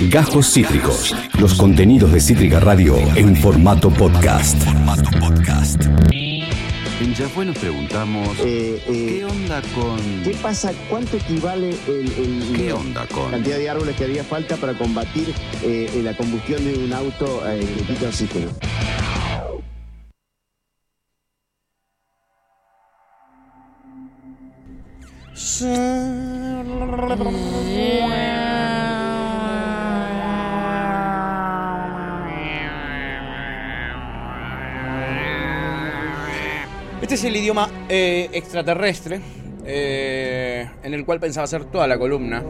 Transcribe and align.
Gajos 0.00 0.52
Cítricos. 0.52 1.14
Los 1.38 1.54
contenidos 1.54 2.12
de 2.12 2.20
Cítrica 2.20 2.60
Radio 2.60 2.96
en 3.16 3.34
formato 3.36 3.90
podcast. 3.90 4.56
En 7.00 7.14
Yahweh 7.14 7.44
nos 7.46 7.58
preguntamos, 7.58 8.28
Eh, 8.40 8.82
eh, 8.86 9.16
¿qué 9.18 9.24
onda 9.24 9.60
con...? 9.74 9.98
¿Qué 10.24 10.36
pasa? 10.42 10.72
¿Cuánto 10.88 11.16
equivale 11.16 11.76
el, 11.88 12.12
el- 12.12 12.52
¿Qué 12.56 12.72
onda 12.72 13.02
la 13.02 13.06
con...? 13.08 13.30
cantidad 13.30 13.58
de 13.58 13.68
árboles 13.70 13.96
que 13.96 14.04
haría 14.04 14.24
falta 14.24 14.56
para 14.56 14.74
combatir 14.74 15.32
eh, 15.62 16.00
la 16.02 16.14
combustión 16.16 16.64
de 16.64 16.74
un 16.84 16.92
auto 16.92 17.42
eh, 17.48 17.60
que 17.78 17.82
quita 17.94 18.06
oxígeno? 18.08 18.50
Este 37.16 37.28
es 37.28 37.34
el 37.34 37.40
idioma 37.40 37.70
eh, 37.88 38.28
extraterrestre 38.30 39.22
eh, 39.64 40.68
en 40.82 40.92
el 40.92 41.06
cual 41.06 41.18
pensaba 41.18 41.44
hacer 41.44 41.64
toda 41.64 41.86
la 41.86 41.98
columna. 41.98 42.44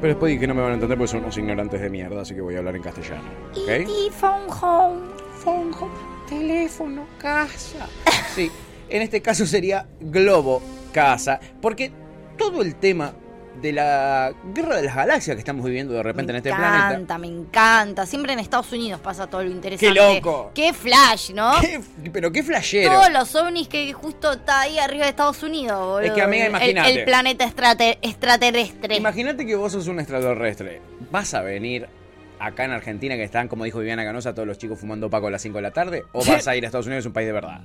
Pero 0.00 0.14
después 0.14 0.30
dije 0.30 0.40
que 0.40 0.46
no 0.46 0.54
me 0.54 0.62
van 0.62 0.70
a 0.70 0.74
entender 0.76 0.96
porque 0.96 1.10
son 1.10 1.20
unos 1.20 1.36
ignorantes 1.36 1.78
de 1.78 1.90
mierda, 1.90 2.22
así 2.22 2.34
que 2.34 2.40
voy 2.40 2.54
a 2.54 2.60
hablar 2.60 2.76
en 2.76 2.82
castellano. 2.82 3.28
Y 3.54 4.10
phone 4.10 4.48
home. 4.48 5.00
Phone, 5.44 5.70
home, 5.78 5.92
teléfono, 6.26 7.04
casa. 7.18 7.86
Sí, 8.34 8.50
en 8.88 9.02
este 9.02 9.20
caso 9.20 9.44
sería 9.44 9.86
globo, 10.00 10.62
casa. 10.90 11.38
Porque 11.60 11.92
todo 12.38 12.62
el 12.62 12.74
tema 12.74 13.12
de 13.60 13.72
la 13.72 14.32
guerra 14.54 14.76
de 14.76 14.82
las 14.84 14.94
galaxias 14.94 15.34
que 15.36 15.40
estamos 15.40 15.64
viviendo 15.64 15.94
de 15.94 16.02
repente 16.02 16.32
me 16.32 16.38
en 16.38 16.46
este 16.46 16.48
encanta, 16.50 16.88
planeta. 16.88 17.18
me 17.18 17.26
encanta. 17.26 18.06
Siempre 18.06 18.32
en 18.32 18.38
Estados 18.38 18.72
Unidos 18.72 19.00
pasa 19.00 19.26
todo 19.26 19.42
lo 19.42 19.50
interesante. 19.50 19.94
loco! 19.94 20.50
Qué 20.54 20.72
flash, 20.72 21.30
¿no? 21.32 21.52
¿Qué- 21.60 21.80
pero 22.12 22.30
qué 22.32 22.42
flashero. 22.42 22.92
Todos 22.92 23.10
los 23.12 23.34
ovnis 23.34 23.68
que 23.68 23.92
justo 23.92 24.32
está 24.32 24.60
ahí 24.60 24.78
arriba 24.78 25.04
de 25.04 25.10
Estados 25.10 25.42
Unidos, 25.42 25.78
boludo. 25.78 26.00
Es 26.00 26.12
que, 26.12 26.22
amiga, 26.22 26.46
imagínate. 26.46 26.92
El, 27.00 27.04
planeta 27.04 27.44
extraterrestre. 27.44 28.96
Imagínate 28.96 29.46
que 29.46 29.54
vos 29.56 29.72
sos 29.72 29.86
un 29.88 30.00
extraterrestre. 30.00 30.80
Vas 31.10 31.34
a 31.34 31.42
venir 31.42 31.88
acá 32.40 32.64
en 32.64 32.72
Argentina, 32.72 33.16
que 33.16 33.24
están, 33.24 33.48
como 33.48 33.64
dijo 33.64 33.78
Viviana 33.78 34.04
Canosa, 34.04 34.34
todos 34.34 34.46
los 34.48 34.58
chicos 34.58 34.78
fumando 34.78 35.10
Paco 35.10 35.26
a 35.28 35.30
las 35.30 35.42
5 35.42 35.58
de 35.58 35.62
la 35.62 35.70
tarde, 35.70 36.04
o 36.12 36.24
vas 36.24 36.46
a 36.48 36.56
ir 36.56 36.64
a 36.64 36.66
Estados 36.66 36.86
Unidos, 36.86 37.06
un 37.06 37.12
país 37.12 37.26
de 37.26 37.32
verdad. 37.32 37.60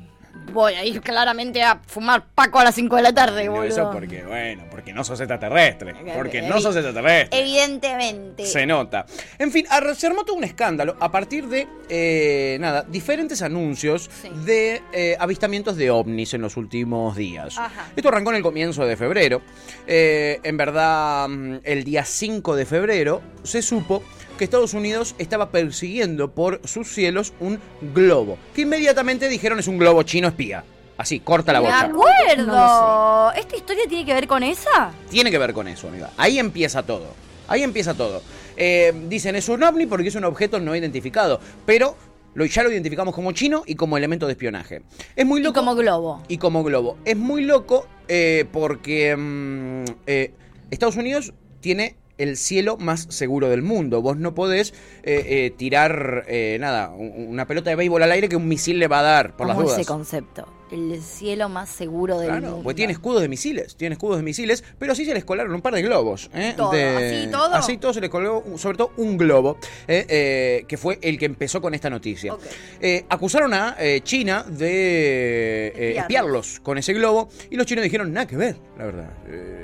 Voy 0.52 0.74
a 0.74 0.84
ir 0.84 1.00
claramente 1.02 1.64
a 1.64 1.80
fumar 1.88 2.26
Paco 2.36 2.60
a 2.60 2.66
las 2.66 2.76
5 2.76 2.96
de 2.98 3.02
la 3.02 3.14
tarde, 3.14 3.48
boludo. 3.50 3.64
Eso 3.64 3.90
porque, 3.92 4.24
bueno, 4.24 4.64
porque 4.70 4.94
no 4.94 5.04
sos 5.04 5.20
extraterrestre. 5.20 5.96
Porque 6.16 6.42
no 6.42 6.60
sos 6.60 6.76
extraterrestre. 6.76 7.40
Evidentemente. 7.40 8.46
Se 8.46 8.66
nota. 8.66 9.06
En 9.40 9.52
fin, 9.52 9.66
se 9.96 10.08
armó 10.08 10.24
todo 10.26 10.36
un 10.36 10.44
escándalo 10.44 10.96
a 11.00 11.12
partir 11.12 11.48
de, 11.48 11.68
eh, 11.90 12.58
nada, 12.60 12.84
diferentes 12.84 13.42
anuncios 13.42 14.10
Sí. 14.22 14.30
de 14.46 14.82
eh, 14.92 15.16
avistamientos 15.20 15.78
de 15.78 15.90
ovnis 15.92 16.34
en 16.34 16.42
los 16.42 16.58
últimos 16.58 17.16
días. 17.16 17.58
Ajá. 17.58 17.88
Esto 17.96 18.10
arrancó 18.10 18.32
en 18.32 18.38
el 18.38 18.44
comienzo 18.44 18.86
de 18.86 18.98
febrero. 18.98 19.42
Eh, 19.88 20.40
en 20.44 20.58
verdad, 20.58 21.28
mm, 21.30 21.60
el 21.64 21.84
día 21.84 22.06
5 22.06 22.56
de 22.56 22.66
febrero 22.66 23.22
se 23.44 23.62
supo 23.62 24.04
que 24.38 24.44
Estados 24.44 24.74
Unidos 24.74 25.16
estaba 25.18 25.50
persiguiendo 25.52 26.32
por 26.32 26.62
sus 26.68 26.88
cielos 26.94 27.34
un 27.40 27.60
globo. 27.94 28.38
Que 28.56 28.62
inmediatamente 28.62 29.30
dijeron 29.30 29.60
es 29.60 29.68
un 29.68 29.78
globo 29.78 30.04
chino 30.04 30.28
espía. 30.28 30.64
Así, 30.98 31.20
corta 31.20 31.52
la 31.54 31.60
bocha. 31.60 31.82
acuerdo. 31.86 33.32
¿Esta 33.34 33.56
historia 33.56 33.84
tiene 33.88 34.06
que 34.06 34.14
ver 34.14 34.28
con 34.28 34.44
esa? 34.44 34.92
Tiene 35.10 35.32
que 35.32 35.38
ver 35.38 35.54
con 35.54 35.68
eso, 35.68 35.88
amiga. 35.88 36.12
Ahí 36.18 36.40
empieza 36.40 36.84
todo. 36.84 37.08
Ahí 37.48 37.64
empieza 37.64 37.94
todo. 37.94 38.22
Eh, 38.56 38.94
dicen 39.08 39.36
es 39.36 39.50
un 39.50 39.64
ovni 39.64 39.86
porque 39.86 40.08
es 40.10 40.16
un 40.16 40.24
objeto 40.26 40.60
no 40.60 40.76
identificado, 40.76 41.40
pero 41.66 41.96
lo, 42.36 42.46
ya 42.46 42.64
lo 42.64 42.72
identificamos 42.72 43.14
como 43.14 43.32
chino 43.32 43.64
y 43.66 43.76
como 43.76 43.98
elemento 43.98 44.28
de 44.28 44.34
espionaje. 44.34 44.84
Es 45.16 45.26
muy 45.26 45.42
Y 45.42 45.44
loco. 45.44 45.60
como 45.60 45.76
globo. 45.76 46.24
y 46.28 46.38
como 46.38 46.64
globo. 46.64 46.98
Es 47.06 47.18
muy 47.18 47.44
loco 47.44 47.88
eh, 48.08 48.46
porque 48.52 49.16
mm, 49.16 49.84
eh, 50.08 50.32
Estados 50.72 50.96
Unidos 50.96 51.34
tiene 51.60 51.96
el 52.24 52.38
cielo 52.38 52.78
más 52.78 53.06
seguro 53.10 53.50
del 53.50 53.62
mundo. 53.62 54.02
Vos 54.02 54.18
no 54.18 54.34
podés 54.34 54.74
eh, 55.04 55.24
eh, 55.28 55.54
tirar 55.56 56.24
eh, 56.28 56.58
nada, 56.60 56.90
un- 56.90 57.28
una 57.30 57.46
pelota 57.46 57.70
de 57.70 57.76
béisbol 57.76 58.02
al 58.04 58.12
aire 58.12 58.30
que 58.30 58.36
un 58.36 58.48
misil 58.48 58.80
le 58.80 58.88
va 58.88 59.00
a 59.00 59.04
dar 59.04 59.36
por 59.36 59.46
las 59.48 59.56
Como 59.56 59.68
dudas. 59.68 59.80
ese 59.80 59.88
concepto. 59.88 60.48
El 60.74 61.02
cielo 61.02 61.50
más 61.50 61.70
seguro 61.70 62.18
del 62.20 62.30
Claro, 62.30 62.48
mundo. 62.48 62.64
pues 62.64 62.76
tiene 62.76 62.94
escudos 62.94 63.22
de 63.22 63.28
misiles, 63.30 63.76
tiene 63.76 63.94
escudos 63.94 64.18
de 64.18 64.24
misiles, 64.24 64.64
pero 64.80 64.96
sí 64.96 65.06
se 65.06 65.14
les 65.14 65.24
colaron 65.24 65.54
un 65.54 65.62
par 65.62 65.74
de 65.76 65.82
globos. 65.82 66.30
¿eh? 66.34 66.54
Todo, 66.58 66.72
De- 66.72 66.84
¿así 67.22 67.32
todo? 67.32 67.54
Así 67.54 67.78
todo 67.78 67.94
se 67.94 68.02
les 68.02 68.10
colgó, 68.10 68.40
un- 68.40 68.58
sobre 68.58 68.78
todo 68.78 68.92
un 68.98 69.18
globo, 69.18 69.58
¿eh? 69.88 70.06
Eh, 70.10 70.66
que 70.68 70.78
fue 70.78 70.98
el 71.02 71.18
que 71.20 71.26
empezó 71.26 71.62
con 71.62 71.74
esta 71.74 71.90
noticia. 71.90 72.36
Eh, 72.82 73.06
acusaron 73.10 73.54
a 73.54 73.76
China 74.04 74.44
de 74.50 75.94
Espiarlos. 75.98 76.60
con 76.62 76.78
ese 76.78 76.94
globo 76.94 77.30
y 77.50 77.56
los 77.56 77.66
chinos 77.66 77.84
dijeron, 77.84 78.12
nada 78.12 78.26
que 78.28 78.36
ver, 78.38 78.56
la 78.78 78.86
verdad. 78.86 79.10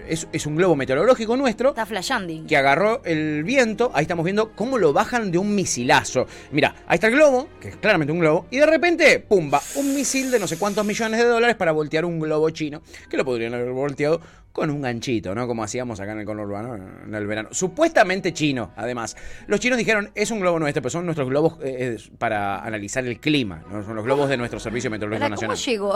Es, 0.08 0.28
es 0.32 0.46
un 0.46 0.56
globo 0.56 0.76
meteorológico 0.76 1.36
nuestro 1.38 1.70
Está 1.70 1.86
flashanding. 1.86 2.46
que 2.48 2.58
agarró 2.58 3.02
el 3.06 3.44
viento. 3.44 3.92
Ahí 3.94 4.04
estamos 4.04 4.24
viendo 4.26 4.52
cómo 4.56 4.78
lo 4.78 4.94
bajan 4.94 5.32
de 5.32 5.38
un 5.38 5.54
misilazo. 5.56 6.26
Mira, 6.52 6.76
ahí 6.88 6.96
está 6.96 7.08
el 7.08 7.14
globo, 7.14 7.48
que 7.60 7.70
es 7.70 7.76
claramente 7.78 8.12
un 8.12 8.20
globo, 8.20 8.46
y 8.52 8.58
de 8.58 8.66
repente, 8.66 9.20
pumba, 9.20 9.62
un 9.76 9.94
misil 9.96 10.32
de 10.32 10.40
no 10.40 10.48
sé 10.48 10.58
cuántos 10.58 10.86
millones 10.86 10.99
de 11.08 11.24
dólares 11.26 11.56
para 11.56 11.72
voltear 11.72 12.06
un 12.06 12.20
globo 12.20 12.50
chino, 12.50 12.82
que 13.10 13.18
lo 13.18 13.26
podrían 13.26 13.54
haber 13.54 13.72
volteado 13.72 14.20
con 14.52 14.70
un 14.72 14.82
ganchito, 14.82 15.34
¿no? 15.34 15.48
Como 15.48 15.64
hacíamos 15.64 16.00
acá 16.00 16.12
en 16.12 16.20
el 16.20 16.26
conurbano 16.26 16.76
en 16.76 17.14
el 17.16 17.28
verano. 17.28 17.50
Supuestamente 17.52 18.34
chino, 18.34 18.72
además. 18.76 19.16
Los 19.48 19.60
chinos 19.60 19.78
dijeron, 19.78 20.12
es 20.16 20.32
un 20.32 20.40
globo 20.40 20.60
nuestro, 20.60 20.82
pero 20.82 20.90
son 20.90 21.06
nuestros 21.06 21.30
globos 21.30 21.54
eh, 21.64 21.96
eh, 21.98 22.10
para 22.18 22.60
analizar 22.64 23.06
el 23.06 23.20
clima, 23.20 23.64
¿no? 23.72 23.84
Son 23.84 23.96
los 23.96 24.04
globos 24.04 24.28
de 24.28 24.38
nuestro 24.38 24.60
Servicio 24.60 24.90
Meteorológico 24.92 25.30
Pará, 25.30 25.36
¿Cómo 25.36 25.52
Nacional. 25.54 25.94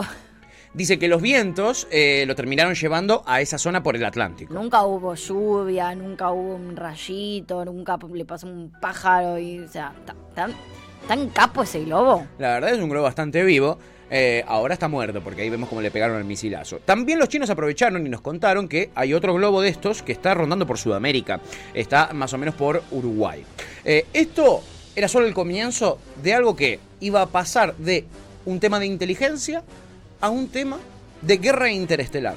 Dice 0.72 0.98
que 0.98 1.06
los 1.06 1.22
vientos 1.22 1.86
eh, 1.92 2.24
lo 2.26 2.34
terminaron 2.34 2.74
llevando 2.74 3.22
a 3.26 3.40
esa 3.40 3.58
zona 3.58 3.82
por 3.84 3.94
el 3.94 4.04
Atlántico. 4.04 4.54
Nunca 4.54 4.82
hubo 4.84 5.14
lluvia, 5.14 5.94
nunca 5.94 6.30
hubo 6.32 6.56
un 6.56 6.74
rayito, 6.76 7.64
nunca 7.64 7.96
le 8.12 8.24
pasó 8.24 8.48
un 8.48 8.72
pájaro 8.80 9.38
y, 9.38 9.60
o 9.60 9.68
sea, 9.68 9.92
ta- 10.04 10.16
tan, 10.34 10.52
tan 11.06 11.28
capo 11.28 11.62
ese 11.62 11.84
globo. 11.84 12.26
La 12.38 12.54
verdad 12.54 12.70
es 12.74 12.80
un 12.80 12.88
globo 12.88 13.04
bastante 13.04 13.44
vivo. 13.44 13.78
Eh, 14.10 14.44
ahora 14.46 14.74
está 14.74 14.88
muerto 14.88 15.22
porque 15.22 15.42
ahí 15.42 15.50
vemos 15.50 15.68
cómo 15.68 15.80
le 15.80 15.90
pegaron 15.90 16.18
el 16.18 16.24
misilazo. 16.24 16.78
También 16.84 17.18
los 17.18 17.28
chinos 17.28 17.50
aprovecharon 17.50 18.06
y 18.06 18.10
nos 18.10 18.20
contaron 18.20 18.68
que 18.68 18.90
hay 18.94 19.14
otro 19.14 19.34
globo 19.34 19.60
de 19.60 19.68
estos 19.68 20.02
que 20.02 20.12
está 20.12 20.34
rondando 20.34 20.66
por 20.66 20.78
Sudamérica. 20.78 21.40
Está 21.72 22.12
más 22.12 22.32
o 22.32 22.38
menos 22.38 22.54
por 22.54 22.82
Uruguay. 22.90 23.44
Eh, 23.84 24.06
esto 24.12 24.62
era 24.94 25.08
solo 25.08 25.26
el 25.26 25.34
comienzo 25.34 25.98
de 26.22 26.34
algo 26.34 26.54
que 26.54 26.78
iba 27.00 27.22
a 27.22 27.26
pasar 27.26 27.76
de 27.76 28.04
un 28.44 28.60
tema 28.60 28.78
de 28.78 28.86
inteligencia 28.86 29.62
a 30.20 30.30
un 30.30 30.48
tema 30.48 30.78
de 31.22 31.36
guerra 31.38 31.70
interestelar. 31.70 32.36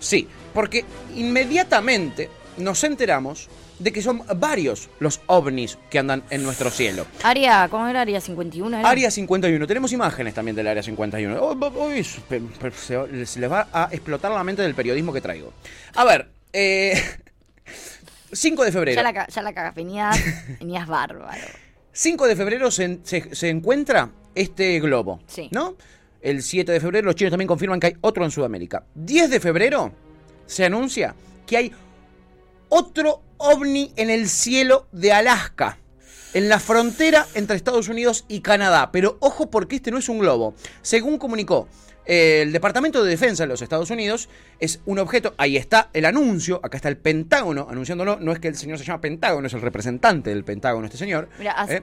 Sí, 0.00 0.28
porque 0.54 0.84
inmediatamente 1.16 2.28
nos 2.58 2.84
enteramos 2.84 3.48
de 3.78 3.92
que 3.92 4.02
son 4.02 4.22
varios 4.36 4.88
los 5.00 5.20
ovnis 5.26 5.78
que 5.90 5.98
andan 5.98 6.22
en 6.30 6.42
nuestro 6.42 6.70
cielo. 6.70 7.06
Área, 7.22 7.68
¿cómo 7.70 7.86
era? 7.86 8.00
Área 8.02 8.20
51. 8.20 8.78
¿era? 8.80 8.88
Área 8.88 9.10
51. 9.10 9.66
Tenemos 9.66 9.92
imágenes 9.92 10.34
también 10.34 10.56
del 10.56 10.66
Área 10.66 10.82
51. 10.82 11.36
Oh, 11.40 11.52
oh, 11.58 11.72
oh, 11.76 11.90
es- 11.90 12.18
pe- 12.28 12.40
pe- 12.40 12.72
se, 12.72 13.26
se 13.26 13.40
les 13.40 13.50
va 13.50 13.68
a 13.72 13.88
explotar 13.92 14.30
la 14.32 14.42
mente 14.44 14.62
del 14.62 14.74
periodismo 14.74 15.12
que 15.12 15.20
traigo. 15.20 15.52
A 15.94 16.04
ver, 16.04 16.28
eh, 16.52 17.00
5 18.32 18.64
de 18.64 18.72
febrero. 18.72 18.96
Ya 18.96 19.12
la, 19.12 19.26
ya 19.26 19.42
la 19.42 19.52
cagas, 19.52 19.74
venías, 19.74 20.18
venías 20.60 20.86
bárbaro. 20.86 21.46
5 21.92 22.26
de 22.26 22.36
febrero 22.36 22.70
se, 22.70 22.98
se- 23.04 23.34
se 23.34 23.48
encuentra 23.48 24.10
este 24.34 24.78
globo. 24.80 25.20
Sí. 25.26 25.48
¿No? 25.52 25.76
El 26.20 26.42
7 26.42 26.72
de 26.72 26.80
febrero 26.80 27.06
los 27.06 27.14
chinos 27.14 27.30
también 27.30 27.46
confirman 27.48 27.78
que 27.80 27.88
hay 27.88 27.96
otro 28.00 28.24
en 28.24 28.30
Sudamérica. 28.30 28.84
10 28.94 29.30
de 29.30 29.40
febrero 29.40 29.92
se 30.46 30.64
anuncia 30.64 31.14
que 31.46 31.56
hay 31.56 31.72
otro 32.68 33.22
ovni 33.36 33.92
en 33.96 34.10
el 34.10 34.28
cielo 34.28 34.86
de 34.92 35.12
Alaska. 35.12 35.78
En 36.34 36.48
la 36.48 36.58
frontera 36.60 37.26
entre 37.34 37.56
Estados 37.56 37.88
Unidos 37.88 38.24
y 38.28 38.40
Canadá. 38.40 38.90
Pero 38.92 39.16
ojo 39.20 39.50
porque 39.50 39.76
este 39.76 39.90
no 39.90 39.98
es 39.98 40.08
un 40.08 40.18
globo. 40.18 40.54
Según 40.82 41.18
comunicó 41.18 41.68
eh, 42.04 42.42
el 42.42 42.52
Departamento 42.52 43.02
de 43.02 43.10
Defensa 43.10 43.44
de 43.44 43.48
los 43.48 43.62
Estados 43.62 43.90
Unidos, 43.90 44.28
es 44.60 44.80
un 44.86 44.98
objeto, 44.98 45.34
ahí 45.38 45.56
está 45.56 45.88
el 45.94 46.04
anuncio, 46.04 46.60
acá 46.62 46.76
está 46.76 46.88
el 46.88 46.96
Pentágono 46.98 47.66
anunciándolo. 47.70 48.18
No 48.20 48.32
es 48.32 48.40
que 48.40 48.48
el 48.48 48.56
señor 48.56 48.78
se 48.78 48.84
llama 48.84 49.00
Pentágono, 49.00 49.46
es 49.46 49.54
el 49.54 49.62
representante 49.62 50.30
del 50.30 50.44
Pentágono 50.44 50.84
este 50.86 50.98
señor. 50.98 51.28
Mira, 51.38 51.52
as- 51.52 51.70
¿eh? 51.70 51.82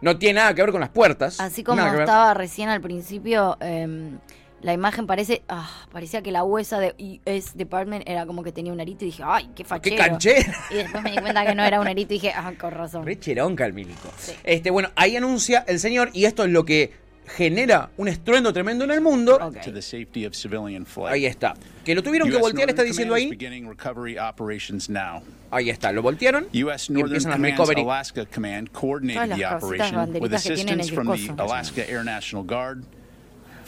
No 0.00 0.18
tiene 0.18 0.40
nada 0.40 0.54
que 0.54 0.62
ver 0.62 0.72
con 0.72 0.80
las 0.80 0.88
puertas. 0.90 1.38
Así 1.40 1.62
como 1.62 1.80
estaba 1.86 2.32
recién 2.34 2.70
al 2.70 2.80
principio, 2.80 3.56
em, 3.60 4.18
la 4.62 4.72
imagen 4.72 5.06
parece, 5.06 5.42
ah, 5.48 5.70
parecía 5.92 6.22
que 6.22 6.30
la 6.32 6.44
huesa 6.44 6.78
de 6.78 6.94
US 7.26 7.56
Department 7.56 8.04
era 8.06 8.26
como 8.26 8.42
que 8.42 8.52
tenía 8.52 8.72
un 8.72 8.80
arito 8.80 9.04
y 9.04 9.08
dije, 9.08 9.22
ay, 9.24 9.46
qué 9.54 9.62
¡Qué 9.62 9.64
fachero. 9.64 9.96
canchera! 9.96 10.54
Y 10.70 10.74
después 10.74 11.02
me 11.02 11.10
di 11.12 11.18
cuenta 11.18 11.46
que 11.46 11.54
no 11.54 11.64
era 11.64 11.80
un 11.80 11.86
arito 11.88 12.12
y 12.14 12.16
dije, 12.16 12.32
ah, 12.34 12.52
con 12.60 12.70
razón. 12.72 13.04
Re 13.06 13.18
cheronca 13.18 13.64
el 13.64 13.72
milico. 13.72 14.08
Sí. 14.18 14.32
Este, 14.44 14.70
bueno, 14.70 14.90
ahí 14.96 15.16
anuncia 15.16 15.64
el 15.66 15.78
señor, 15.78 16.10
y 16.12 16.24
esto 16.26 16.44
es 16.44 16.50
lo 16.50 16.64
que 16.64 16.92
genera 17.26 17.90
un 17.96 18.08
estruendo 18.08 18.52
tremendo 18.52 18.84
en 18.84 18.90
el 18.90 19.00
mundo. 19.00 19.38
Ok. 19.40 19.60
to 19.62 19.72
the 19.72 19.82
safety 19.82 20.26
of 20.26 20.34
civilian 20.34 20.84
flight. 20.84 21.12
Ahí 21.14 21.26
está. 21.26 21.54
Que 21.84 21.94
lo 21.94 22.02
tuvieron 22.02 22.28
que 22.28 22.36
US 22.36 22.42
voltear, 22.42 22.68
está 22.68 22.82
diciendo 22.82 23.14
ahí. 23.14 23.30
beginning 23.30 23.68
recovery 23.68 24.18
operations 24.18 24.90
now. 24.90 25.22
Ahí 25.50 25.70
está, 25.70 25.92
lo 25.92 26.02
voltearon. 26.02 26.48
U.S. 26.52 26.90
y 26.90 26.94
Northern 26.94 27.16
empiezan 27.16 27.30
las 27.30 27.40
recovery. 27.40 27.82
Alaska 27.82 28.26
Command 28.26 28.70
coordinated 28.72 29.36
the 29.36 29.46
operation 29.46 30.12
with 30.20 30.30
que 30.30 30.36
assistance 30.36 30.90
from 30.92 31.08
the. 31.12 31.30
Alaska 31.42 31.82
Air 31.88 32.04
National 32.04 32.44
Guard, 32.44 32.84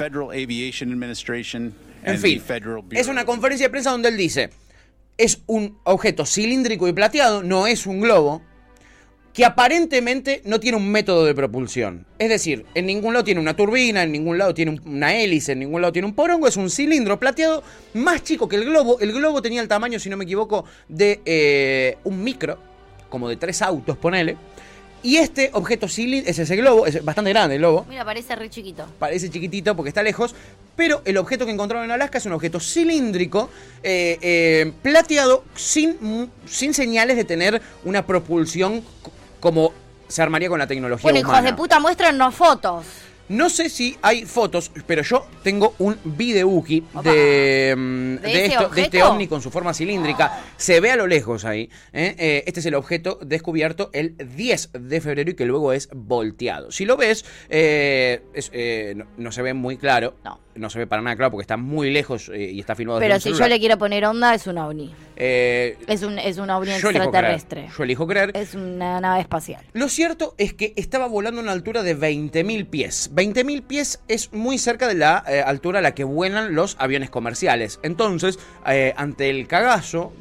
Federal 0.02 0.30
Aviation 0.30 0.92
Administration, 0.92 1.72
En 2.04 2.18
fin, 2.18 2.38
the 2.38 2.44
Federal 2.44 2.82
Bureau 2.82 3.00
es 3.00 3.08
una 3.08 3.24
conferencia 3.24 3.66
de 3.66 3.70
prensa 3.70 3.90
donde 3.90 4.08
él 4.08 4.16
dice, 4.16 4.50
es 5.18 5.42
un 5.46 5.78
objeto 5.84 6.24
cilíndrico 6.26 6.88
y 6.88 6.92
plateado, 6.92 7.42
no 7.42 7.66
es 7.66 7.86
un 7.86 8.00
globo, 8.00 8.42
que 9.32 9.44
aparentemente 9.46 10.42
no 10.44 10.60
tiene 10.60 10.76
un 10.76 10.90
método 10.90 11.24
de 11.24 11.34
propulsión. 11.34 12.04
Es 12.18 12.28
decir, 12.28 12.66
en 12.74 12.84
ningún 12.86 13.14
lado 13.14 13.24
tiene 13.24 13.40
una 13.40 13.54
turbina, 13.56 14.02
en 14.02 14.12
ningún 14.12 14.36
lado 14.36 14.52
tiene 14.52 14.72
un- 14.72 14.82
una 14.84 15.14
hélice, 15.14 15.52
en 15.52 15.60
ningún 15.60 15.80
lado 15.80 15.92
tiene 15.92 16.06
un 16.06 16.14
porongo, 16.14 16.46
es 16.48 16.56
un 16.58 16.68
cilindro 16.68 17.18
plateado 17.18 17.62
más 17.94 18.22
chico 18.24 18.46
que 18.48 18.56
el 18.56 18.64
globo. 18.66 18.98
El 19.00 19.12
globo 19.12 19.40
tenía 19.40 19.62
el 19.62 19.68
tamaño, 19.68 19.98
si 19.98 20.10
no 20.10 20.18
me 20.18 20.24
equivoco, 20.24 20.66
de 20.88 21.20
eh, 21.24 21.96
un 22.04 22.22
micro, 22.22 22.58
como 23.08 23.26
de 23.28 23.36
tres 23.36 23.62
autos, 23.62 23.96
ponele. 23.96 24.36
Y 25.02 25.16
este 25.16 25.50
objeto 25.54 25.88
cilíndrico, 25.88 26.30
es 26.30 26.38
ese 26.38 26.56
globo, 26.56 26.86
es 26.86 27.04
bastante 27.04 27.30
grande 27.30 27.56
el 27.56 27.60
globo, 27.60 27.86
Mira, 27.88 28.04
parece 28.04 28.36
re 28.36 28.48
chiquito. 28.48 28.86
parece 28.98 29.28
chiquitito 29.30 29.74
porque 29.74 29.88
está 29.88 30.02
lejos, 30.02 30.34
pero 30.76 31.02
el 31.04 31.16
objeto 31.16 31.44
que 31.44 31.52
encontraron 31.52 31.84
en 31.84 31.90
Alaska 31.90 32.18
es 32.18 32.26
un 32.26 32.32
objeto 32.32 32.60
cilíndrico, 32.60 33.50
eh, 33.82 34.18
eh, 34.22 34.72
plateado, 34.82 35.44
sin, 35.56 36.30
sin 36.46 36.72
señales 36.72 37.16
de 37.16 37.24
tener 37.24 37.60
una 37.84 38.06
propulsión 38.06 38.82
como 39.40 39.72
se 40.06 40.22
armaría 40.22 40.48
con 40.48 40.58
la 40.58 40.66
tecnología 40.66 41.02
Bueno, 41.02 41.18
hijos 41.18 41.42
de 41.42 41.52
puta, 41.54 41.80
muéstrennos 41.80 42.34
fotos. 42.34 42.84
No 43.32 43.48
sé 43.48 43.70
si 43.70 43.96
hay 44.02 44.26
fotos, 44.26 44.70
pero 44.86 45.00
yo 45.00 45.26
tengo 45.42 45.74
un 45.78 45.96
videuki 46.04 46.84
de, 47.02 47.74
mm, 47.74 48.16
¿De 48.16 48.28
de, 48.28 48.44
esto, 48.44 48.68
de 48.68 48.82
este 48.82 49.02
ovni 49.02 49.26
con 49.26 49.40
su 49.40 49.50
forma 49.50 49.72
cilíndrica. 49.72 50.42
Se 50.58 50.80
ve 50.80 50.90
a 50.90 50.96
lo 50.96 51.06
lejos 51.06 51.46
ahí. 51.46 51.70
¿eh? 51.94 52.14
Eh, 52.18 52.44
este 52.46 52.60
es 52.60 52.66
el 52.66 52.74
objeto 52.74 53.18
descubierto 53.22 53.88
el 53.94 54.16
10 54.36 54.72
de 54.74 55.00
febrero 55.00 55.30
y 55.30 55.34
que 55.34 55.46
luego 55.46 55.72
es 55.72 55.88
volteado. 55.94 56.70
Si 56.70 56.84
lo 56.84 56.98
ves, 56.98 57.24
eh, 57.48 58.20
es, 58.34 58.50
eh, 58.52 58.92
no, 58.94 59.06
no 59.16 59.32
se 59.32 59.40
ve 59.40 59.54
muy 59.54 59.78
claro. 59.78 60.14
No. 60.22 60.38
Se 60.70 60.78
ve 60.78 60.86
para 60.86 61.02
nada 61.02 61.16
claro 61.16 61.30
porque 61.30 61.42
está 61.42 61.56
muy 61.56 61.90
lejos 61.90 62.28
eh, 62.32 62.50
y 62.52 62.60
está 62.60 62.74
filmado 62.74 62.98
desde 62.98 63.08
Pero 63.08 63.16
un 63.16 63.20
si 63.36 63.42
yo 63.42 63.48
le 63.48 63.58
quiero 63.58 63.78
poner 63.78 64.04
onda, 64.04 64.34
es 64.34 64.46
un 64.46 64.58
ovni. 64.58 64.94
Eh, 65.16 65.76
Es 65.86 66.02
un, 66.02 66.18
es 66.18 66.38
un 66.38 66.50
ovni 66.50 66.70
yo 66.78 66.88
elijo 66.90 67.10
creer. 67.10 67.34
extraterrestre. 67.34 67.68
Yo 67.76 67.84
elijo 67.84 68.06
creer. 68.06 68.30
Es 68.34 68.54
una 68.54 69.00
nave 69.00 69.20
espacial. 69.20 69.62
Lo 69.72 69.88
cierto 69.88 70.34
es 70.38 70.52
que 70.54 70.72
estaba 70.76 71.06
volando 71.06 71.40
a 71.40 71.44
una 71.44 71.52
altura 71.52 71.82
de 71.82 71.96
20.000 71.96 72.66
pies. 72.66 73.10
20.000 73.14 73.62
pies 73.62 74.00
es 74.08 74.32
muy 74.32 74.58
cerca 74.58 74.88
de 74.88 74.94
la 74.94 75.22
eh, 75.28 75.40
altura 75.40 75.78
a 75.78 75.82
la 75.82 75.94
que 75.94 76.04
vuelan 76.04 76.54
los 76.54 76.76
aviones 76.78 77.10
comerciales. 77.10 77.78
Entonces, 77.82 78.38
ante 78.96 79.30
el 79.30 79.46
cagazo 79.46 80.12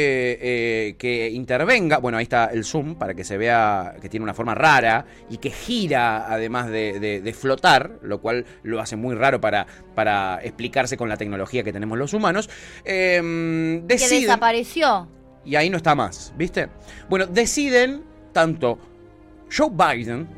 de 0.00 0.96
que 0.98 1.30
intervenga, 1.30 1.98
bueno, 1.98 2.18
ahí 2.18 2.24
está 2.24 2.46
el 2.46 2.64
zoom 2.64 2.94
para 2.96 3.14
que 3.14 3.24
se 3.24 3.36
vea 3.38 3.94
que 4.00 4.08
tiene 4.08 4.24
una 4.24 4.34
forma 4.34 4.54
rara 4.54 5.04
y 5.28 5.38
que 5.38 5.50
gira 5.50 6.32
además 6.32 6.68
de, 6.68 6.98
de- 6.98 7.20
de 7.20 7.32
flotar, 7.32 7.92
lo 8.02 8.20
cual 8.20 8.44
lo 8.62 8.80
hace 8.80 8.96
muy 8.96 9.14
raro 9.14 9.40
para, 9.40 9.66
para 9.94 10.40
explicarse 10.42 10.96
con 10.96 11.08
la 11.08 11.16
tecnología 11.16 11.62
que 11.62 11.72
tenemos 11.72 11.98
los 11.98 12.12
humanos. 12.14 12.48
eh, 12.84 13.82
Que 13.88 13.96
desapareció. 14.08 15.08
y 15.44 15.56
ahí 15.56 15.70
no 15.70 15.76
está 15.76 15.94
más, 15.94 16.32
¿viste? 16.36 16.68
Bueno, 17.08 17.26
deciden 17.26 18.02
tanto 18.32 18.78
Joe 19.54 19.70
Biden, 19.70 20.28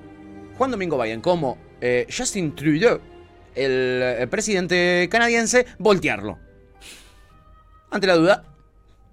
Juan 0.56 0.70
Domingo 0.70 1.00
Biden, 1.00 1.20
como 1.20 1.58
eh, 1.80 2.06
Justin 2.14 2.54
Trudeau, 2.54 3.00
el, 3.54 4.00
eh, 4.02 4.26
presidente 4.30 5.08
canadiense, 5.10 5.66
voltearlo. 5.78 6.38
Ante 7.90 8.06
la 8.06 8.14
duda, 8.14 8.44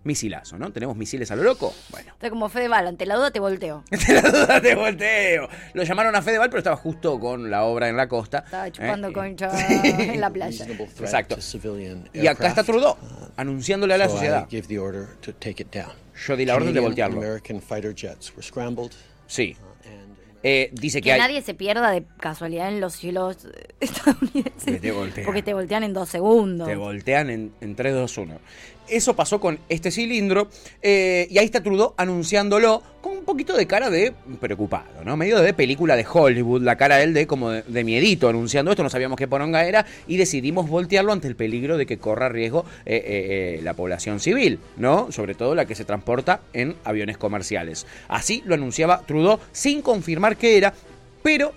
misilazo, 0.03 0.57
¿no? 0.57 0.71
¿Tenemos 0.71 0.95
misiles 0.95 1.29
a 1.31 1.35
lo 1.35 1.43
loco? 1.43 1.73
Bueno. 1.89 2.11
Está 2.13 2.29
como 2.29 2.49
Fedeval, 2.49 2.87
ante 2.87 3.05
la 3.05 3.15
duda 3.15 3.31
te 3.31 3.39
volteo. 3.39 3.83
Ante 3.91 4.13
la 4.13 4.21
duda 4.21 4.61
te 4.61 4.75
volteo. 4.75 5.49
Lo 5.73 5.83
llamaron 5.83 6.15
a 6.15 6.21
Fedeval, 6.21 6.49
pero 6.49 6.59
estaba 6.59 6.75
justo 6.77 7.19
con 7.19 7.49
la 7.51 7.63
obra 7.63 7.89
en 7.89 7.97
la 7.97 8.07
costa. 8.07 8.39
Estaba 8.39 8.71
chupando 8.71 9.09
¿eh? 9.09 9.13
concha 9.13 9.51
en 9.83 10.21
la 10.21 10.29
playa. 10.29 10.65
Exacto. 10.65 11.37
Y 12.13 12.27
acá 12.27 12.47
está. 12.47 12.63
Trudeau, 12.63 12.95
anunciándole 13.35 13.93
a 13.93 13.97
la 13.97 14.09
sociedad. 14.09 14.47
Yo 14.49 16.35
di 16.35 16.45
la 16.45 16.55
orden 16.55 16.73
de 16.73 16.79
voltearlo. 16.79 17.17
and 17.17 17.25
American 17.25 17.61
fighter 17.61 17.93
jets 17.93 18.31
were 18.31 18.43
scrambled. 18.43 18.91
Sí. 19.27 19.55
And 19.85 20.09
Eh, 20.41 20.69
dice 20.73 21.01
que, 21.01 21.05
Que 21.05 21.13
hay... 21.13 21.19
nadie 21.19 21.41
se 21.41 21.53
pierda 21.53 21.91
de 21.91 22.05
casualidad 22.19 22.69
en 22.69 22.79
los 22.79 22.93
cielos 22.93 23.37
estadounidenses. 23.79 24.63
Que 24.63 24.79
te. 24.79 25.23
Porque 25.25 25.43
te 25.43 25.53
voltean 25.53 25.83
en 25.83 25.93
dos 25.93 26.09
segundos. 26.09 26.67
Te 26.67 26.75
voltean 26.75 27.29
en, 27.29 27.51
en 27.59 27.75
3, 27.75 27.93
2, 27.93 28.17
1. 28.17 28.39
Eso 28.89 29.15
pasó 29.15 29.39
con 29.39 29.59
este 29.69 29.91
cilindro. 29.91 30.47
eh, 30.81 31.27
y 31.29 31.37
ahí 31.37 31.45
está 31.45 31.61
Trudeau 31.61 31.93
anunciándolo 31.97 32.81
con 33.01 33.17
un 33.17 33.23
poquito 33.23 33.55
de 33.55 33.65
cara 33.65 33.89
de 33.89 34.13
preocupado, 34.39 35.03
¿no? 35.05 35.15
Medio 35.15 35.39
de 35.39 35.53
película 35.53 35.95
de 35.95 36.05
Hollywood, 36.11 36.63
la 36.63 36.75
cara 36.75 36.97
de 36.97 37.03
él 37.03 37.13
de 37.13 37.27
como 37.27 37.51
de, 37.51 37.83
miedito 37.83 38.27
anunciando 38.27 38.71
esto. 38.71 38.83
No 38.83 38.89
sabíamos 38.89 39.17
qué 39.17 39.27
poronga 39.27 39.65
era. 39.65 39.85
Y 40.07 40.17
decidimos 40.17 40.67
voltearlo 40.69 41.13
ante 41.13 41.27
el 41.27 41.35
peligro 41.35 41.77
de 41.77 41.85
que 41.85 41.97
corra 41.97 42.29
riesgo 42.29 42.65
eh, 42.85 43.57
eh, 43.57 43.61
la 43.63 43.73
población 43.73 44.19
civil, 44.19 44.59
¿no? 44.77 45.11
Sobre 45.11 45.35
todo 45.35 45.55
la 45.55 45.65
que 45.65 45.75
se 45.75 45.85
transporta 45.85 46.41
en 46.53 46.75
aviones 46.83 47.17
comerciales. 47.17 47.85
Así 48.07 48.43
lo 48.45 48.55
anunciaba 48.55 49.01
Trudeau 49.05 49.39
sin 49.51 49.81
confirmar 49.81 50.37
qué 50.37 50.57
era, 50.57 50.73
pero 51.23 51.53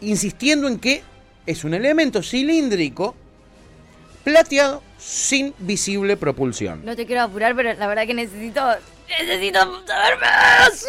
insistiendo 0.00 0.66
en 0.66 0.78
que 0.78 1.02
es 1.46 1.64
un 1.64 1.74
elemento 1.74 2.22
cilíndrico 2.22 3.14
plateado 4.24 4.82
sin 5.00 5.54
visible 5.58 6.16
propulsión. 6.16 6.84
No 6.84 6.94
te 6.94 7.06
quiero 7.06 7.22
apurar, 7.22 7.56
pero 7.56 7.74
la 7.74 7.86
verdad 7.86 8.06
que 8.06 8.14
necesito. 8.14 8.62
Necesito 9.08 9.86
saber 9.86 10.18
más. 10.20 10.86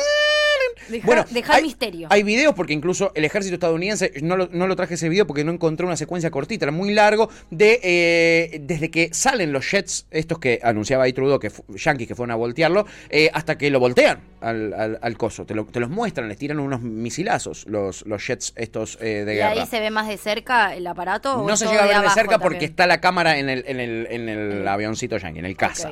Deja, 0.90 1.26
deja 1.30 1.54
hay, 1.56 1.64
misterio. 1.64 2.08
Hay 2.12 2.24
videos 2.24 2.54
porque 2.54 2.74
incluso 2.74 3.12
el 3.16 3.24
ejército 3.26 3.56
estadounidense, 3.56 4.12
no 4.22 4.36
lo, 4.38 4.48
no 4.52 4.68
lo 4.68 4.76
traje 4.76 4.96
ese 4.96 5.10
video 5.10 5.26
porque 5.28 5.44
no 5.44 5.52
encontré 5.52 5.86
una 5.86 5.96
secuencia 5.98 6.32
cortita, 6.32 6.66
era 6.66 6.72
muy 6.72 6.94
largo, 6.94 7.30
de 7.50 7.80
eh, 7.84 8.60
desde 8.64 8.90
que 8.92 9.10
salen 9.14 9.52
los 9.54 9.70
jets, 9.70 10.06
estos 10.12 10.40
que 10.40 10.60
anunciaba 10.64 11.04
ahí 11.06 11.14
Trudeau, 11.14 11.40
que 11.40 11.52
yankees 11.76 12.08
que 12.08 12.16
fueron 12.16 12.32
a 12.32 12.36
voltearlo, 12.36 12.86
eh, 13.10 13.30
hasta 13.34 13.58
que 13.58 13.70
lo 13.70 13.80
voltean 13.80 14.20
al, 14.42 14.74
al- 14.74 15.00
al 15.02 15.18
coso. 15.18 15.46
Te, 15.46 15.54
lo- 15.56 15.66
te 15.66 15.80
los 15.80 15.90
muestran, 15.90 16.28
les 16.28 16.38
tiran 16.38 16.60
unos 16.60 16.82
misilazos 16.82 17.66
los, 17.68 18.06
los 18.06 18.26
jets 18.26 18.54
estos 18.56 18.98
eh, 19.02 19.24
de 19.26 19.34
¿Y 19.34 19.38
guerra. 19.38 19.52
ahí 19.52 19.66
se 19.66 19.80
ve 19.80 19.92
más 19.92 20.08
de 20.08 20.18
cerca 20.18 20.76
el 20.76 20.86
aparato? 20.88 21.46
No 21.48 21.56
se 21.58 21.66
llega 21.68 21.84
a 21.84 21.88
ver 21.88 22.02
de 22.02 22.10
cerca 22.10 22.40
porque 22.40 22.56
también? 22.56 22.72
está 22.72 22.88
la 22.88 23.00
cámara 23.02 23.38
en 23.38 23.50
el, 23.50 23.64
en 23.68 23.80
el, 23.80 24.08
en 24.10 24.30
el 24.30 24.68
avioncito 24.68 25.18
yankee, 25.18 25.40
en 25.40 25.46
el 25.46 25.56
caza. 25.56 25.92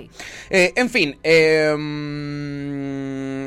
Eh, 0.50 0.74
en 0.76 0.90
fin, 0.90 1.18
eh, 1.24 1.76
mm, 1.78 3.39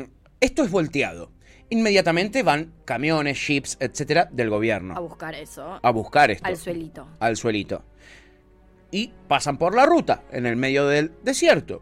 esto 0.43 0.63
es 0.63 0.71
volteado. 0.71 1.31
Inmediatamente 1.69 2.43
van 2.43 2.73
camiones, 2.85 3.39
jeeps, 3.39 3.77
etcétera, 3.79 4.27
del 4.31 4.47
A 4.47 4.49
gobierno 4.51 5.01
buscar 5.01 5.33
eso. 5.33 5.79
a 5.81 5.91
buscar 5.91 6.29
esto. 6.31 6.45
Al 6.45 6.57
suelito. 6.57 7.07
Al 7.19 7.37
suelito. 7.37 7.83
Y 8.91 9.11
pasan 9.27 9.57
por 9.57 9.73
la 9.73 9.85
ruta, 9.85 10.23
en 10.31 10.45
el 10.45 10.55
medio 10.55 10.85
del 10.87 11.13
desierto. 11.23 11.81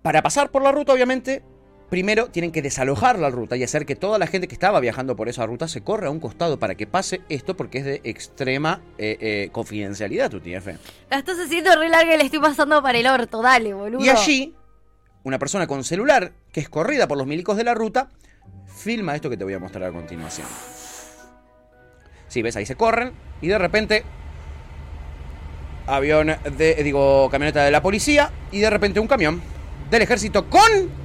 Para 0.00 0.22
pasar 0.22 0.50
por 0.50 0.62
la 0.62 0.72
ruta, 0.72 0.92
obviamente, 0.92 1.42
primero 1.90 2.28
tienen 2.28 2.52
que 2.52 2.62
desalojar 2.62 3.18
la 3.18 3.28
ruta 3.28 3.56
y 3.56 3.64
hacer 3.64 3.84
que 3.84 3.96
toda 3.96 4.18
la 4.18 4.26
gente 4.26 4.48
que 4.48 4.54
estaba 4.54 4.80
viajando 4.80 5.14
por 5.14 5.28
esa 5.28 5.44
ruta 5.44 5.68
se 5.68 5.82
corra 5.82 6.08
a 6.08 6.10
un 6.10 6.20
costado 6.20 6.58
para 6.58 6.74
que 6.74 6.86
pase 6.86 7.20
esto 7.28 7.54
porque 7.54 7.78
es 7.78 7.84
de 7.84 8.00
extrema 8.04 8.80
eh, 8.96 9.18
eh, 9.20 9.48
confidencialidad, 9.52 10.30
tu 10.30 10.40
TF. 10.40 10.68
La 11.10 11.18
estás 11.18 11.38
haciendo 11.38 11.74
re 11.76 11.88
larga 11.90 12.14
y 12.14 12.18
le 12.18 12.24
estoy 12.24 12.40
pasando 12.40 12.80
para 12.82 12.96
el 12.96 13.06
orto. 13.06 13.42
Dale, 13.42 13.74
boludo. 13.74 14.02
Y 14.02 14.08
allí, 14.08 14.54
una 15.22 15.38
persona 15.38 15.66
con 15.66 15.84
celular, 15.84 16.32
que 16.52 16.60
es 16.60 16.68
corrida 16.68 17.08
por 17.08 17.18
los 17.18 17.26
milicos 17.26 17.56
de 17.56 17.64
la 17.64 17.74
ruta, 17.74 18.08
filma 18.66 19.14
esto 19.14 19.30
que 19.30 19.36
te 19.36 19.44
voy 19.44 19.54
a 19.54 19.58
mostrar 19.58 19.84
a 19.84 19.92
continuación. 19.92 20.46
Sí, 22.28 22.42
ves, 22.42 22.56
ahí 22.56 22.66
se 22.66 22.76
corren 22.76 23.12
y 23.40 23.48
de 23.48 23.58
repente 23.58 24.04
avión 25.86 26.34
de, 26.56 26.74
digo, 26.82 27.28
camioneta 27.30 27.64
de 27.64 27.70
la 27.70 27.82
policía 27.82 28.30
y 28.50 28.60
de 28.60 28.70
repente 28.70 29.00
un 29.00 29.08
camión 29.08 29.42
del 29.90 30.02
ejército 30.02 30.48
con... 30.48 31.02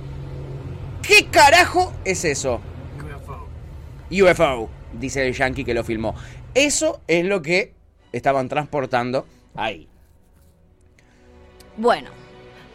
¿Qué 1.02 1.28
carajo 1.28 1.94
es 2.04 2.26
eso? 2.26 2.60
UFO. 2.98 3.48
UFO, 4.12 4.70
dice 4.94 5.26
el 5.26 5.34
yankee 5.34 5.64
que 5.64 5.74
lo 5.74 5.84
filmó. 5.84 6.16
Eso 6.54 7.02
es 7.08 7.26
lo 7.26 7.42
que 7.42 7.74
estaban 8.12 8.50
transportando 8.50 9.26
ahí. 9.56 9.88
Bueno. 11.78 12.27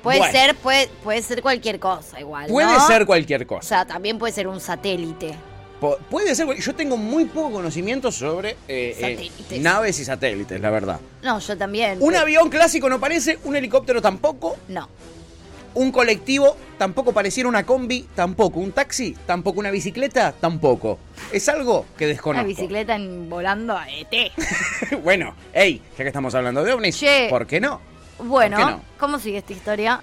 Puede 0.02 0.18
Bueno. 0.18 0.32
ser, 0.32 0.56
puede, 0.56 0.88
puede 1.04 1.23
ser 1.23 1.42
cualquier 1.42 1.78
cosa 1.78 2.18
igual. 2.21 2.49
Puede 2.49 2.66
¿no? 2.73 2.87
ser 2.87 3.06
cualquier 3.06 3.42
O 3.42 3.47
cosa. 3.47 3.68
sea, 3.68 3.85
también 3.87 4.18
puede 4.18 4.32
ser 4.32 4.49
un 4.49 4.61
satélite. 4.61 5.35
Puede 6.11 6.35
ser, 6.37 6.47
yo 6.56 6.75
tengo 6.76 6.97
muy 6.97 7.25
poco 7.25 7.50
conocimiento 7.54 8.12
sobre 8.12 8.50
eh, 8.68 9.30
eh, 9.50 9.59
naves 9.59 9.99
y 9.99 10.04
satélites, 10.04 10.61
la 10.61 10.71
verdad. 10.71 11.00
No, 11.23 11.40
yo 11.40 11.59
también. 11.59 11.99
Un 12.00 12.11
pero- 12.11 12.21
avión 12.23 12.49
clásico 12.50 12.88
no 12.88 13.00
parece, 13.00 13.38
un 13.44 13.56
helicóptero 13.56 14.00
tampoco. 14.00 14.56
No. 14.68 14.88
Un 15.75 15.90
colectivo 15.90 16.56
tampoco 16.78 17.12
pareciera 17.12 17.49
una 17.49 17.64
combi, 17.64 18.06
tampoco. 18.14 18.61
Un 18.61 18.73
taxi, 18.73 19.16
tampoco. 19.26 19.59
Una 19.59 19.71
bicicleta, 19.71 20.32
tampoco. 20.32 20.99
Es 21.32 21.49
algo 21.49 21.87
que 21.97 22.04
Una 22.04 22.12
desconozco. 22.12 22.47
bicicleta 22.47 22.94
en, 22.94 23.28
volando 23.30 23.76
a 23.76 23.87
ET. 23.90 24.32
bueno, 25.02 25.35
hey, 25.52 25.80
ya 25.99 26.04
que 26.04 26.09
estamos 26.09 26.32
hablando 26.35 26.62
de 26.62 26.73
ovnis, 26.75 26.97
Che. 26.99 27.26
¿por 27.30 27.47
qué 27.47 27.59
no? 27.61 27.80
Bueno. 28.19 28.83
¿cómo 28.99 29.19
sigue 29.19 29.38
esta 29.38 29.52
historia? 29.52 30.02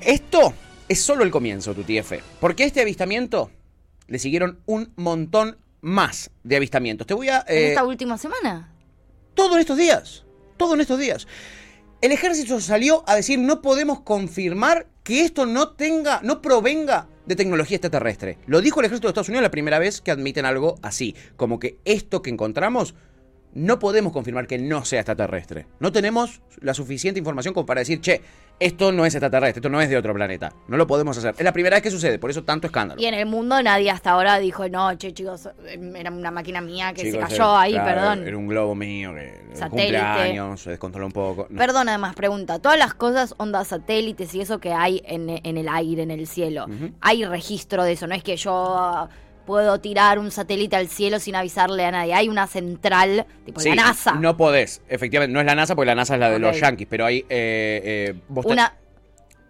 Esto 0.00 0.54
es 0.88 1.00
solo 1.00 1.24
el 1.24 1.30
comienzo, 1.30 1.74
tu 1.74 1.82
TF. 1.82 2.14
Porque 2.40 2.64
a 2.64 2.66
este 2.66 2.80
avistamiento 2.80 3.50
le 4.06 4.18
siguieron 4.18 4.60
un 4.66 4.92
montón 4.96 5.58
más 5.80 6.30
de 6.42 6.56
avistamientos. 6.56 7.06
Te 7.06 7.14
voy 7.14 7.28
a... 7.28 7.44
¿En 7.46 7.56
eh, 7.56 7.68
esta 7.68 7.84
última 7.84 8.18
semana? 8.18 8.72
todo 9.38 9.54
en 9.54 9.60
estos 9.60 9.78
días. 9.78 10.24
Todo 10.56 10.74
en 10.74 10.80
estos 10.80 10.98
días. 10.98 11.28
El 12.00 12.10
ejército 12.10 12.60
salió 12.60 13.04
a 13.06 13.14
decir 13.14 13.38
no 13.38 13.62
podemos 13.62 14.00
confirmar 14.00 14.88
que 15.04 15.24
esto 15.24 15.46
no 15.46 15.68
tenga, 15.68 16.20
no 16.24 16.42
provenga 16.42 17.06
de 17.24 17.36
tecnología 17.36 17.76
extraterrestre. 17.76 18.38
Lo 18.46 18.60
dijo 18.60 18.80
el 18.80 18.86
ejército 18.86 19.06
de 19.06 19.10
Estados 19.10 19.28
Unidos 19.28 19.44
la 19.44 19.52
primera 19.52 19.78
vez 19.78 20.00
que 20.00 20.10
admiten 20.10 20.44
algo 20.44 20.74
así. 20.82 21.14
Como 21.36 21.60
que 21.60 21.78
esto 21.84 22.20
que 22.20 22.30
encontramos 22.30 22.96
no 23.54 23.78
podemos 23.78 24.12
confirmar 24.12 24.46
que 24.46 24.58
no 24.58 24.84
sea 24.84 25.00
extraterrestre. 25.00 25.66
No 25.80 25.90
tenemos 25.92 26.40
la 26.60 26.74
suficiente 26.74 27.18
información 27.18 27.54
como 27.54 27.66
para 27.66 27.80
decir, 27.80 28.00
che, 28.00 28.20
esto 28.60 28.90
no 28.90 29.06
es 29.06 29.14
extraterrestre, 29.14 29.60
esto 29.60 29.68
no 29.68 29.80
es 29.80 29.88
de 29.88 29.96
otro 29.96 30.12
planeta. 30.12 30.52
No 30.66 30.76
lo 30.76 30.86
podemos 30.86 31.16
hacer. 31.16 31.34
Es 31.38 31.44
la 31.44 31.52
primera 31.52 31.76
vez 31.76 31.82
que 31.82 31.90
sucede, 31.92 32.18
por 32.18 32.30
eso 32.30 32.42
tanto 32.42 32.66
escándalo. 32.66 33.00
Y 33.00 33.06
en 33.06 33.14
el 33.14 33.26
mundo 33.26 33.62
nadie 33.62 33.90
hasta 33.90 34.10
ahora 34.10 34.38
dijo, 34.38 34.68
no, 34.68 34.92
che, 34.96 35.12
chicos, 35.12 35.48
era 35.96 36.10
una 36.10 36.30
máquina 36.32 36.60
mía 36.60 36.92
que 36.92 37.10
se 37.10 37.18
cayó 37.18 37.34
era- 37.36 37.60
ahí, 37.60 37.72
claro, 37.72 37.86
perdón. 37.88 38.26
Era 38.26 38.36
un 38.36 38.48
globo 38.48 38.74
mío 38.74 39.14
que 39.14 39.32
cumpleaños, 39.68 40.60
se 40.62 40.70
descontroló 40.70 41.06
un 41.06 41.12
poco. 41.12 41.46
No. 41.50 41.58
Perdón, 41.58 41.88
además, 41.88 42.14
pregunta. 42.14 42.58
Todas 42.58 42.78
las 42.78 42.94
cosas, 42.94 43.34
ondas 43.38 43.68
satélites 43.68 44.34
y 44.34 44.40
eso 44.40 44.58
que 44.58 44.72
hay 44.72 45.02
en, 45.04 45.28
en 45.30 45.56
el 45.56 45.68
aire, 45.68 46.02
en 46.02 46.10
el 46.10 46.26
cielo, 46.26 46.66
hay 47.00 47.24
registro 47.24 47.84
de 47.84 47.92
eso. 47.92 48.06
No 48.06 48.14
es 48.14 48.22
que 48.24 48.36
yo 48.36 49.08
puedo 49.48 49.80
tirar 49.80 50.18
un 50.18 50.30
satélite 50.30 50.76
al 50.76 50.88
cielo 50.88 51.18
sin 51.18 51.34
avisarle 51.34 51.86
a 51.86 51.90
nadie. 51.90 52.12
Hay 52.12 52.28
una 52.28 52.46
central, 52.46 53.24
tipo 53.46 53.60
Sí, 53.60 53.70
la 53.70 53.76
NASA. 53.76 54.12
No 54.12 54.36
podés, 54.36 54.82
efectivamente. 54.90 55.32
No 55.32 55.40
es 55.40 55.46
la 55.46 55.54
NASA, 55.54 55.74
porque 55.74 55.86
la 55.86 55.94
NASA 55.94 56.14
es 56.14 56.20
la 56.20 56.28
de 56.28 56.38
los 56.38 56.60
yankees, 56.60 56.86
pero 56.88 57.06
hay, 57.06 57.20
eh, 57.30 57.80
eh, 58.10 58.14
vos 58.28 58.44
una 58.44 58.74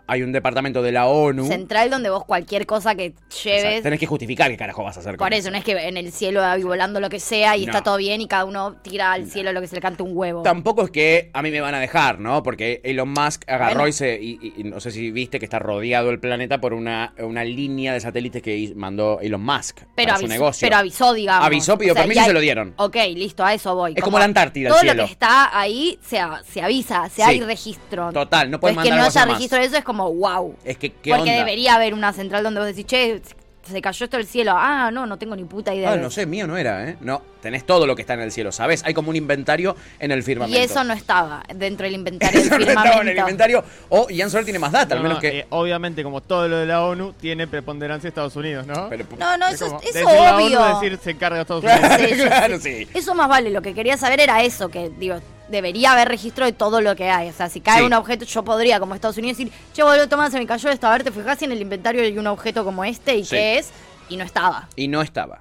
hay 0.09 0.23
un 0.23 0.33
departamento 0.33 0.83
de 0.83 0.91
la 0.93 1.07
ONU. 1.07 1.47
central 1.47 1.91
donde 1.91 2.11
vos 2.11 2.25
cualquier 2.25 2.67
cosa 2.67 2.95
que 2.95 3.13
lleves. 3.45 3.83
Tenés 3.83 4.01
que 4.01 4.07
justificar 4.07 4.51
qué 4.51 4.57
carajo 4.57 4.83
vas 4.83 4.97
a 4.97 5.01
hacer 5.01 5.17
con 5.17 5.25
Por 5.27 5.35
eso, 5.35 5.51
no 5.51 5.57
es 5.59 5.65
que 5.65 5.73
en 5.73 5.97
el 5.97 6.11
cielo 6.13 6.43
hay 6.43 6.63
volando 6.63 6.99
lo 7.01 7.09
que 7.11 7.21
sea 7.21 7.57
y 7.57 7.67
No. 7.67 7.73
está 7.73 7.83
todo 7.85 7.97
bien 7.99 8.21
y 8.21 8.27
cada 8.27 8.45
uno 8.47 8.75
tira 8.83 9.13
al 9.13 9.31
cielo 9.31 9.53
lo 9.53 9.61
que 9.61 9.67
se 9.69 9.75
le 9.77 9.81
cante 9.83 10.03
un 10.03 10.11
huevo. 10.17 10.43
Tampoco 10.43 10.83
es 10.85 10.91
que 10.91 11.31
a 11.33 11.43
mí 11.43 11.51
me 11.51 11.61
van 11.61 11.75
a 11.75 11.81
dejar, 11.81 12.19
¿no? 12.19 12.43
Porque 12.43 12.81
Elon 12.85 13.11
Musk 13.11 13.45
agarró 13.49 13.75
Bueno. 13.81 13.89
y 13.89 13.93
se. 13.93 14.19
Y, 14.21 14.39
y- 14.43 14.55
y 14.61 14.65
no 14.65 14.81
sé 14.81 14.91
si 14.91 15.11
viste 15.11 15.39
que 15.39 15.45
está 15.45 15.59
rodeado 15.59 16.11
el 16.11 16.19
planeta 16.19 16.61
por 16.61 16.73
una, 16.75 17.13
una 17.19 17.45
línea 17.45 17.93
de 17.93 18.01
satélites 18.01 18.43
que 18.43 18.73
mandó 18.75 19.21
Elon 19.21 19.43
Musk 19.45 19.81
pero, 19.95 20.09
para 20.09 20.19
su 20.19 20.25
avisó, 20.25 20.29
negocio. 20.29 20.67
pero 20.67 20.77
avisó, 20.79 21.13
digamos. 21.13 21.47
Avisó, 21.47 21.77
pidió 21.79 21.93
O 21.93 21.95
sea, 21.95 22.03
permiso 22.05 22.23
y 22.23 22.25
se 22.25 22.33
lo 22.33 22.41
dieron. 22.41 22.75
Ok, 22.77 22.97
listo, 23.15 23.45
a 23.45 23.53
eso 23.55 23.75
voy. 23.75 23.93
Es 23.95 24.03
como 24.03 24.19
la 24.19 24.25
Antártida, 24.25 24.69
el 24.69 24.73
Todo 24.73 24.81
cielo. 24.81 25.03
lo 25.03 25.07
que 25.07 25.13
está 25.13 25.59
ahí 25.59 25.99
se, 26.03 26.19
se 26.51 26.63
avisa, 26.63 27.09
se 27.11 27.17
Sí. 27.17 27.23
hay 27.23 27.41
registro. 27.41 28.13
Total, 28.13 28.51
no 28.51 28.57
Entonces, 28.57 28.71
que 28.71 28.77
mandar 28.77 28.97
no 28.99 29.05
algo 29.05 29.09
así 29.09 29.19
haya 29.19 29.33
registro 29.35 29.59
de 29.59 29.65
eso 29.67 29.77
es 29.77 29.85
como 29.85 29.98
wow. 30.05 30.55
Es 30.65 30.77
que, 30.79 30.91
¿qué 30.93 31.11
Porque 31.11 31.31
onda? 31.31 31.33
debería 31.45 31.75
haber 31.75 31.95
una 31.95 32.13
central 32.13 32.43
donde 32.45 32.61
vos 32.61 32.67
decís, 32.69 32.87
che, 32.87 33.21
se 33.63 33.83
cayó 33.83 34.05
esto 34.05 34.17
del 34.17 34.27
cielo. 34.27 34.53
Ah, 34.57 34.91
no, 34.91 35.05
no 35.05 35.19
tengo 35.19 35.37
ni 35.37 35.45
puta 35.45 35.75
idea. 35.75 35.91
Ah, 35.91 35.97
de 35.97 36.01
no 36.01 36.11
sé, 36.11 36.25
mío 36.25 36.47
no 36.47 36.57
era, 36.57 36.89
¿eh? 36.89 36.97
No, 37.03 37.21
tenés 37.43 37.67
todo 37.67 37.87
lo 37.87 37.95
que 37.95 38.01
está 38.01 38.15
en 38.15 38.21
el 38.21 38.33
cielo, 38.33 38.51
¿sabes? 38.51 38.83
Hay 38.87 38.95
como 38.95 39.11
un 39.11 39.17
inventario 39.17 39.77
en 39.99 40.11
el 40.11 40.21
Y 40.21 40.23
firmamento. 40.23 40.59
eso 40.59 40.85
no 40.85 40.95
estaba 40.95 41.43
dentro 41.55 41.85
del 41.85 41.93
inventario 41.97 42.41
Eso 42.41 42.49
del 42.57 42.61
no 42.61 42.67
estaba 42.69 42.83
firmamento. 42.87 43.03
en 43.03 43.09
el 43.09 43.19
inventario. 43.19 43.65
O 43.91 44.09
Ian 44.09 44.31
Soler 44.31 44.45
tiene 44.47 44.59
más 44.59 44.73
data, 44.73 44.95
al 44.95 45.01
No, 45.01 45.03
menos 45.03 45.19
no, 45.19 45.21
que. 45.21 45.41
eh, 45.41 45.47
obviamente, 45.51 46.03
como 46.03 46.23
todo 46.23 46.49
lo 46.49 46.57
de 46.57 46.65
la 46.65 46.83
ONU, 46.83 47.13
tiene 47.21 47.47
preponderancia 47.47 48.09
Estados 48.09 48.37
Unidos, 48.37 48.67
¿no? 48.67 48.89
pero- 48.89 49.05
No, 49.19 49.37
no, 49.37 49.49
Es 49.49 49.57
eso, 49.57 49.67
como 49.67 49.81
es- 49.81 49.95
eso 49.97 49.99
decir 50.09 50.23
la 50.23 50.37
obvio. 50.37 50.63
ONU, 50.63 50.81
decir 50.81 50.99
se 51.03 51.11
encarga 51.11 51.41
Estados 51.43 51.63
Unidos. 51.65 51.81
Sí, 51.99 52.07
yo 52.17 52.25
claro, 52.25 52.59
sé. 52.59 52.87
sí. 52.87 52.89
Eso 52.95 53.15
más 53.15 53.29
vale, 53.29 53.51
lo 53.51 53.61
que 53.61 53.75
quería 53.75 53.99
saber 53.99 54.21
era 54.21 54.43
eso, 54.43 54.71
que 54.71 54.89
digo, 54.99 55.21
debería 55.49 55.93
haber 55.93 56.09
registro 56.09 56.45
de 56.45 56.53
todo 56.53 56.81
lo 56.81 56.95
que 56.97 57.11
hay. 57.11 57.29
O 57.29 57.33
sea, 57.33 57.49
si 57.49 57.61
cae 57.61 57.81
Sí. 57.81 57.85
un 57.87 57.93
objeto, 57.95 58.25
yo 58.25 58.43
podría, 58.45 58.79
como 58.81 58.95
Estados 58.95 59.17
Unidos, 59.19 59.39
decir, 59.39 59.53
che, 59.73 59.83
boludo, 59.83 60.09
toma, 60.09 60.31
se 60.31 60.39
me 60.39 60.47
cayó 60.47 60.71
esto. 60.71 60.87
A 60.87 60.93
ver, 60.93 61.05
te 61.05 61.11
fijas 61.11 61.39
si 61.39 61.45
en 61.47 61.53
el 61.53 61.61
inventario 61.61 62.03
hay 62.03 62.17
un 62.19 62.27
objeto 62.27 62.65
como 62.65 62.85
este 62.85 63.17
y 63.17 63.25
Sí. 63.25 63.31
qué 63.31 63.59
es, 63.59 63.71
y 64.09 64.17
no 64.17 64.25
estaba. 64.25 64.69
Y 64.77 64.89
no 64.89 65.03
estaba. 65.03 65.41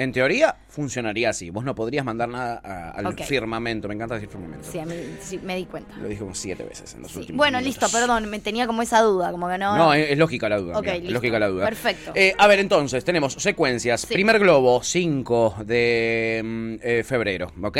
En 0.00 0.12
teoría, 0.12 0.56
funcionaría 0.68 1.28
así. 1.28 1.50
Vos 1.50 1.62
no 1.62 1.74
podrías 1.74 2.06
mandar 2.06 2.26
nada 2.30 2.58
a- 2.64 2.90
al 2.92 3.06
Ok. 3.08 3.20
firmamento. 3.24 3.86
Me 3.86 3.94
encanta 3.94 4.14
decir 4.14 4.30
firmamento. 4.30 4.66
Sí, 4.72 4.78
a 4.78 4.86
mí 4.86 4.94
sí, 5.20 5.38
me 5.42 5.54
di 5.56 5.66
cuenta. 5.66 5.94
Lo 5.98 6.08
dije 6.08 6.20
como 6.20 6.34
siete 6.34 6.62
veces 6.62 6.94
en 6.94 7.02
los 7.02 7.12
Sí. 7.12 7.18
últimos 7.18 7.36
Bueno, 7.36 7.58
minutos. 7.58 7.82
listo, 7.82 7.98
perdón, 7.98 8.30
me 8.30 8.38
tenía 8.38 8.66
como 8.66 8.80
esa 8.80 9.02
duda, 9.02 9.30
como 9.30 9.46
que 9.50 9.58
no. 9.58 9.76
No, 9.76 9.92
es, 9.92 10.10
es 10.12 10.16
lógica 10.16 10.48
la 10.48 10.56
duda. 10.56 10.72
Ok, 10.72 10.78
amiga, 10.78 10.94
es 10.94 11.00
listo. 11.02 11.12
lógica 11.14 11.38
la 11.38 11.48
duda. 11.48 11.64
Perfecto. 11.66 12.12
Eh, 12.14 12.34
a 12.38 12.46
ver, 12.46 12.60
entonces, 12.60 13.04
tenemos 13.04 13.34
secuencias. 13.34 14.00
Sí. 14.00 14.14
Primer 14.14 14.38
globo, 14.38 14.82
5 14.82 15.56
de 15.66 16.40
mm, 16.42 16.74
eh, 16.82 17.04
febrero, 17.04 17.52
¿ok? 17.62 17.76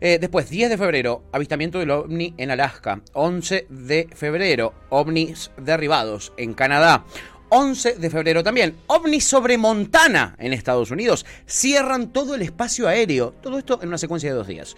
Eh, 0.00 0.18
después, 0.18 0.48
10 0.48 0.70
de 0.70 0.78
febrero, 0.78 1.24
avistamiento 1.32 1.80
del 1.80 1.90
ovni 1.90 2.32
en 2.38 2.50
Alaska. 2.50 3.02
11 3.12 3.66
de 3.68 4.08
febrero, 4.14 4.72
ovnis 4.88 5.50
derribados 5.58 6.32
en 6.38 6.54
Canadá. 6.54 7.04
11 7.50 7.94
de 7.94 8.10
febrero 8.10 8.42
también, 8.42 8.76
ovnis 8.86 9.24
sobre 9.24 9.56
Montana 9.58 10.36
en 10.38 10.52
Estados 10.52 10.90
Unidos. 10.90 11.24
Cierran 11.46 12.12
todo 12.12 12.34
el 12.34 12.42
espacio 12.42 12.88
aéreo. 12.88 13.32
Todo 13.42 13.58
esto 13.58 13.80
en 13.82 13.88
una 13.88 13.98
secuencia 13.98 14.30
de 14.30 14.36
dos 14.36 14.46
días. 14.46 14.76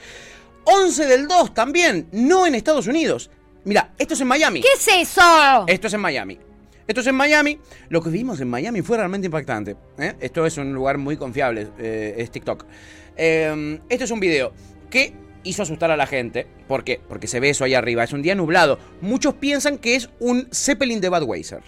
11 0.64 1.06
del 1.06 1.26
2 1.26 1.54
también, 1.54 2.08
no 2.12 2.46
en 2.46 2.54
Estados 2.54 2.86
Unidos. 2.86 3.30
Mira, 3.64 3.92
esto 3.98 4.14
es 4.14 4.20
en 4.20 4.28
Miami. 4.28 4.60
¿Qué 4.60 4.68
es 4.76 4.88
eso? 4.88 5.64
Esto 5.66 5.86
es 5.88 5.94
en 5.94 6.00
Miami. 6.00 6.38
Esto 6.86 7.00
es 7.00 7.06
en 7.06 7.14
Miami. 7.14 7.58
Lo 7.88 8.02
que 8.02 8.10
vimos 8.10 8.40
en 8.40 8.48
Miami 8.48 8.82
fue 8.82 8.96
realmente 8.96 9.26
impactante. 9.26 9.76
¿eh? 9.98 10.14
Esto 10.20 10.44
es 10.46 10.56
un 10.58 10.72
lugar 10.72 10.98
muy 10.98 11.16
confiable. 11.16 11.68
eh, 11.78 12.14
es 12.18 12.30
TikTok. 12.30 12.64
Eh, 13.16 13.80
este 13.88 14.04
es 14.04 14.10
un 14.10 14.20
video 14.20 14.52
que 14.90 15.12
hizo 15.44 15.62
asustar 15.62 15.90
a 15.90 15.96
la 15.96 16.06
gente. 16.06 16.46
¿Por 16.68 16.84
qué? 16.84 17.00
Porque 17.08 17.26
se 17.26 17.40
ve 17.40 17.50
eso 17.50 17.64
ahí 17.64 17.74
arriba. 17.74 18.04
Es 18.04 18.12
un 18.12 18.22
día 18.22 18.34
nublado. 18.34 18.78
Muchos 19.00 19.34
piensan 19.34 19.78
que 19.78 19.94
es 19.94 20.10
un 20.20 20.48
Zeppelin 20.52 21.00
de 21.00 21.08
Budweiser. 21.08 21.62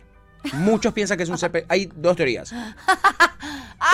Muchos 0.54 0.92
piensan 0.92 1.16
que 1.16 1.22
es 1.25 1.28
un 1.28 1.38
Zeppelin. 1.38 1.66
Hay 1.68 1.88
dos 1.94 2.16
teorías. 2.16 2.52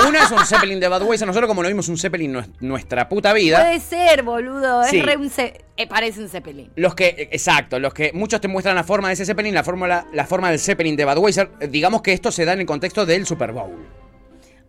Una 0.06 0.22
es 0.24 0.30
un 0.30 0.44
Zeppelin 0.44 0.78
de 0.80 0.88
Budweiser. 0.88 1.26
Nosotros, 1.26 1.48
como 1.48 1.62
no 1.62 1.68
vimos 1.68 1.88
un 1.88 1.96
Zeppelin 1.98 2.32
nues- 2.34 2.48
nuestra 2.60 3.08
puta 3.08 3.32
vida. 3.32 3.60
Puede 3.60 3.80
ser, 3.80 4.22
boludo. 4.22 4.82
Es 4.82 5.02
re 5.04 5.16
un 5.16 5.30
ce- 5.30 5.64
eh, 5.76 5.86
parece 5.86 6.20
un 6.20 6.28
Zeppelin. 6.28 6.70
Los 6.76 6.94
que, 6.94 7.28
exacto, 7.32 7.78
los 7.78 7.94
que 7.94 8.12
muchos 8.12 8.40
te 8.40 8.48
muestran 8.48 8.74
la 8.76 8.84
forma 8.84 9.08
de 9.08 9.14
ese 9.14 9.24
Zeppelin, 9.24 9.54
la, 9.54 9.64
fórmula, 9.64 10.06
la 10.12 10.26
forma 10.26 10.50
del 10.50 10.58
Zeppelin 10.60 10.94
de 10.96 11.04
Budweiser, 11.04 11.50
eh, 11.60 11.68
digamos 11.68 12.02
que 12.02 12.12
esto 12.12 12.30
se 12.30 12.44
da 12.44 12.52
en 12.52 12.60
el 12.60 12.66
contexto 12.66 13.06
del 13.06 13.26
Super 13.26 13.52
Bowl. 13.52 13.86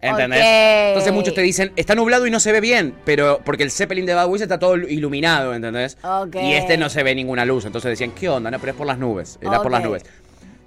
¿Entendés? 0.01 0.39
Entonces 0.91 1.11
muchos 1.11 1.33
te 1.33 1.41
dicen, 1.41 1.73
está 1.75 1.93
nublado 1.93 2.25
y 2.25 2.31
no 2.31 2.39
se 2.39 2.53
ve 2.53 2.61
bien, 2.61 2.95
pero 3.03 3.41
porque 3.43 3.63
el 3.63 3.71
Zeppelin 3.71 4.05
de 4.05 4.15
Budweiser 4.15 4.45
está 4.45 4.57
todo 4.57 4.77
iluminado, 4.77 5.53
¿entendés? 5.53 5.97
Y 6.41 6.53
este 6.53 6.77
no 6.77 6.89
se 6.89 7.03
ve 7.03 7.13
ninguna 7.13 7.43
luz, 7.43 7.65
entonces 7.65 7.89
decían, 7.89 8.11
¿qué 8.11 8.29
onda? 8.29 8.49
No, 8.49 8.59
pero 8.59 8.71
es 8.71 8.77
por 8.77 8.87
las 8.87 8.97
nubes, 8.97 9.37
era 9.41 9.61
por 9.61 9.71
las 9.71 9.83
nubes. 9.83 10.05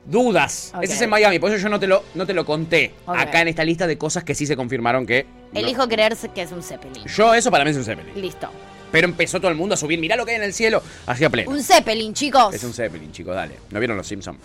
Dudas. 0.04 0.72
Ese 0.82 0.94
es 0.94 1.00
en 1.00 1.10
Miami, 1.10 1.38
por 1.38 1.50
eso 1.50 1.62
yo 1.62 1.68
no 1.68 1.78
te 1.78 1.86
lo, 1.86 2.02
no 2.14 2.26
te 2.26 2.34
lo 2.34 2.44
conté 2.44 2.94
acá 3.06 3.42
en 3.42 3.48
esta 3.48 3.64
lista 3.64 3.86
de 3.86 3.96
cosas 3.96 4.24
que 4.24 4.34
sí 4.34 4.46
se 4.46 4.56
confirmaron 4.56 5.06
que... 5.06 5.26
no. 5.52 5.60
Elijo 5.60 5.88
creerse 5.88 6.28
que 6.30 6.42
es 6.42 6.52
un 6.52 6.62
Zeppelin. 6.62 7.04
Yo 7.06 7.34
eso 7.34 7.50
para 7.50 7.64
mí 7.64 7.70
es 7.70 7.76
un 7.76 7.84
Zeppelin. 7.84 8.20
Listo. 8.20 8.48
Pero 8.90 9.06
empezó 9.06 9.40
todo 9.40 9.50
el 9.50 9.56
mundo 9.56 9.74
a 9.74 9.78
subir, 9.78 9.98
mirá 9.98 10.16
lo 10.16 10.26
que 10.26 10.32
hay 10.32 10.36
en 10.36 10.42
el 10.42 10.52
cielo, 10.52 10.82
hacia 11.06 11.30
pleno. 11.30 11.50
Un 11.50 11.62
Zeppelin, 11.62 12.12
chicos. 12.12 12.54
Es 12.54 12.64
un 12.64 12.74
Zeppelin, 12.74 13.10
chicos, 13.12 13.34
dale. 13.34 13.54
¿No 13.70 13.78
vieron 13.78 13.96
los 13.96 14.06
Simpsons? 14.06 14.38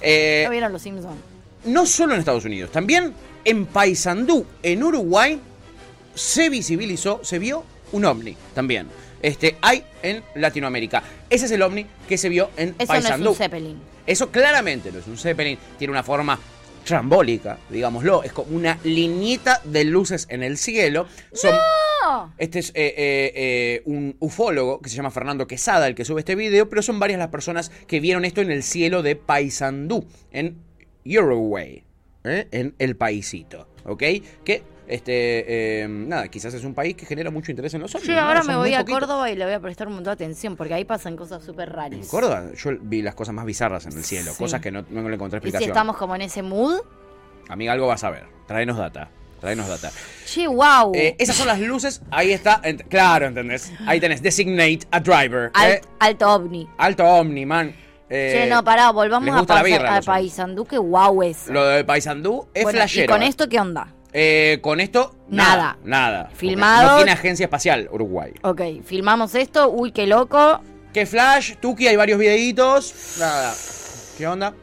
Eh, 0.00 0.42
¿No 0.44 0.50
vieron 0.50 0.72
los 0.72 0.82
Simpsons? 0.82 1.16
no 1.64 1.86
solo 1.86 2.14
en 2.14 2.20
Estados 2.20 2.44
Unidos, 2.44 2.70
también 2.70 3.14
en 3.44 3.66
Paysandú, 3.66 4.46
en 4.62 4.82
Uruguay, 4.82 5.40
se 6.14 6.48
visibilizó, 6.48 7.20
se 7.22 7.38
vio 7.38 7.64
un 7.92 8.04
ovni 8.04 8.36
también. 8.54 8.88
Este, 9.22 9.56
hay 9.62 9.82
en 10.02 10.22
Latinoamérica. 10.34 11.02
Ese 11.30 11.46
es 11.46 11.50
el 11.52 11.62
ovni 11.62 11.86
que 12.06 12.18
se 12.18 12.28
vio 12.28 12.50
en 12.56 12.74
Eso 12.78 12.92
no 12.92 12.98
es 12.98 13.04
Paysandú. 13.04 13.30
un 13.30 13.36
Zeppelin. 13.36 13.93
Eso 14.06 14.30
claramente 14.30 14.92
no 14.92 14.98
es 14.98 15.06
un 15.06 15.16
Zeppelin, 15.16 15.58
tiene 15.78 15.92
una 15.92 16.02
forma 16.02 16.38
trambólica, 16.84 17.58
digámoslo, 17.70 18.22
es 18.22 18.32
como 18.32 18.54
una 18.54 18.78
liñita 18.84 19.60
de 19.64 19.84
luces 19.84 20.26
en 20.30 20.42
el 20.42 20.58
cielo. 20.58 21.06
Son, 21.32 21.52
¡No! 21.52 22.32
este 22.38 22.58
es 22.58 22.70
eh, 22.70 22.94
eh, 22.96 23.32
eh, 23.34 23.82
un 23.86 24.16
ufólogo 24.20 24.80
que 24.80 24.90
se 24.90 24.96
llama 24.96 25.10
Fernando 25.10 25.46
Quesada 25.46 25.86
el 25.86 25.94
que 25.94 26.04
sube 26.04 26.20
este 26.20 26.34
video, 26.34 26.68
pero 26.68 26.82
son 26.82 27.00
varias 27.00 27.18
las 27.18 27.28
personas 27.28 27.70
que 27.86 28.00
vieron 28.00 28.24
esto 28.24 28.42
en 28.42 28.50
el 28.50 28.62
cielo 28.62 29.02
de 29.02 29.16
Paysandú, 29.16 30.06
en 30.30 30.58
Uruguay, 31.06 31.84
en 32.24 32.74
el 32.78 32.96
paisito, 32.96 33.68
¿ok? 33.84 34.02
Que, 34.44 34.62
este, 34.86 35.82
eh, 35.82 35.88
nada, 35.88 36.28
quizás 36.28 36.52
es 36.54 36.64
un 36.64 36.74
país 36.74 36.94
que 36.96 37.06
genera 37.06 37.30
mucho 37.30 37.50
interés 37.50 37.72
en 37.74 37.80
los 37.82 37.94
ovnis. 37.94 38.06
Sí, 38.06 38.12
¿no? 38.12 38.20
ahora 38.20 38.40
Son 38.42 38.48
me 38.52 38.56
voy 38.56 38.74
a. 38.74 38.84
Córdoba 38.84 39.30
y 39.30 39.36
le 39.36 39.44
voy 39.44 39.54
a 39.54 39.60
prestar 39.60 39.86
un 39.88 39.94
montón 39.94 40.10
de 40.16 40.24
atención 40.24 40.56
porque 40.56 40.74
ahí 40.74 40.84
pasan 40.84 41.16
cosas 41.16 41.42
súper 41.44 41.70
raras. 41.72 41.92
En 41.98 42.06
Córdoba 42.06 42.44
yo 42.56 42.70
vi 42.80 43.02
las 43.02 43.14
cosas 43.14 43.34
más 43.34 43.44
bizarras 43.44 43.86
en 43.86 43.92
el 43.92 44.04
cielo, 44.04 44.32
Sí. 44.32 44.38
cosas 44.38 44.60
que 44.60 44.70
no, 44.70 44.84
no 44.90 45.08
le 45.08 45.14
encontré 45.14 45.38
Y 45.38 45.40
si 45.42 45.48
explicación. 45.48 45.70
estamos 45.70 45.96
como 45.96 46.14
en 46.14 46.22
ese 46.22 46.42
mood, 46.42 46.80
Amiga, 47.48 47.72
algo 47.72 47.86
vas 47.86 48.02
a 48.04 48.10
ver. 48.10 48.24
Tráenos 48.46 48.78
data. 48.78 49.10
Tráenos 49.40 49.68
data. 49.68 49.90
che, 50.24 50.46
wow. 50.46 50.92
Eh, 50.94 51.14
esas 51.18 51.36
son 51.36 51.46
las 51.46 51.60
luces. 51.60 52.00
Ahí 52.10 52.32
está. 52.32 52.62
ent- 52.62 52.86
claro, 52.88 53.26
¿entendés? 53.26 53.70
Ahí 53.86 54.00
tenés. 54.00 54.22
Designate 54.22 54.80
a 54.90 55.00
driver. 55.00 55.50
Alt- 55.52 55.74
eh. 55.74 55.80
alto 55.98 56.30
ovni. 56.30 56.66
Alto 56.78 57.04
Omni, 57.04 57.44
man. 57.44 57.74
Eh, 58.08 58.38
Che, 58.44 58.46
no, 58.50 58.64
pará, 58.64 58.90
volvamos 58.92 59.28
a, 59.36 59.44
Paisa- 59.44 59.62
birra, 59.62 59.96
a. 59.96 60.00
Paisandú, 60.02 60.64
que 60.64 60.78
guau 60.78 61.22
es. 61.22 61.48
Lo 61.48 61.66
de 61.66 61.84
Paysandú 61.84 62.46
es 62.54 62.62
Bueno, 62.62 62.76
¿Y 62.78 62.80
flashero. 62.80 63.12
con 63.12 63.22
eh. 63.22 63.26
esto 63.28 63.48
qué 63.48 63.60
onda? 63.60 63.88
Eh, 64.16 64.60
con 64.62 64.78
esto, 64.80 65.16
nada. 65.28 65.76
Nada. 65.82 66.28
Porque 66.28 66.36
Filmados. 66.38 66.90
No 66.92 66.96
tiene 66.98 67.10
agencia 67.10 67.44
espacial, 67.44 67.88
Uruguay. 67.90 68.32
Ok, 68.42 68.60
filmamos 68.84 69.34
esto, 69.34 69.68
uy, 69.70 69.90
qué 69.90 70.06
loco. 70.06 70.60
¿Qué 70.92 71.04
flash? 71.04 71.56
Tuki, 71.56 71.88
hay 71.88 71.96
varios 71.96 72.20
videitos. 72.20 73.16
Nada. 73.18 73.52
¿Qué 74.16 74.26
onda? 74.28 74.54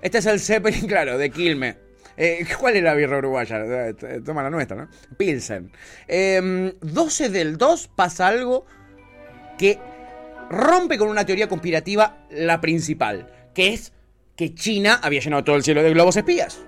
Este 0.00 0.18
es 0.18 0.26
el 0.26 0.38
Zeppelin, 0.38 0.86
claro, 0.86 1.18
de 1.18 1.28
Quilme. 1.30 1.76
Eh, 2.16 2.46
¿Cuál 2.60 2.76
es 2.76 2.84
la 2.84 2.94
birra 2.94 3.18
uruguaya? 3.18 3.58
Eh, 3.88 3.94
Toma 4.24 4.44
la 4.44 4.50
nuestra, 4.50 4.76
¿no? 4.76 4.88
Pilsen. 5.16 5.72
Eh, 6.06 6.72
12 6.80 7.30
del 7.30 7.58
2 7.58 7.88
pasa 7.96 8.28
algo 8.28 8.64
que 9.58 9.80
rompe 10.50 10.98
con 10.98 11.08
una 11.08 11.26
teoría 11.26 11.48
conspirativa 11.48 12.26
la 12.30 12.60
principal, 12.60 13.26
que 13.54 13.72
es 13.72 13.92
que 14.36 14.54
China 14.54 15.00
había 15.02 15.20
llenado 15.20 15.42
todo 15.42 15.56
el 15.56 15.64
cielo 15.64 15.82
de 15.82 15.90
globos 15.90 16.16
espías. 16.16 16.60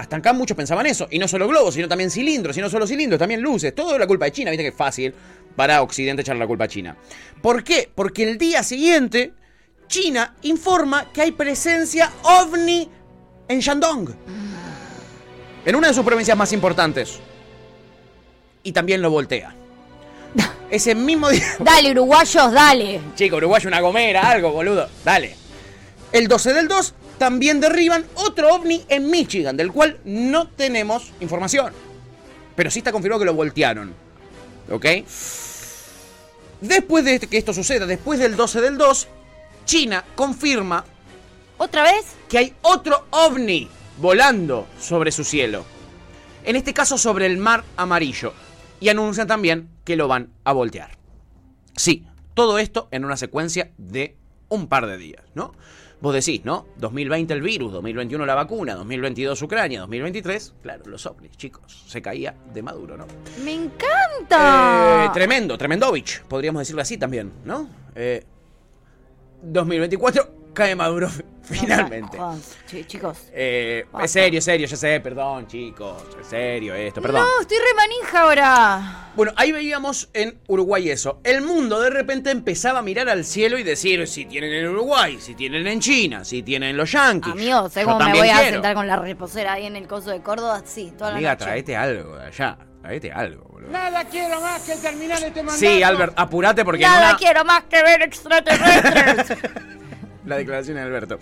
Hasta 0.00 0.16
acá 0.16 0.32
muchos 0.32 0.56
pensaban 0.56 0.86
eso. 0.86 1.08
Y 1.10 1.18
no 1.18 1.28
solo 1.28 1.46
globos, 1.46 1.74
sino 1.74 1.86
también 1.86 2.10
cilindros. 2.10 2.56
Y 2.56 2.60
no 2.62 2.70
solo 2.70 2.86
cilindros, 2.86 3.18
también 3.18 3.42
luces. 3.42 3.74
Todo 3.74 3.92
es 3.92 4.00
la 4.00 4.06
culpa 4.06 4.24
de 4.24 4.32
China. 4.32 4.50
Viste 4.50 4.64
que 4.64 4.70
es 4.70 4.74
fácil 4.74 5.12
para 5.54 5.82
Occidente 5.82 6.22
echar 6.22 6.36
la 6.36 6.46
culpa 6.46 6.64
a 6.64 6.68
China. 6.68 6.96
¿Por 7.42 7.62
qué? 7.62 7.90
Porque 7.94 8.22
el 8.22 8.38
día 8.38 8.62
siguiente, 8.62 9.34
China 9.88 10.36
informa 10.42 11.12
que 11.12 11.20
hay 11.20 11.32
presencia 11.32 12.10
ovni 12.22 12.88
en 13.46 13.60
Shandong. 13.60 14.08
En 15.66 15.76
una 15.76 15.88
de 15.88 15.94
sus 15.94 16.04
provincias 16.04 16.36
más 16.36 16.50
importantes. 16.54 17.18
Y 18.62 18.72
también 18.72 19.02
lo 19.02 19.10
voltea. 19.10 19.54
Ese 20.70 20.94
mismo 20.94 21.28
día. 21.28 21.44
Dale, 21.58 21.90
uruguayos, 21.90 22.52
dale. 22.52 23.00
Chico, 23.16 23.36
Uruguay 23.36 23.60
una 23.66 23.80
gomera, 23.80 24.30
algo, 24.30 24.50
boludo. 24.50 24.88
Dale. 25.04 25.36
El 26.10 26.26
12 26.26 26.54
del 26.54 26.68
2 26.68 26.94
también 27.20 27.60
derriban 27.60 28.06
otro 28.14 28.48
ovni 28.48 28.82
en 28.88 29.10
Michigan, 29.10 29.54
del 29.54 29.70
cual 29.70 29.98
no 30.06 30.48
tenemos 30.48 31.12
información. 31.20 31.74
Pero 32.56 32.70
sí 32.70 32.78
está 32.78 32.92
confirmado 32.92 33.18
que 33.20 33.26
lo 33.26 33.34
voltearon. 33.34 33.92
¿Ok? 34.70 34.86
Después 36.62 37.04
de 37.04 37.20
que 37.20 37.36
esto 37.36 37.52
suceda, 37.52 37.84
después 37.84 38.18
del 38.18 38.36
12 38.36 38.62
del 38.62 38.78
2, 38.78 39.08
China 39.66 40.02
confirma 40.14 40.82
¿Otra 41.58 41.82
vez? 41.82 42.06
que 42.26 42.38
hay 42.38 42.54
otro 42.62 43.04
ovni 43.10 43.68
volando 43.98 44.66
sobre 44.80 45.12
su 45.12 45.22
cielo. 45.22 45.66
En 46.42 46.56
este 46.56 46.72
caso 46.72 46.96
sobre 46.96 47.26
el 47.26 47.36
mar 47.36 47.64
amarillo. 47.76 48.32
Y 48.80 48.88
anuncian 48.88 49.26
también 49.26 49.68
que 49.84 49.96
lo 49.96 50.08
van 50.08 50.30
a 50.44 50.54
voltear. 50.54 50.96
Sí, 51.76 52.06
todo 52.32 52.58
esto 52.58 52.88
en 52.92 53.04
una 53.04 53.18
secuencia 53.18 53.72
de 53.76 54.16
un 54.48 54.68
par 54.68 54.86
de 54.86 54.96
días, 54.96 55.22
¿no? 55.34 55.52
Vos 56.00 56.14
decís, 56.14 56.44
¿no? 56.44 56.66
2020 56.78 57.34
el 57.34 57.42
virus, 57.42 57.72
2021 57.72 58.24
la 58.24 58.34
vacuna, 58.34 58.74
2022 58.74 59.42
Ucrania, 59.42 59.80
2023, 59.80 60.54
claro, 60.62 60.84
los 60.86 61.04
ovnis, 61.04 61.36
chicos, 61.36 61.84
se 61.86 62.00
caía 62.00 62.34
de 62.54 62.62
Maduro, 62.62 62.96
¿no? 62.96 63.06
Me 63.44 63.52
encanta. 63.52 65.04
Eh, 65.04 65.10
tremendo, 65.12 65.58
tremendovich, 65.58 66.22
podríamos 66.22 66.60
decirlo 66.60 66.80
así 66.80 66.96
también, 66.96 67.30
¿no? 67.44 67.68
Eh, 67.94 68.24
2024 69.42 70.39
cae 70.54 70.74
Maduro 70.76 71.08
finalmente. 71.42 72.16
No, 72.16 72.38
chicos. 72.86 73.18
Eh, 73.32 73.84
es 74.02 74.10
serio, 74.10 74.38
es 74.38 74.44
serio, 74.44 74.66
ya 74.66 74.76
sé, 74.76 75.00
perdón, 75.00 75.46
chicos. 75.46 76.02
Es 76.20 76.26
serio 76.28 76.74
esto, 76.74 77.00
perdón. 77.02 77.22
No, 77.24 77.40
estoy 77.40 77.58
re 77.58 77.74
manija 77.74 78.20
ahora. 78.20 79.10
Bueno, 79.16 79.32
ahí 79.36 79.50
veíamos 79.52 80.08
en 80.12 80.40
Uruguay 80.46 80.88
eso. 80.90 81.20
El 81.24 81.42
mundo 81.42 81.80
de 81.80 81.90
repente 81.90 82.30
empezaba 82.30 82.78
a 82.78 82.82
mirar 82.82 83.08
al 83.08 83.24
cielo 83.24 83.58
y 83.58 83.62
decir 83.64 84.06
si 84.06 84.24
tienen 84.26 84.52
en 84.52 84.68
Uruguay, 84.68 85.18
si 85.20 85.34
tienen 85.34 85.66
en 85.66 85.80
China, 85.80 86.24
si 86.24 86.42
tienen 86.42 86.76
los 86.76 86.92
yanquis. 86.92 87.32
Amigo, 87.32 87.68
sé 87.68 87.84
cómo 87.84 87.98
me 87.98 88.12
voy 88.16 88.28
a 88.28 88.38
sentar 88.38 88.74
con 88.74 88.86
la 88.86 88.96
reposera 88.96 89.54
ahí 89.54 89.66
en 89.66 89.76
el 89.76 89.88
coso 89.88 90.10
de 90.10 90.22
Córdoba. 90.22 90.62
Sí, 90.64 90.92
toda 90.96 91.10
la 91.10 91.16
Amiga, 91.16 91.32
noche. 91.32 91.44
traete 91.44 91.76
algo 91.76 92.16
de 92.16 92.26
allá. 92.26 92.58
Traete 92.80 93.12
algo, 93.12 93.44
boludo. 93.44 93.70
Nada 93.72 94.04
quiero 94.04 94.40
más 94.40 94.62
que 94.62 94.74
terminar 94.76 95.18
este 95.22 95.42
mandato. 95.42 95.58
Sí, 95.58 95.82
Albert, 95.82 96.14
apurate 96.16 96.64
porque 96.64 96.82
en 96.84 96.90
Nada 96.90 97.08
una- 97.10 97.18
quiero 97.18 97.44
más 97.44 97.64
que 97.64 97.82
ver 97.82 98.00
extraterrestres. 98.02 99.38
La 100.26 100.36
declaración 100.36 100.76
de 100.76 100.82
Alberto. 100.82 101.18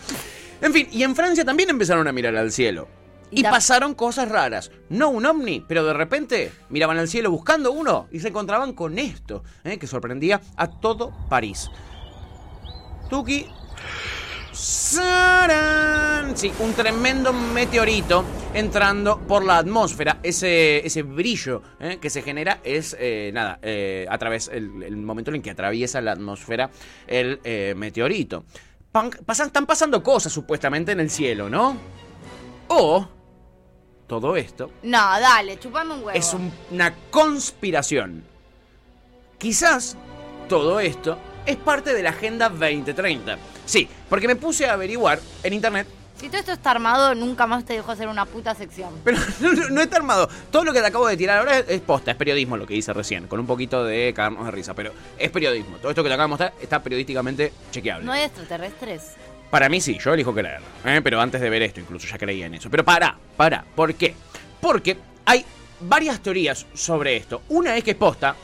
En 0.61 0.73
fin, 0.73 0.88
y 0.90 1.02
en 1.02 1.14
Francia 1.14 1.45
también 1.45 1.71
empezaron 1.71 2.09
a 2.09 2.12
mirar 2.12 2.37
al 2.37 2.50
cielo. 2.50 2.88
Y 3.31 3.43
pasaron 3.43 3.95
cosas 3.95 4.28
raras. 4.28 4.71
No 4.88 5.11
un 5.11 5.26
ovni, 5.26 5.64
pero 5.67 5.85
de 5.85 5.93
repente 5.93 6.50
miraban 6.71 6.99
al 6.99 7.09
cielo 7.09 7.31
buscando 7.31 7.72
uno 7.72 8.09
y 8.11 8.20
se 8.20 8.29
encontraban 8.29 8.72
con 8.72 8.99
esto, 8.99 9.44
¿eh? 9.64 9.79
que 9.79 9.87
sorprendía 9.87 10.40
a 10.57 10.68
todo 10.68 11.12
París. 11.29 11.68
Tuki. 13.11 13.46
¡Sarán! 14.51 16.37
Sí, 16.37 16.51
un 16.59 16.72
tremendo 16.72 17.33
meteorito 17.33 18.25
entrando 18.55 19.20
por 19.20 19.44
la 19.44 19.59
atmósfera. 19.59 20.18
Ese, 20.22 20.85
ese 20.85 21.03
brillo 21.03 21.62
¿eh? 21.79 21.99
que 22.01 22.11
se 22.11 22.22
genera 22.22 22.59
es, 22.64 22.96
eh, 22.99 23.31
nada, 23.33 23.61
a 24.11 24.18
través, 24.18 24.49
el, 24.49 24.83
el 24.83 24.96
momento 24.96 25.33
en 25.33 25.42
que 25.42 25.51
atraviesa 25.51 26.01
la 26.01 26.12
atmósfera 26.12 26.70
el 27.07 27.40
meteorito. 27.77 28.46
Pasan- 28.92 29.46
están 29.48 29.66
pasando 29.66 30.03
cosas 30.03 30.33
supuestamente 30.33 30.92
en 30.92 31.01
el 31.01 31.11
cielo, 31.11 31.48
¿no? 31.51 31.77
O 32.68 33.07
todo 34.07 34.37
esto 34.37 34.70
no, 34.83 34.98
dale, 35.20 35.59
chupame 35.59 35.92
un 35.94 35.98
huevo. 36.05 36.18
es 36.18 36.33
un- 36.33 36.53
una 36.70 36.94
conspiración. 37.11 38.24
Quizás 39.38 39.96
todo 40.48 40.81
esto 40.81 41.18
es 41.46 41.57
parte 41.57 41.92
de 41.94 42.03
la 42.03 42.11
Agenda 42.11 42.48
2030. 42.48 43.38
Sí, 43.66 43.88
porque 44.09 44.27
me 44.27 44.37
puse 44.37 44.66
a 44.66 44.72
averiguar 44.72 45.20
en 45.42 45.53
internet, 45.53 45.87
Si 46.20 46.28
todo 46.28 46.38
esto 46.40 46.52
está 46.52 46.72
armado, 46.72 47.14
nunca 47.14 47.46
más 47.46 47.64
te 47.64 47.74
dejo 47.74 47.92
hacer 47.92 48.09
una 48.09 48.24
puta 48.24 48.54
sección. 48.54 48.90
pero 49.04 49.18
no, 49.40 49.52
no- 49.70 49.81
está 49.81 49.96
armado. 49.98 50.28
Todo 50.50 50.64
lo 50.64 50.72
que 50.72 50.81
te 50.81 50.87
acabo 50.87 51.07
de 51.07 51.16
tirar 51.16 51.38
ahora 51.38 51.59
es, 51.59 51.64
es 51.68 51.81
posta, 51.81 52.11
es 52.11 52.16
periodismo 52.16 52.57
lo 52.57 52.66
que 52.66 52.74
hice 52.74 52.92
recién, 52.92 53.28
con 53.28 53.38
un 53.38 53.46
poquito 53.46 53.85
de 53.85 54.12
cagarnos 54.14 54.44
de 54.44 54.50
risa, 54.50 54.74
pero 54.74 54.92
es 55.16 55.31
periodismo. 55.31 55.76
Todo 55.76 55.90
esto 55.90 56.02
que 56.02 56.09
te 56.09 56.14
acabo 56.14 56.24
de 56.26 56.31
mostrar 56.31 56.54
está 56.61 56.83
periodísticamente 56.83 57.52
chequeable. 57.70 58.04
¿No 58.04 58.12
hay 58.12 58.22
extraterrestres? 58.24 59.12
Para 59.50 59.68
mí 59.68 59.81
sí, 59.81 59.96
yo 59.98 60.12
elijo 60.12 60.35
creer. 60.35 60.61
¿eh? 60.85 61.00
Pero 61.02 61.20
antes 61.20 61.40
de 61.40 61.48
ver 61.48 61.62
esto, 61.62 61.81
incluso 61.81 62.07
ya 62.09 62.18
creía 62.18 62.46
en 62.46 62.54
eso. 62.54 62.68
Pero 62.68 62.85
para, 62.85 63.16
para. 63.37 63.64
¿Por 63.74 63.94
qué? 63.94 64.14
Porque 64.61 64.98
hay 65.24 65.44
varias 65.81 66.20
teorías 66.20 66.66
sobre 66.74 67.16
esto. 67.16 67.42
Una 67.48 67.76
es 67.76 67.85
que 67.85 67.92
es 67.92 67.96
posta. 67.96 68.35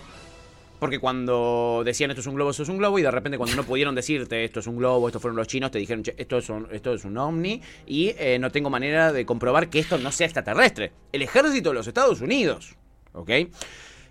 Porque 0.84 0.98
cuando 0.98 1.80
decían 1.82 2.10
esto 2.10 2.20
es 2.20 2.26
un 2.26 2.34
globo, 2.34 2.50
esto 2.50 2.62
es 2.62 2.68
un 2.68 2.76
globo, 2.76 2.98
y 2.98 3.02
de 3.02 3.10
repente 3.10 3.38
cuando 3.38 3.56
no 3.56 3.64
pudieron 3.64 3.94
decirte 3.94 4.44
esto 4.44 4.60
es 4.60 4.66
un 4.66 4.76
globo, 4.76 5.08
esto 5.08 5.18
fueron 5.18 5.34
los 5.34 5.46
chinos, 5.46 5.70
te 5.70 5.78
dijeron 5.78 6.02
"Che, 6.02 6.14
esto 6.18 6.36
es 6.36 6.50
un, 6.50 6.68
esto 6.70 6.92
es 6.92 7.06
un 7.06 7.16
ovni, 7.16 7.62
y 7.86 8.08
eh, 8.18 8.38
no 8.38 8.52
tengo 8.52 8.68
manera 8.68 9.10
de 9.10 9.24
comprobar 9.24 9.70
que 9.70 9.78
esto 9.78 9.96
no 9.96 10.12
sea 10.12 10.26
extraterrestre. 10.26 10.92
El 11.10 11.22
ejército 11.22 11.70
de 11.70 11.74
los 11.76 11.86
Estados 11.86 12.20
Unidos. 12.20 12.76
¿Ok? 13.14 13.30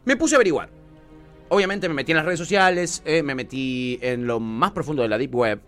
Me 0.06 0.18
puse 0.18 0.34
a 0.34 0.38
averiguar. 0.38 0.70
Obviamente 1.50 1.88
me 1.88 1.94
metí 1.94 2.12
en 2.12 2.16
las 2.18 2.26
redes 2.26 2.40
sociales, 2.40 3.04
eh, 3.06 3.22
me 3.22 3.36
metí 3.36 4.00
en 4.02 4.26
lo 4.26 4.40
más 4.40 4.72
profundo 4.72 5.04
de 5.04 5.10
la 5.10 5.20
Deep 5.20 5.36
Web. 5.36 5.62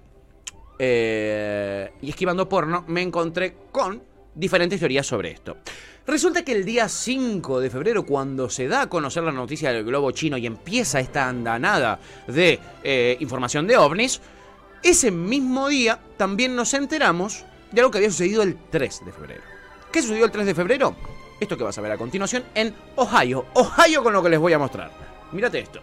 eh, 0.79 1.91
y 2.01 2.09
esquivando 2.09 2.49
porno, 2.49 2.83
me 2.87 3.03
encontré 3.03 3.53
con 3.71 4.01
diferentes 4.35 4.79
teorías 4.79 5.07
sobre 5.07 5.31
esto. 5.31 5.57
Resulta 6.05 6.43
que 6.43 6.51
el 6.51 6.65
día 6.65 6.87
5 6.87 7.59
de 7.61 7.69
febrero, 7.71 8.05
cuando 8.05 8.49
se 8.49 8.67
da 8.67 8.81
a 8.83 8.89
conocer 8.89 9.23
la 9.23 9.31
noticia 9.31 9.71
del 9.71 9.83
globo 9.83 10.11
chino 10.11 10.37
y 10.37 10.45
empieza 10.45 10.99
esta 10.99 11.27
andanada 11.27 11.99
de 12.27 12.59
eh, 12.83 13.17
información 13.19 13.65
de 13.65 13.77
ovnis, 13.77 14.21
ese 14.83 15.09
mismo 15.09 15.67
día 15.67 15.99
también 16.17 16.55
nos 16.55 16.73
enteramos 16.75 17.43
de 17.71 17.81
algo 17.81 17.89
que 17.91 17.97
había 17.97 18.11
sucedido 18.11 18.43
el 18.43 18.55
3 18.69 19.05
de 19.05 19.11
febrero. 19.11 19.41
¿Qué 19.91 20.01
sucedió 20.01 20.25
el 20.25 20.31
3 20.31 20.45
de 20.45 20.53
febrero? 20.53 20.95
Esto 21.39 21.57
que 21.57 21.63
vas 21.63 21.77
a 21.77 21.81
ver 21.81 21.91
a 21.93 21.97
continuación 21.97 22.43
en 22.53 22.73
Ohio. 22.95 23.45
Ohio 23.55 24.03
con 24.03 24.13
lo 24.13 24.21
que 24.21 24.29
les 24.29 24.39
voy 24.39 24.53
a 24.53 24.59
mostrar. 24.59 24.91
Mírate 25.31 25.59
esto. 25.59 25.81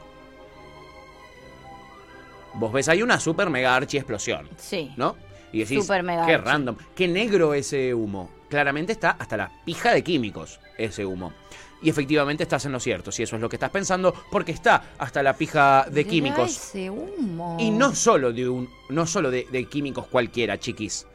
Vos 2.54 2.72
ves 2.72 2.88
ahí 2.88 3.02
una 3.02 3.18
super 3.18 3.50
mega 3.50 3.74
archi 3.74 3.96
explosión, 3.96 4.48
Sí. 4.56 4.92
¿no? 4.96 5.16
Y 5.52 5.60
decís, 5.60 5.80
Super 5.82 6.02
mega 6.02 6.26
qué 6.26 6.34
archi. 6.34 6.46
random, 6.46 6.76
qué 6.94 7.08
negro 7.08 7.54
ese 7.54 7.92
humo. 7.94 8.30
Claramente 8.52 8.92
está 8.92 9.12
hasta 9.12 9.38
la 9.38 9.50
pija 9.64 9.94
de 9.94 10.04
químicos 10.04 10.60
ese 10.76 11.06
humo. 11.06 11.32
Y 11.80 11.88
efectivamente 11.88 12.42
estás 12.42 12.66
en 12.66 12.72
lo 12.72 12.80
cierto, 12.80 13.10
si 13.10 13.22
eso 13.22 13.36
es 13.36 13.40
lo 13.40 13.48
que 13.48 13.56
estás 13.56 13.70
pensando, 13.70 14.14
porque 14.30 14.52
está 14.52 14.92
hasta 14.98 15.22
la 15.22 15.32
pija 15.32 15.86
de 15.88 16.04
Mirá 16.04 16.10
químicos. 16.10 16.50
ese 16.50 16.90
humo. 16.90 17.56
Y 17.58 17.70
no 17.70 17.94
solo 17.94 18.30
de 18.30 18.46
un. 18.46 18.68
No 18.90 19.06
solo 19.06 19.30
de, 19.30 19.46
de 19.50 19.64
químicos 19.64 20.06
cualquiera, 20.06 20.60
chiquis. 20.60 21.06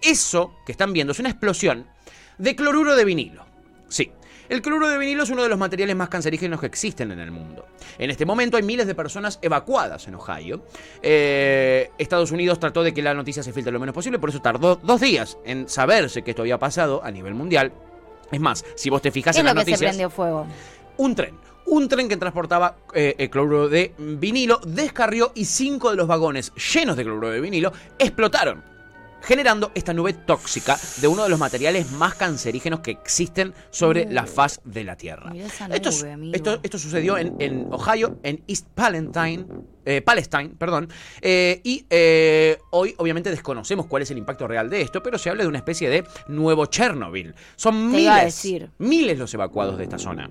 Eso 0.00 0.54
que 0.64 0.72
están 0.72 0.94
viendo 0.94 1.12
es 1.12 1.18
una 1.18 1.28
explosión 1.28 1.86
de 2.38 2.56
cloruro 2.56 2.96
de 2.96 3.04
vinilo. 3.04 3.44
Sí. 3.90 4.10
El 4.50 4.62
cloruro 4.62 4.88
de 4.88 4.98
vinilo 4.98 5.22
es 5.22 5.30
uno 5.30 5.44
de 5.44 5.48
los 5.48 5.58
materiales 5.58 5.94
más 5.94 6.08
cancerígenos 6.08 6.58
que 6.58 6.66
existen 6.66 7.12
en 7.12 7.20
el 7.20 7.30
mundo. 7.30 7.66
En 7.98 8.10
este 8.10 8.26
momento 8.26 8.56
hay 8.56 8.64
miles 8.64 8.88
de 8.88 8.96
personas 8.96 9.38
evacuadas 9.42 10.08
en 10.08 10.16
Ohio. 10.16 10.64
Eh, 11.02 11.88
Estados 11.98 12.32
Unidos 12.32 12.58
trató 12.58 12.82
de 12.82 12.92
que 12.92 13.00
la 13.00 13.14
noticia 13.14 13.44
se 13.44 13.52
filtre 13.52 13.72
lo 13.72 13.78
menos 13.78 13.94
posible, 13.94 14.18
por 14.18 14.28
eso 14.28 14.42
tardó 14.42 14.74
dos 14.74 15.00
días 15.00 15.38
en 15.44 15.68
saberse 15.68 16.22
que 16.22 16.30
esto 16.32 16.42
había 16.42 16.58
pasado 16.58 17.00
a 17.04 17.12
nivel 17.12 17.34
mundial. 17.34 17.72
Es 18.32 18.40
más, 18.40 18.64
si 18.74 18.90
vos 18.90 19.00
te 19.00 19.12
fijas 19.12 19.36
¿Qué 19.36 19.40
en 19.40 19.46
es 19.46 19.54
las 19.54 19.54
lo 19.54 19.60
que 19.60 19.64
se 19.66 19.70
noticias, 19.70 19.90
prendió 19.92 20.10
fuego? 20.10 20.46
un 20.96 21.14
tren. 21.14 21.38
un 21.66 21.88
tren 21.88 22.08
que 22.08 22.16
transportaba 22.16 22.74
eh, 22.92 23.14
eh, 23.18 23.30
cloruro 23.30 23.68
de 23.68 23.94
vinilo 23.98 24.58
descarrió 24.66 25.30
y 25.36 25.44
cinco 25.44 25.90
de 25.92 25.96
los 25.96 26.08
vagones 26.08 26.52
llenos 26.74 26.96
de 26.96 27.04
cloruro 27.04 27.30
de 27.30 27.40
vinilo 27.40 27.72
explotaron 28.00 28.64
generando 29.22 29.72
esta 29.74 29.92
nube 29.92 30.12
tóxica 30.12 30.78
de 31.00 31.08
uno 31.08 31.22
de 31.22 31.28
los 31.28 31.38
materiales 31.38 31.90
más 31.92 32.14
cancerígenos 32.14 32.80
que 32.80 32.90
existen 32.90 33.54
sobre 33.70 34.10
la 34.10 34.26
faz 34.26 34.60
de 34.64 34.84
la 34.84 34.96
Tierra. 34.96 35.32
Esa 35.34 35.66
Esto, 35.66 35.90
nube, 35.90 36.12
amigo. 36.12 36.34
esto, 36.34 36.60
esto 36.62 36.78
sucedió 36.78 37.18
en, 37.18 37.34
en 37.38 37.68
Ohio, 37.72 38.18
en 38.22 38.42
East 38.46 38.66
Palestine, 38.74 39.46
eh, 39.84 40.02
Palestine, 40.02 40.50
perdón, 40.58 40.88
eh, 41.20 41.60
y 41.64 41.84
eh, 41.90 42.58
hoy 42.70 42.94
obviamente 42.98 43.30
desconocemos 43.30 43.86
cuál 43.86 44.02
es 44.02 44.10
el 44.10 44.18
impacto 44.18 44.46
real 44.46 44.68
de 44.68 44.82
esto, 44.82 45.02
pero 45.02 45.18
se 45.18 45.30
habla 45.30 45.42
de 45.42 45.48
una 45.48 45.58
especie 45.58 45.88
de 45.88 46.04
nuevo 46.28 46.66
Chernobyl. 46.66 47.34
Son 47.56 47.90
Te 47.90 47.96
miles, 47.96 48.46
miles 48.78 49.18
los 49.18 49.32
evacuados 49.34 49.78
de 49.78 49.84
esta 49.84 49.98
zona. 49.98 50.30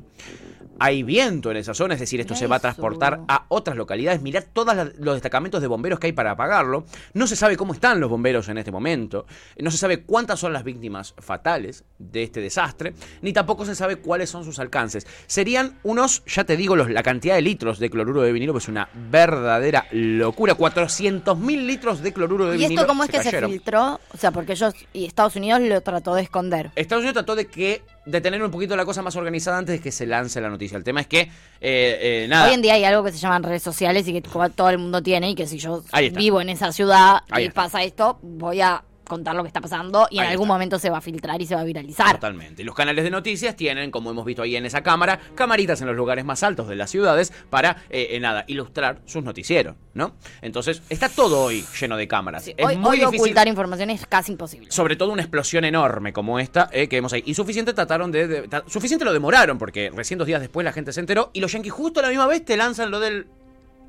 Hay 0.79 1.03
viento 1.03 1.51
en 1.51 1.57
esa 1.57 1.73
zona, 1.73 1.93
es 1.93 1.99
decir, 1.99 2.19
esto 2.19 2.35
se 2.35 2.47
va 2.47 2.57
a 2.57 2.59
transportar 2.59 3.21
a 3.27 3.45
otras 3.49 3.75
localidades. 3.77 4.21
Mirad 4.21 4.43
todos 4.53 4.75
los 4.97 5.13
destacamentos 5.15 5.61
de 5.61 5.67
bomberos 5.67 5.99
que 5.99 6.07
hay 6.07 6.13
para 6.13 6.31
apagarlo. 6.31 6.85
No 7.13 7.27
se 7.27 7.35
sabe 7.35 7.57
cómo 7.57 7.73
están 7.73 7.99
los 7.99 8.09
bomberos 8.09 8.47
en 8.49 8.57
este 8.57 8.71
momento. 8.71 9.25
No 9.57 9.71
se 9.71 9.77
sabe 9.77 10.03
cuántas 10.03 10.39
son 10.39 10.53
las 10.53 10.63
víctimas 10.63 11.13
fatales 11.17 11.83
de 11.97 12.23
este 12.23 12.41
desastre. 12.41 12.93
Ni 13.21 13.33
tampoco 13.33 13.65
se 13.65 13.75
sabe 13.75 13.97
cuáles 13.97 14.29
son 14.29 14.43
sus 14.45 14.59
alcances. 14.59 15.05
Serían 15.27 15.77
unos, 15.83 16.23
ya 16.25 16.43
te 16.43 16.57
digo, 16.57 16.75
los- 16.75 16.89
la 16.89 17.03
cantidad 17.03 17.35
de 17.35 17.41
litros 17.41 17.79
de 17.79 17.89
cloruro 17.89 18.21
de 18.21 18.31
vinilo, 18.31 18.53
que 18.53 18.59
es 18.59 18.67
una 18.67 18.89
verdadera 19.09 19.85
locura. 19.91 20.55
400.000 20.55 21.65
litros 21.67 22.01
de 22.01 22.13
cloruro 22.13 22.47
de 22.49 22.55
¿Y 22.55 22.59
vinilo. 22.59 22.81
esto 22.81 22.87
cómo 22.87 23.03
es 23.03 23.09
que 23.09 23.21
se 23.23 23.41
filtró? 23.45 23.99
O 24.13 24.17
sea, 24.17 24.31
porque 24.31 24.53
ellos 24.53 24.73
y 24.93 25.05
Estados 25.05 25.35
Unidos 25.35 25.61
lo 25.61 25.81
trató 25.81 26.15
de 26.15 26.21
esconder. 26.23 26.71
Estados 26.75 27.01
Unidos 27.01 27.13
trató 27.13 27.35
de 27.35 27.47
que 27.47 27.81
de 28.09 28.21
tener 28.21 28.41
un 28.43 28.51
poquito 28.51 28.75
la 28.75 28.85
cosa 28.85 29.01
más 29.01 29.15
organizada 29.15 29.57
antes 29.57 29.77
de 29.77 29.81
que 29.81 29.91
se 29.91 30.05
lance 30.05 30.41
la 30.41 30.49
noticia. 30.49 30.77
El 30.77 30.83
tema 30.83 31.01
es 31.01 31.07
que, 31.07 31.21
eh, 31.21 31.29
eh, 31.61 32.25
nada. 32.29 32.47
Hoy 32.47 32.53
en 32.55 32.61
día 32.61 32.73
hay 32.73 32.83
algo 32.83 33.03
que 33.03 33.11
se 33.11 33.19
llaman 33.19 33.43
redes 33.43 33.61
sociales 33.61 34.07
y 34.07 34.13
que 34.13 34.21
todo 34.21 34.69
el 34.69 34.77
mundo 34.77 35.01
tiene 35.01 35.29
y 35.31 35.35
que 35.35 35.47
si 35.47 35.59
yo 35.59 35.83
vivo 36.13 36.41
en 36.41 36.49
esa 36.49 36.71
ciudad 36.71 37.19
Ahí 37.29 37.43
y 37.43 37.47
está. 37.47 37.63
pasa 37.63 37.83
esto, 37.83 38.17
voy 38.21 38.61
a 38.61 38.83
contar 39.09 39.35
lo 39.35 39.43
que 39.43 39.47
está 39.47 39.59
pasando 39.59 40.07
y 40.09 40.19
en 40.19 40.25
algún 40.27 40.45
está. 40.45 40.53
momento 40.53 40.79
se 40.79 40.89
va 40.89 40.99
a 40.99 41.01
filtrar 41.01 41.41
y 41.41 41.45
se 41.45 41.55
va 41.55 41.61
a 41.61 41.65
viralizar. 41.65 42.13
Totalmente. 42.13 42.61
Y 42.61 42.65
Los 42.65 42.75
canales 42.75 43.03
de 43.03 43.09
noticias 43.09 43.57
tienen, 43.57 43.91
como 43.91 44.11
hemos 44.11 44.23
visto 44.23 44.41
ahí 44.43 44.55
en 44.55 44.65
esa 44.65 44.81
cámara, 44.83 45.19
camaritas 45.35 45.81
en 45.81 45.87
los 45.87 45.95
lugares 45.97 46.23
más 46.23 46.41
altos 46.43 46.69
de 46.69 46.77
las 46.77 46.89
ciudades 46.89 47.33
para, 47.49 47.83
eh, 47.89 48.07
eh, 48.11 48.19
nada, 48.21 48.45
ilustrar 48.47 49.01
sus 49.05 49.21
noticieros, 49.23 49.75
¿no? 49.93 50.15
Entonces, 50.41 50.81
está 50.89 51.09
todo 51.09 51.41
hoy 51.43 51.65
lleno 51.79 51.97
de 51.97 52.07
cámaras. 52.07 52.45
Sí, 52.45 52.53
es 52.55 52.65
hoy 52.65 52.77
muy 52.77 52.91
hoy 52.91 52.99
difícil. 52.99 53.19
ocultar 53.19 53.47
información 53.49 53.89
es 53.89 54.05
casi 54.05 54.31
imposible. 54.31 54.71
Sobre 54.71 54.95
todo 54.95 55.11
una 55.11 55.23
explosión 55.23 55.65
enorme 55.65 56.13
como 56.13 56.39
esta 56.39 56.69
eh, 56.71 56.87
que 56.87 56.95
vemos 56.97 57.11
ahí. 57.11 57.23
Y 57.25 57.33
suficiente 57.33 57.73
trataron 57.73 58.11
de, 58.11 58.27
de- 58.27 58.61
Suficiente 58.67 59.03
lo 59.03 59.11
demoraron, 59.11 59.57
porque 59.57 59.89
recién 59.93 60.17
dos 60.19 60.27
días 60.27 60.39
después 60.39 60.63
la 60.63 60.71
gente 60.71 60.93
se 60.93 60.99
enteró. 60.99 61.31
Y 61.33 61.41
los 61.41 61.51
yankees 61.51 61.73
justo 61.73 61.99
a 61.99 62.03
la 62.03 62.09
misma 62.09 62.27
vez 62.27 62.45
te 62.45 62.55
lanzan 62.55 62.91
lo 62.91 62.99
del 62.99 63.27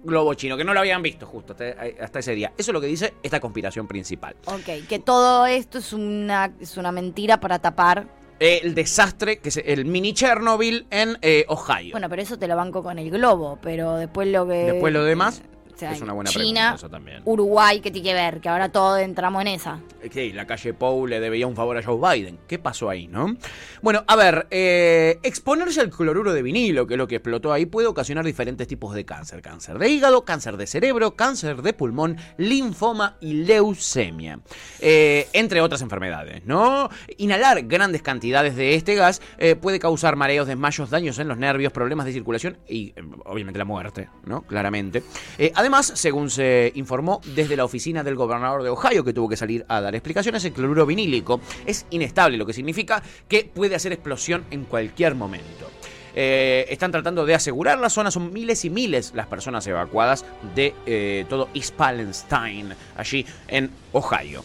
globo 0.02 0.34
chino, 0.34 0.56
que 0.56 0.64
no 0.64 0.74
lo 0.74 0.80
habían 0.80 1.02
visto 1.02 1.26
justo 1.26 1.52
hasta, 1.52 1.74
hasta 2.02 2.18
ese 2.18 2.34
día. 2.34 2.52
Eso 2.56 2.70
es 2.70 2.72
lo 2.72 2.80
que 2.80 2.86
dice 2.86 3.14
esta 3.22 3.40
conspiración 3.40 3.86
principal. 3.86 4.36
Ok, 4.46 4.86
que 4.88 4.98
todo 4.98 5.46
esto 5.46 5.78
es 5.78 5.92
una, 5.92 6.52
es 6.60 6.76
una 6.76 6.92
mentira 6.92 7.40
para 7.40 7.58
tapar. 7.58 8.06
Eh, 8.38 8.60
el 8.62 8.74
desastre, 8.74 9.38
que 9.38 9.50
es 9.50 9.58
el 9.58 9.84
mini 9.84 10.14
Chernobyl 10.14 10.86
en 10.90 11.18
eh, 11.20 11.44
Ohio. 11.48 11.92
Bueno, 11.92 12.08
pero 12.08 12.22
eso 12.22 12.38
te 12.38 12.48
lo 12.48 12.56
banco 12.56 12.82
con 12.82 12.98
el 12.98 13.10
globo, 13.10 13.58
pero 13.60 13.96
después 13.96 14.28
lo 14.28 14.46
que... 14.46 14.72
Después 14.72 14.92
lo 14.94 15.04
demás, 15.04 15.42
sea, 15.80 15.92
es 15.92 16.00
una 16.00 16.12
buena 16.12 16.30
China, 16.30 16.44
pregunta 16.44 16.74
eso 16.74 16.90
también. 16.90 17.22
Uruguay, 17.24 17.80
¿qué 17.80 17.90
tiene 17.90 18.08
que 18.08 18.14
ver? 18.14 18.40
Que 18.40 18.48
ahora 18.48 18.70
todos 18.70 19.00
entramos 19.00 19.42
en 19.42 19.48
esa. 19.48 19.80
Sí, 20.12 20.32
la 20.32 20.46
calle 20.46 20.72
Pou 20.72 21.06
le 21.06 21.20
debía 21.20 21.46
un 21.46 21.56
favor 21.56 21.76
a 21.76 21.82
Joe 21.82 21.98
Biden. 21.98 22.38
¿Qué 22.46 22.58
pasó 22.58 22.88
ahí, 22.88 23.06
no? 23.06 23.36
Bueno, 23.82 24.04
a 24.06 24.16
ver, 24.16 24.46
eh, 24.50 25.18
exponerse 25.22 25.80
al 25.80 25.90
cloruro 25.90 26.32
de 26.32 26.42
vinilo, 26.42 26.86
que 26.86 26.94
es 26.94 26.98
lo 26.98 27.06
que 27.06 27.16
explotó 27.16 27.52
ahí, 27.52 27.66
puede 27.66 27.86
ocasionar 27.86 28.24
diferentes 28.24 28.66
tipos 28.66 28.94
de 28.94 29.04
cáncer. 29.04 29.42
Cáncer 29.42 29.78
de 29.78 29.88
hígado, 29.88 30.24
cáncer 30.24 30.56
de 30.56 30.66
cerebro, 30.66 31.16
cáncer 31.16 31.62
de 31.62 31.72
pulmón, 31.72 32.16
linfoma 32.36 33.16
y 33.20 33.44
leucemia. 33.44 34.40
Eh, 34.80 35.28
entre 35.32 35.60
otras 35.60 35.82
enfermedades, 35.82 36.44
¿no? 36.44 36.88
Inhalar 37.18 37.62
grandes 37.62 38.02
cantidades 38.02 38.56
de 38.56 38.74
este 38.74 38.94
gas 38.94 39.20
eh, 39.38 39.56
puede 39.56 39.78
causar 39.78 40.16
mareos, 40.16 40.46
desmayos, 40.46 40.90
daños 40.90 41.18
en 41.18 41.28
los 41.28 41.38
nervios, 41.38 41.72
problemas 41.72 42.06
de 42.06 42.12
circulación 42.12 42.58
y, 42.68 42.94
obviamente, 43.24 43.58
la 43.58 43.64
muerte, 43.64 44.08
¿no? 44.24 44.42
Claramente. 44.42 45.02
Eh, 45.38 45.52
además, 45.70 45.92
según 45.94 46.30
se 46.30 46.72
informó 46.74 47.20
desde 47.24 47.56
la 47.56 47.64
oficina 47.64 48.02
del 48.02 48.16
gobernador 48.16 48.64
de 48.64 48.70
Ohio, 48.70 49.04
que 49.04 49.12
tuvo 49.12 49.28
que 49.28 49.36
salir 49.36 49.64
a 49.68 49.80
dar 49.80 49.94
explicaciones, 49.94 50.44
el 50.44 50.52
cloruro 50.52 50.84
vinílico 50.84 51.40
es 51.64 51.86
inestable, 51.90 52.36
lo 52.36 52.44
que 52.44 52.52
significa 52.52 53.00
que 53.28 53.44
puede 53.44 53.76
hacer 53.76 53.92
explosión 53.92 54.44
en 54.50 54.64
cualquier 54.64 55.14
momento. 55.14 55.70
Eh, 56.12 56.66
están 56.70 56.90
tratando 56.90 57.24
de 57.24 57.36
asegurar 57.36 57.78
la 57.78 57.88
zona, 57.88 58.10
son 58.10 58.32
miles 58.32 58.64
y 58.64 58.70
miles 58.70 59.12
las 59.14 59.28
personas 59.28 59.64
evacuadas 59.68 60.24
de 60.56 60.74
eh, 60.86 61.24
todo 61.28 61.48
East 61.54 61.76
Palestine, 61.76 62.74
allí 62.96 63.24
en 63.46 63.70
Ohio. 63.92 64.42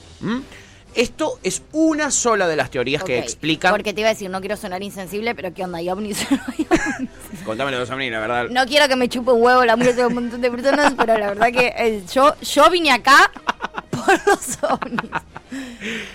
Esto 0.96 1.40
es 1.44 1.62
una 1.74 2.10
sola 2.10 2.48
de 2.48 2.56
las 2.56 2.72
teorías 2.72 3.04
que 3.04 3.20
explican. 3.20 3.72
Porque 3.72 3.94
te 3.94 4.00
iba 4.00 4.10
a 4.10 4.14
decir, 4.14 4.30
no 4.30 4.40
quiero 4.40 4.56
sonar 4.56 4.82
insensible, 4.82 5.36
pero 5.36 5.54
¿qué 5.54 5.64
onda? 5.64 5.80
¿Hay 5.80 5.90
ovnis 5.90 6.26
o 6.32 6.36
no 6.36 6.42
hay 6.48 6.68
ovnis? 6.70 7.46
La 8.12 8.20
verdad. 8.20 8.46
No 8.50 8.66
quiero 8.66 8.88
que 8.88 8.96
me 8.96 9.10
chupe 9.10 9.32
un 9.32 9.42
huevo 9.42 9.66
la 9.66 9.76
muerte 9.76 9.96
de 9.96 10.06
un 10.08 10.14
montón 10.14 10.40
de 10.40 10.50
personas, 10.50 10.94
pero 10.98 11.18
la 11.18 11.28
verdad 11.28 11.48
que 11.52 11.74
eh, 11.78 12.04
yo, 12.12 12.34
yo 12.42 12.70
vine 12.70 12.92
acá 12.92 13.30
por 13.92 14.28
los 14.28 14.58
ovnis. 14.64 15.12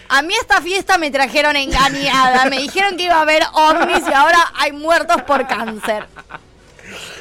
A 0.09 0.23
mí 0.23 0.35
esta 0.41 0.61
fiesta 0.63 0.97
me 0.97 1.11
trajeron 1.11 1.57
engañada. 1.57 2.47
Me 2.47 2.59
dijeron 2.59 2.97
que 2.97 3.05
iba 3.05 3.17
a 3.17 3.23
haber 3.23 3.43
ovnis 3.53 4.03
y 4.09 4.13
ahora 4.13 4.39
hay 4.55 4.73
muertos 4.73 5.23
por 5.23 5.47
cáncer. 5.47 6.07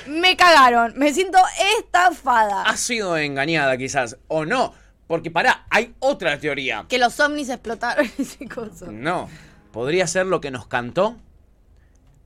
Me 0.07 0.35
cagaron. 0.35 0.93
Me 0.95 1.13
siento 1.13 1.37
estafada. 1.77 2.63
Ha 2.63 2.77
sido 2.77 3.17
engañada, 3.17 3.77
quizás, 3.77 4.17
o 4.27 4.45
no. 4.45 4.73
Porque 5.09 5.29
pará, 5.31 5.65
hay 5.71 5.93
otra 5.99 6.39
teoría. 6.39 6.85
Que 6.87 6.99
los 6.99 7.19
ovnis 7.19 7.49
explotaron 7.49 8.09
ese 8.17 8.47
coso. 8.47 8.89
No, 8.91 9.27
podría 9.73 10.05
ser 10.07 10.25
lo 10.27 10.39
que 10.39 10.51
nos 10.51 10.67
cantó 10.67 11.17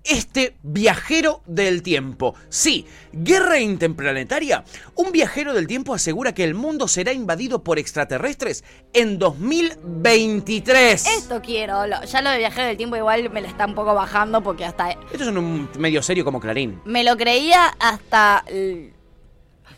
este 0.04 0.58
viajero 0.63 1.41
del 1.46 1.82
tiempo. 1.82 2.36
Sí, 2.50 2.86
guerra 3.13 3.62
interplanetaria. 3.62 4.65
Un 4.96 5.13
viajero 5.13 5.54
del 5.54 5.65
tiempo 5.65 5.93
asegura 5.93 6.34
que 6.34 6.43
el 6.43 6.56
mundo 6.56 6.89
será 6.89 7.13
invadido 7.13 7.63
por 7.63 7.80
extraterrestres 7.80 8.65
en 8.91 9.17
2023. 9.17 11.06
Esto 11.08 11.41
quiero. 11.41 11.88
lo- 11.88 12.04
ya 12.04 12.22
lo 12.22 12.32
de 12.32 12.38
viajero 12.38 12.67
del 12.67 12.76
tiempo 12.76 12.98
igual 12.98 13.30
me 13.30 13.39
la 13.41 13.48
está 13.48 13.65
un 13.65 13.76
poco 13.76 13.93
bajando 13.96 14.43
porque 14.43 14.65
hasta 14.65 14.91
Esto 14.91 15.24
es 15.24 15.28
un 15.28 15.69
medio 15.80 16.02
serio 16.04 16.26
como 16.26 16.41
Clarín. 16.41 16.82
Me 16.86 17.06
lo 17.06 17.15
creía 17.15 17.67
hasta. 17.80 18.43
el- 18.48 18.92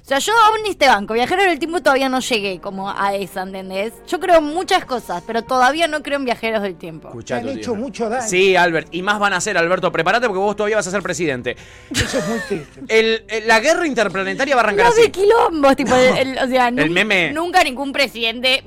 O 0.01 0.07
sea, 0.07 0.19
yo 0.19 0.33
aún 0.33 0.59
este 0.69 0.87
banco, 0.87 1.13
viajero 1.15 1.41
del 1.43 1.57
tiempo 1.57 1.79
todavía 1.81 2.09
no 2.09 2.19
llegué 2.19 2.59
como 2.61 2.89
a 2.91 3.15
esa, 3.15 3.41
¿entendés? 3.41 3.91
Yo 4.07 4.19
creo 4.19 4.37
en 4.37 4.43
muchas 4.43 4.85
cosas, 4.85 5.23
pero 5.25 5.41
todavía 5.43 5.87
no 5.87 6.03
creo 6.03 6.17
en 6.19 6.25
viajeros 6.25 6.61
del 6.61 6.75
tiempo. 6.75 7.07
Escuchá, 7.07 7.37
han 7.37 7.49
hecho 7.49 7.73
mucho 7.73 8.07
daño. 8.07 8.27
Sí, 8.27 8.55
Albert, 8.55 8.89
y 8.91 9.01
más 9.01 9.17
van 9.19 9.33
a 9.33 9.37
hacer, 9.37 9.57
Alberto. 9.57 9.91
Prepárate 9.91 10.27
porque 10.27 10.39
vos 10.39 10.55
todavía 10.55 10.75
vas 10.77 10.85
a 10.87 10.91
ser 10.91 11.01
presidente. 11.01 11.55
Eso 11.89 12.19
es 12.19 12.27
muy 12.27 12.39
triste. 12.39 12.81
El- 12.87 13.25
el- 13.27 13.47
la 13.47 13.59
guerra 13.59 13.87
interplanetaria 13.87 14.55
va 14.55 14.61
a 14.61 14.63
arrancar 14.65 14.85
No 14.85 14.91
así. 14.91 15.01
de 15.01 15.11
quilombos, 15.11 15.75
tipo, 15.75 15.95
el- 15.95 16.17
el- 16.17 16.37
o 16.37 16.47
sea, 16.47 16.69
meme. 16.71 17.31
nunca 17.31 17.63
ningún 17.63 17.91
presidente 17.91 18.63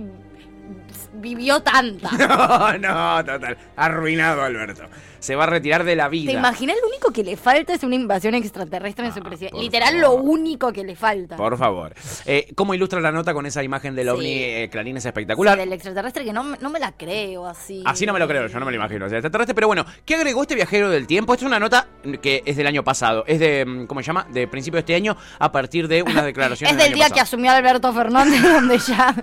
vivió 1.15 1.61
tanta. 1.61 2.11
No, 2.19 2.79
no, 2.79 3.25
total. 3.25 3.57
Arruinado, 3.77 4.43
Alberto. 4.43 4.85
Se 5.21 5.35
va 5.37 5.45
a 5.45 5.47
retirar 5.47 5.85
de 5.85 5.97
la 5.97 6.09
vida. 6.09 6.33
¿Te 6.33 6.39
imaginas? 6.39 6.77
Lo 6.83 6.89
único 6.89 7.13
que 7.13 7.25
le 7.25 7.37
falta 7.37 7.75
es 7.75 7.83
una 7.83 7.95
invasión 7.95 8.35
extraterrestre 8.35 9.07
en 9.07 9.15
su 9.15 9.21
presidente. 9.21 9.53
por 9.55 9.63
Literal, 9.63 10.01
favor. 10.01 10.19
lo 10.19 10.23
único 10.31 10.73
que 10.73 10.85
le 10.85 10.97
falta. 10.97 11.37
Por 11.37 11.57
favor. 11.59 11.95
Eh, 12.27 12.49
¿Cómo 12.55 12.75
ilustra 12.75 13.01
la 13.01 13.13
nota 13.13 13.33
con 13.35 13.47
esa 13.47 13.63
imagen 13.63 13.95
del 13.95 14.07
Sí. 14.07 14.11
ovni 14.11 14.33
eh, 14.33 14.69
Clarín? 14.71 14.97
Es 14.97 15.05
espectacular. 15.07 15.59
Del 15.59 15.73
extraterrestre 15.73 16.25
que 16.25 16.33
no, 16.33 16.45
me- 16.45 16.59
no 16.59 16.71
me 16.71 16.79
la 16.79 16.93
creo 16.93 17.47
así. 17.47 17.83
Así 17.85 18.07
no 18.07 18.13
me 18.13 18.19
lo 18.19 18.29
creo, 18.29 18.47
yo 18.47 18.59
no 18.61 18.67
me 18.67 18.73
lo 18.73 18.77
imagino. 18.77 19.07
O 19.07 19.09
sea, 19.09 19.19
extraterrestre, 19.19 19.55
pero 19.55 19.67
bueno, 19.67 19.85
¿qué 20.05 20.15
agregó 20.15 20.43
este 20.43 20.55
viajero 20.55 20.91
del 20.91 21.07
tiempo? 21.07 21.33
Esta 21.35 21.45
es 21.45 21.49
una 21.49 21.59
nota 21.61 21.89
que 22.23 22.43
es 22.47 22.57
del 22.57 22.67
año 22.67 22.85
pasado. 22.85 23.25
Es 23.27 23.39
de, 23.41 23.65
mm, 23.67 23.87
¿cómo 23.87 24.01
se 24.01 24.07
llama? 24.07 24.27
De 24.31 24.47
principio 24.49 24.77
de 24.77 24.81
este 24.81 24.95
año 24.95 25.17
a 25.39 25.51
partir 25.53 25.89
de 25.89 26.03
unas 26.03 26.25
declaraciones 26.25 26.77
Es 26.77 26.83
del 26.83 26.95
día 26.95 27.11
que 27.11 27.21
asumió 27.21 27.51
Alberto 27.53 27.93
Fernández, 27.93 28.43
donde 28.43 28.79
ya 28.79 29.15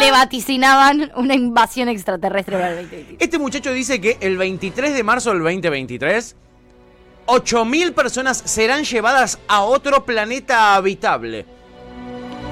le 0.00 0.10
vaticinaban 0.10 1.12
una 1.16 1.34
invasión 1.34 1.88
extraterrestre 1.88 2.56
para 2.56 2.70
el 2.70 2.76
2023. 2.88 3.16
Este 3.20 3.38
muchacho 3.38 3.72
dice 3.72 4.00
que 4.00 4.18
el 4.20 4.36
23 4.36 4.94
de 4.94 5.02
marzo 5.02 5.31
del 5.32 5.42
2023, 5.42 6.36
8.000 7.26 7.94
personas 7.94 8.38
serán 8.38 8.84
llevadas 8.84 9.38
a 9.48 9.62
otro 9.62 10.04
planeta 10.04 10.74
habitable 10.74 11.46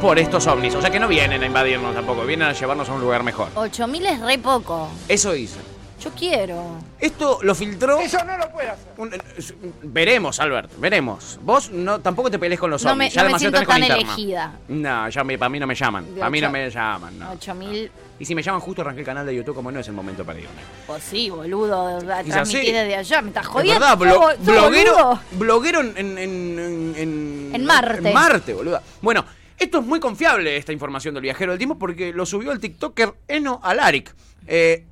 por 0.01 0.19
estos 0.19 0.47
ovnis. 0.47 0.75
O 0.75 0.81
sea 0.81 0.91
que 0.91 0.99
no 0.99 1.09
vienen 1.09 1.43
a 1.43 1.47
invadirnos 1.47 1.95
tampoco, 1.95 2.25
vienen 2.25 2.49
a 2.49 2.53
llevarnos 2.53 2.89
a 2.89 2.95
un 2.95 3.01
lugar 3.01 3.23
mejor. 3.23 3.49
8000 3.55 4.07
es 4.07 4.21
re 4.21 4.39
poco. 4.39 4.89
Eso 5.09 5.33
dice. 5.33 5.59
Yo 6.01 6.11
quiero. 6.13 6.79
Esto 6.99 7.41
lo 7.43 7.55
filtró. 7.55 8.01
Eso 8.01 8.25
no 8.25 8.37
lo 8.39 8.51
puede 8.51 8.71
hacer. 8.71 8.93
un- 8.97 9.13
es- 9.37 9.55
veremos, 9.83 10.41
Albert, 10.41 10.71
veremos. 10.79 11.39
Vos 11.43 11.71
no 11.71 12.01
tampoco 12.01 12.31
te 12.31 12.39
pelees 12.39 12.59
con 12.59 12.71
los 12.71 12.83
No 12.85 12.97
me, 12.97 13.11
zombies. 13.11 13.15
ya 13.15 13.21
no 13.23 13.25
me 13.25 13.29
demasiado 13.29 13.53
siento 13.57 13.67
con 13.67 13.75
tan 13.75 13.83
interna. 13.83 14.13
elegida. 14.15 14.59
No, 14.69 15.09
ya 15.11 15.25
me, 15.25 15.39
para 15.39 15.49
mí 15.51 15.61
no 15.61 15.67
me 15.67 15.75
llaman. 15.75 16.15
De 16.15 16.19
Para 16.21 16.31
mí 16.31 16.41
no 16.41 16.51
me 16.51 16.71
llaman. 16.71 17.19
no. 17.19 17.31
8000. 17.33 17.91
Y 18.19 18.25
si 18.25 18.35
me 18.35 18.43
llaman 18.43 18.61
justo 18.61 18.83
arranqué 18.83 19.01
el 19.01 19.07
canal 19.07 19.25
de 19.27 19.35
YouTube, 19.35 19.55
como 19.55 19.71
no 19.73 19.81
es 19.81 19.89
el 19.89 19.95
momento 19.95 20.25
para 20.25 20.39
irme. 20.39 20.51
Pues 20.87 21.03
sí, 21.03 21.29
boludo. 21.31 21.99
Quizás 22.01 22.25
Transmitir 22.27 22.67
sí. 22.67 22.73
desde 22.73 22.97
allá. 22.97 23.23
Me 23.23 23.29
estás 23.29 23.45
Es 23.45 23.49
jodiendo. 23.51 23.81
verdad, 23.81 23.99
blo- 23.99 24.15
sos- 24.15 24.35
sos 24.37 24.45
bloguero, 24.47 24.93
boludo. 24.95 25.21
bloguero 25.33 25.81
en, 25.81 25.97
en, 25.97 26.19
en, 26.19 26.95
en- 26.97 27.51
En 27.55 27.65
Marte. 27.65 28.09
En 28.09 28.15
Marte, 28.15 28.55
boluda. 28.55 28.83
Bueno, 29.03 29.25
esto 29.59 29.79
es 29.81 29.85
muy 29.87 30.01
confiable, 30.01 30.57
esta 30.57 30.73
información 30.73 31.15
del 31.15 31.23
viajero 31.23 31.53
del 31.53 31.59
tiempo, 31.59 31.79
porque 31.79 32.13
lo 32.13 32.25
subió 32.27 32.53
el 32.53 32.61
TikToker 32.61 33.13
Eno 33.29 33.61
Alaric. 33.63 34.15
Eh, 34.53 34.85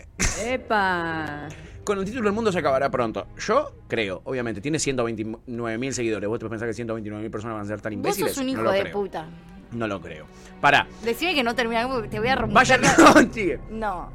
¡Epa! 0.47 1.49
con 1.85 1.99
el 1.99 2.05
título 2.05 2.29
El 2.29 2.35
mundo 2.35 2.53
se 2.53 2.59
acabará 2.61 2.90
pronto. 2.90 3.27
Yo 3.38 3.73
creo, 3.88 4.21
obviamente, 4.25 4.61
tiene 4.61 4.79
129 4.79 5.79
mil 5.79 5.92
seguidores. 5.92 6.29
¿Vos 6.29 6.38
te 6.38 6.49
pensás 6.49 6.66
que 6.68 6.75
129 6.75 7.23
mil 7.23 7.31
personas 7.31 7.57
van 7.57 7.64
a 7.64 7.68
ser 7.68 7.81
tan 7.81 7.92
Vos 7.92 7.97
imbéciles? 7.97 8.33
sos 8.35 8.42
un 8.42 8.49
hijo 8.51 8.62
no 8.62 8.71
de 8.71 8.81
creo. 8.83 8.92
puta. 8.92 9.27
No 9.73 9.87
lo 9.88 10.01
creo. 10.01 10.27
Pará. 10.61 10.87
Decime 11.05 11.35
que 11.35 11.42
no 11.42 11.55
termina 11.55 11.83
te 12.09 12.18
voy 12.21 12.29
a 12.29 12.37
romper. 12.37 12.55
Vaya, 12.55 12.77
no, 12.79 13.33
sigue. 13.33 13.59
No. 13.71 14.11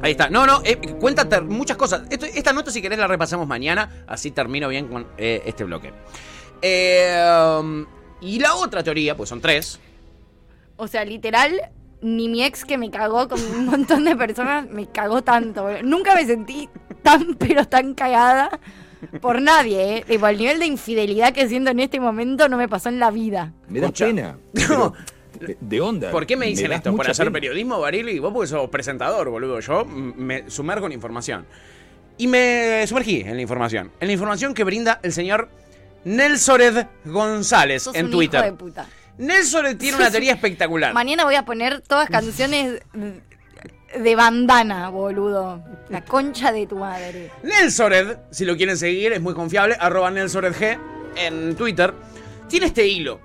Ahí 0.00 0.12
está. 0.12 0.28
No, 0.30 0.46
no, 0.46 0.60
eh, 0.64 0.76
cuéntate 1.00 1.40
muchas 1.40 1.76
cosas. 1.76 2.02
Esto- 2.10 2.26
esta 2.26 2.52
nota, 2.52 2.70
si 2.70 2.80
querés, 2.80 2.98
la 2.98 3.06
repasamos 3.06 3.46
mañana. 3.48 4.04
Así 4.06 4.30
termino 4.30 4.68
bien 4.68 4.88
con 4.88 5.06
eh, 5.18 5.42
este 5.46 5.64
bloque. 5.64 5.92
Eh, 6.62 7.58
um, 7.60 7.84
y 8.20 8.38
la 8.38 8.54
otra 8.54 8.82
teoría, 8.82 9.16
pues 9.16 9.28
son 9.28 9.40
tres. 9.40 9.78
O 10.76 10.86
sea, 10.88 11.04
literal, 11.04 11.52
ni 12.04 12.28
mi 12.28 12.44
ex 12.44 12.64
que 12.64 12.78
me 12.78 12.90
cagó 12.90 13.28
con 13.28 13.40
un 13.42 13.66
montón 13.66 14.04
de 14.04 14.14
personas 14.14 14.68
me 14.68 14.86
cagó 14.86 15.22
tanto. 15.22 15.62
boludo. 15.64 15.82
Nunca 15.82 16.14
me 16.14 16.24
sentí 16.26 16.68
tan, 17.02 17.34
pero 17.34 17.66
tan 17.66 17.94
cagada 17.94 18.60
por 19.20 19.40
nadie, 19.40 19.96
¿eh? 19.98 20.04
Tipo, 20.06 20.26
el 20.28 20.38
nivel 20.38 20.58
de 20.58 20.66
infidelidad 20.66 21.32
que 21.32 21.48
siento 21.48 21.70
en 21.70 21.80
este 21.80 22.00
momento 22.00 22.48
no 22.48 22.56
me 22.56 22.68
pasó 22.68 22.88
en 22.90 22.98
la 22.98 23.10
vida. 23.10 23.52
Me 23.68 23.80
da 23.80 23.90
pena. 23.90 24.36
No. 24.68 24.92
De, 25.40 25.56
de 25.60 25.80
onda. 25.80 26.10
¿Por 26.12 26.26
qué 26.26 26.36
me 26.36 26.46
dicen 26.46 26.70
esto? 26.72 26.94
¿Por 26.94 27.10
hacer 27.10 27.26
pena. 27.26 27.34
periodismo, 27.34 27.80
Barili? 27.80 28.18
Vos 28.18 28.32
porque 28.32 28.46
sos 28.48 28.70
presentador, 28.70 29.28
boludo. 29.30 29.58
Yo 29.60 29.84
me 29.84 30.48
sumergo 30.48 30.86
en 30.86 30.92
información. 30.92 31.44
Y 32.16 32.28
me 32.28 32.86
sumergí 32.86 33.22
en 33.22 33.34
la 33.34 33.42
información. 33.42 33.90
En 33.98 34.06
la 34.06 34.12
información 34.12 34.54
que 34.54 34.62
brinda 34.62 35.00
el 35.02 35.12
señor 35.12 35.48
Nelsored 36.04 36.86
González 37.04 37.82
Sos 37.82 37.94
en 37.96 38.06
un 38.06 38.12
Twitter. 38.12 38.40
hijo 38.40 38.50
de 38.52 38.56
puta. 38.56 38.86
Nelsored 39.18 39.76
tiene 39.76 39.96
una 39.96 40.10
teoría 40.10 40.32
espectacular. 40.32 40.92
Mañana 40.94 41.24
voy 41.24 41.34
a 41.34 41.44
poner 41.44 41.80
todas 41.80 42.08
canciones 42.08 42.80
de 43.98 44.16
bandana, 44.16 44.88
boludo. 44.88 45.62
La 45.88 46.04
concha 46.04 46.52
de 46.52 46.66
tu 46.66 46.76
madre. 46.76 47.30
Nelsored, 47.42 48.18
si 48.30 48.44
lo 48.44 48.56
quieren 48.56 48.76
seguir, 48.76 49.12
es 49.12 49.20
muy 49.20 49.34
confiable, 49.34 49.76
arroba 49.78 50.10
NelsoredG 50.10 50.78
en 51.16 51.54
Twitter, 51.54 51.94
tiene 52.48 52.66
este 52.66 52.86
hilo 52.86 53.20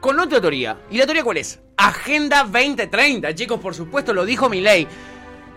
con 0.00 0.18
otra 0.18 0.40
teoría. 0.40 0.76
¿Y 0.90 0.98
la 0.98 1.04
teoría 1.04 1.22
cuál 1.22 1.38
es? 1.38 1.60
Agenda 1.76 2.42
2030, 2.42 3.34
chicos, 3.34 3.60
por 3.60 3.74
supuesto, 3.74 4.12
lo 4.12 4.24
dijo 4.24 4.48
Milei. 4.48 4.86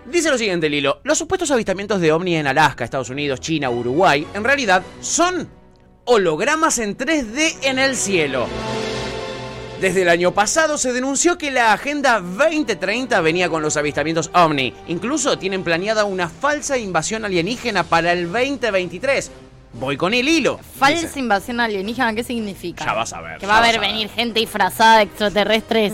Dice 0.05 0.29
lo 0.29 0.37
siguiente 0.37 0.67
el 0.67 0.73
hilo, 0.73 0.99
los 1.03 1.17
supuestos 1.17 1.51
avistamientos 1.51 2.01
de 2.01 2.11
ovni 2.11 2.35
en 2.35 2.47
Alaska, 2.47 2.83
Estados 2.83 3.09
Unidos, 3.09 3.39
China, 3.39 3.69
Uruguay, 3.69 4.27
en 4.33 4.43
realidad 4.43 4.83
son 4.99 5.47
hologramas 6.05 6.79
en 6.79 6.97
3D 6.97 7.57
en 7.63 7.79
el 7.79 7.95
cielo. 7.95 8.47
Desde 9.81 10.03
el 10.03 10.09
año 10.09 10.31
pasado 10.31 10.77
se 10.77 10.93
denunció 10.93 11.39
que 11.39 11.49
la 11.49 11.73
Agenda 11.73 12.19
2030 12.19 13.19
venía 13.21 13.49
con 13.49 13.63
los 13.63 13.77
avistamientos 13.77 14.29
OVNI. 14.31 14.75
Incluso 14.89 15.39
tienen 15.39 15.63
planeada 15.63 16.05
una 16.05 16.29
falsa 16.29 16.77
invasión 16.77 17.25
alienígena 17.25 17.83
para 17.83 18.13
el 18.13 18.31
2023. 18.31 19.31
Voy 19.73 19.97
con 19.97 20.13
el 20.13 20.29
hilo. 20.29 20.59
Falsa 20.77 21.07
dice. 21.07 21.19
invasión 21.19 21.59
alienígena, 21.59 22.13
¿qué 22.13 22.23
significa? 22.23 22.85
Ya 22.85 22.93
vas 22.93 23.11
a 23.11 23.21
ver. 23.21 23.39
Que 23.39 23.47
va 23.47 23.55
a 23.55 23.57
haber 23.57 23.79
venir 23.79 24.07
gente 24.09 24.39
disfrazada 24.41 24.97
de 24.97 25.03
extraterrestres. 25.05 25.93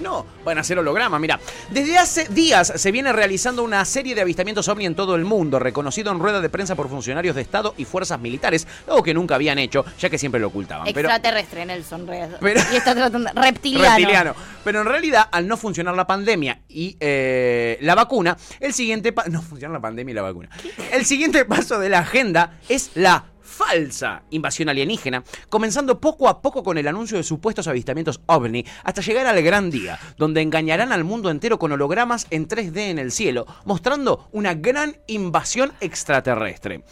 No, 0.00 0.26
van 0.44 0.58
a 0.58 0.64
ser 0.64 0.78
hologramas, 0.78 1.20
mira. 1.20 1.40
Desde 1.70 1.96
hace 1.98 2.28
días 2.28 2.72
se 2.76 2.92
viene 2.92 3.12
realizando 3.12 3.62
una 3.62 3.84
serie 3.84 4.14
de 4.14 4.20
avistamientos 4.20 4.68
ovni 4.68 4.86
en 4.86 4.94
todo 4.94 5.14
el 5.14 5.24
mundo, 5.24 5.58
reconocido 5.58 6.12
en 6.12 6.18
rueda 6.18 6.40
de 6.40 6.48
prensa 6.48 6.74
por 6.74 6.88
funcionarios 6.88 7.34
de 7.34 7.42
Estado 7.42 7.74
y 7.76 7.84
fuerzas 7.84 8.20
militares, 8.20 8.66
algo 8.86 9.02
que 9.02 9.14
nunca 9.14 9.34
habían 9.36 9.58
hecho, 9.58 9.84
ya 9.98 10.10
que 10.10 10.18
siempre 10.18 10.40
lo 10.40 10.48
ocultaban. 10.48 10.86
Pero 10.92 11.08
Extraterrestre, 11.08 11.64
Nelson 11.66 12.06
Reyes. 12.06 12.28
Pero- 12.40 12.60
y 12.72 12.76
está 12.76 12.94
tratando. 12.94 13.30
Reptiliano. 13.34 13.96
reptiliano. 13.96 14.34
Pero 14.64 14.80
en 14.80 14.86
realidad, 14.86 15.28
al 15.30 15.46
no 15.48 15.56
funcionar 15.56 15.94
la 15.94 16.06
pandemia 16.06 16.60
y 16.68 16.96
eh, 17.00 17.78
la 17.80 17.94
vacuna, 17.94 18.36
el 18.60 18.72
siguiente 18.72 19.12
paso. 19.12 19.30
No 19.36 19.42
funciona 19.42 19.74
la 19.74 19.80
pandemia 19.80 20.12
y 20.12 20.14
la 20.14 20.22
vacuna. 20.22 20.48
El 20.92 21.04
siguiente 21.04 21.44
paso 21.44 21.78
de 21.78 21.88
la 21.90 21.98
agenda 21.98 22.58
es 22.68 22.90
la 22.94 23.24
falsa 23.56 24.22
invasión 24.30 24.68
alienígena, 24.68 25.24
comenzando 25.48 25.98
poco 26.00 26.28
a 26.28 26.42
poco 26.42 26.62
con 26.62 26.76
el 26.76 26.86
anuncio 26.86 27.16
de 27.16 27.24
supuestos 27.24 27.66
avistamientos 27.68 28.20
ovni, 28.26 28.64
hasta 28.84 29.00
llegar 29.00 29.26
al 29.26 29.42
gran 29.42 29.70
día, 29.70 29.98
donde 30.18 30.42
engañarán 30.42 30.92
al 30.92 31.04
mundo 31.04 31.30
entero 31.30 31.58
con 31.58 31.72
hologramas 31.72 32.26
en 32.30 32.46
3D 32.48 32.90
en 32.90 32.98
el 32.98 33.12
cielo, 33.12 33.46
mostrando 33.64 34.28
una 34.32 34.54
gran 34.54 34.96
invasión 35.06 35.72
extraterrestre. 35.80 36.82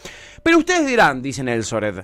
Pero 0.41 0.57
ustedes 0.57 0.87
dirán, 0.87 1.21
dicen 1.21 1.47
el 1.49 1.63
Sored, 1.63 2.03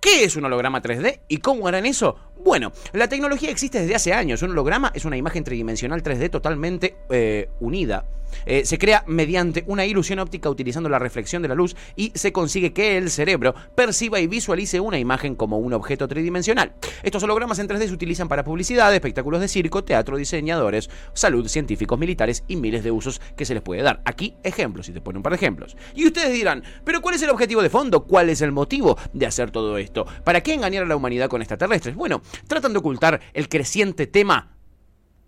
¿Qué 0.00 0.22
es 0.22 0.36
un 0.36 0.44
holograma 0.44 0.80
3D 0.80 1.22
y 1.26 1.38
cómo 1.38 1.66
harán 1.66 1.84
eso? 1.84 2.16
Bueno, 2.44 2.70
la 2.92 3.08
tecnología 3.08 3.50
existe 3.50 3.80
desde 3.80 3.96
hace 3.96 4.12
años. 4.12 4.42
Un 4.42 4.52
holograma 4.52 4.92
es 4.94 5.04
una 5.04 5.16
imagen 5.16 5.42
tridimensional 5.42 6.04
3D 6.04 6.30
totalmente 6.30 6.98
eh, 7.10 7.50
unida. 7.58 8.04
Eh, 8.46 8.64
se 8.64 8.78
crea 8.78 9.04
mediante 9.06 9.64
una 9.66 9.84
ilusión 9.84 10.18
óptica 10.18 10.50
utilizando 10.50 10.88
la 10.88 10.98
reflexión 10.98 11.42
de 11.42 11.48
la 11.48 11.54
luz 11.54 11.76
y 11.96 12.12
se 12.14 12.32
consigue 12.32 12.72
que 12.72 12.96
el 12.96 13.10
cerebro 13.10 13.54
perciba 13.74 14.20
y 14.20 14.26
visualice 14.26 14.80
una 14.80 14.98
imagen 14.98 15.34
como 15.34 15.58
un 15.58 15.72
objeto 15.72 16.08
tridimensional. 16.08 16.72
Estos 17.02 17.22
hologramas 17.22 17.58
en 17.58 17.68
3D 17.68 17.86
se 17.86 17.92
utilizan 17.92 18.28
para 18.28 18.44
publicidad, 18.44 18.94
espectáculos 18.94 19.40
de 19.40 19.48
circo, 19.48 19.84
teatro, 19.84 20.16
diseñadores, 20.16 20.90
salud, 21.12 21.48
científicos, 21.48 21.98
militares 21.98 22.44
y 22.48 22.56
miles 22.56 22.84
de 22.84 22.90
usos 22.90 23.20
que 23.36 23.44
se 23.44 23.54
les 23.54 23.62
puede 23.62 23.82
dar. 23.82 24.02
Aquí 24.04 24.34
ejemplos, 24.42 24.88
y 24.88 24.92
te 24.92 25.00
pone 25.00 25.18
un 25.18 25.22
par 25.22 25.32
de 25.32 25.36
ejemplos. 25.36 25.76
Y 25.94 26.06
ustedes 26.06 26.32
dirán, 26.32 26.62
¿pero 26.84 27.00
cuál 27.00 27.14
es 27.14 27.22
el 27.22 27.30
objetivo 27.30 27.62
de 27.62 27.70
fondo? 27.70 28.04
¿Cuál 28.04 28.30
es 28.30 28.40
el 28.40 28.52
motivo 28.52 28.96
de 29.12 29.26
hacer 29.26 29.50
todo 29.50 29.78
esto? 29.78 30.06
¿Para 30.24 30.42
qué 30.42 30.54
engañar 30.54 30.84
a 30.84 30.86
la 30.86 30.96
humanidad 30.96 31.28
con 31.28 31.42
extraterrestres? 31.42 31.94
Bueno, 31.94 32.22
tratan 32.46 32.72
de 32.72 32.78
ocultar 32.78 33.20
el 33.32 33.48
creciente 33.48 34.06
tema 34.06 34.56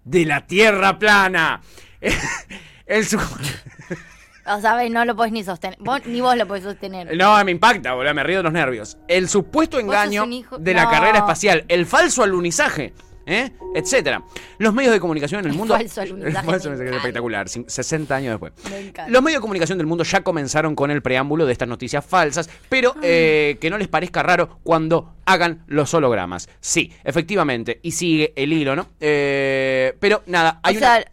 de 0.05 0.25
la 0.25 0.47
Tierra 0.47 0.99
plana. 0.99 1.63
El 2.91 3.07
su- 3.07 3.19
O 4.47 4.61
sea, 4.61 4.89
no 4.89 5.05
lo 5.05 5.15
podés 5.15 5.33
ni 5.33 5.45
sostener. 5.45 5.77
Vos- 5.81 6.05
ni 6.07 6.21
vos 6.21 6.37
lo 6.37 6.47
podés 6.47 6.65
sostener. 6.65 7.17
No, 7.17 7.43
me 7.45 7.53
impacta, 7.53 7.95
boludo, 7.95 8.15
me 8.15 8.25
río 8.25 8.39
de 8.39 8.43
los 8.43 8.53
nervios. 8.53 8.99
El 9.07 9.29
supuesto 9.29 9.79
engaño 9.79 10.25
de 10.59 10.75
la 10.75 10.85
No. 10.85 10.91
carrera 10.91 11.19
espacial, 11.19 11.65
el 11.69 11.87
falso 11.87 12.23
alunizaje, 12.25 12.93
¿eh? 13.27 13.51
etcétera. 13.77 14.25
Los 14.59 14.75
medios 14.75 14.93
de 14.93 14.99
comunicación 14.99 15.39
en 15.41 15.45
el 15.47 15.53
El 15.53 15.59
mundo. 15.59 15.75
falso 15.77 16.01
alunizaje 16.01 16.29
El 16.31 16.35
falso 16.35 16.69
alunizaje 16.69 16.73
es 16.73 16.81
encanta. 16.81 16.97
espectacular, 16.97 17.47
cin- 17.47 17.69
60 17.69 18.17
años 18.17 18.33
después. 18.33 18.53
Me 18.71 18.81
encanta. 18.89 19.09
Los 19.11 19.23
medios 19.23 19.39
de 19.39 19.43
comunicación 19.43 19.79
del 19.79 19.87
mundo 19.87 20.03
ya 20.03 20.23
comenzaron 20.23 20.75
con 20.75 20.91
el 20.91 21.01
preámbulo 21.03 21.47
de 21.47 21.53
estas 21.53 21.69
noticias 21.69 22.05
falsas, 22.05 22.51
pero 22.69 22.97
eh, 23.03 23.57
que 23.61 23.71
no 23.71 23.79
les 23.79 23.87
parezca 23.89 24.23
raro 24.25 24.59
cuando 24.65 25.15
hagan 25.27 25.63
los 25.69 25.95
hologramas. 25.95 26.49
Sí, 26.61 26.93
efectivamente, 27.05 27.79
y 27.85 27.93
sigue 27.93 28.33
el 28.35 28.53
hilo, 28.53 28.75
¿no? 28.75 28.89
Eh, 28.99 29.95
pero 30.01 30.23
nada, 30.27 30.59
hay 30.65 30.77
o 30.77 30.81
sea, 30.81 30.97
una. 30.97 31.05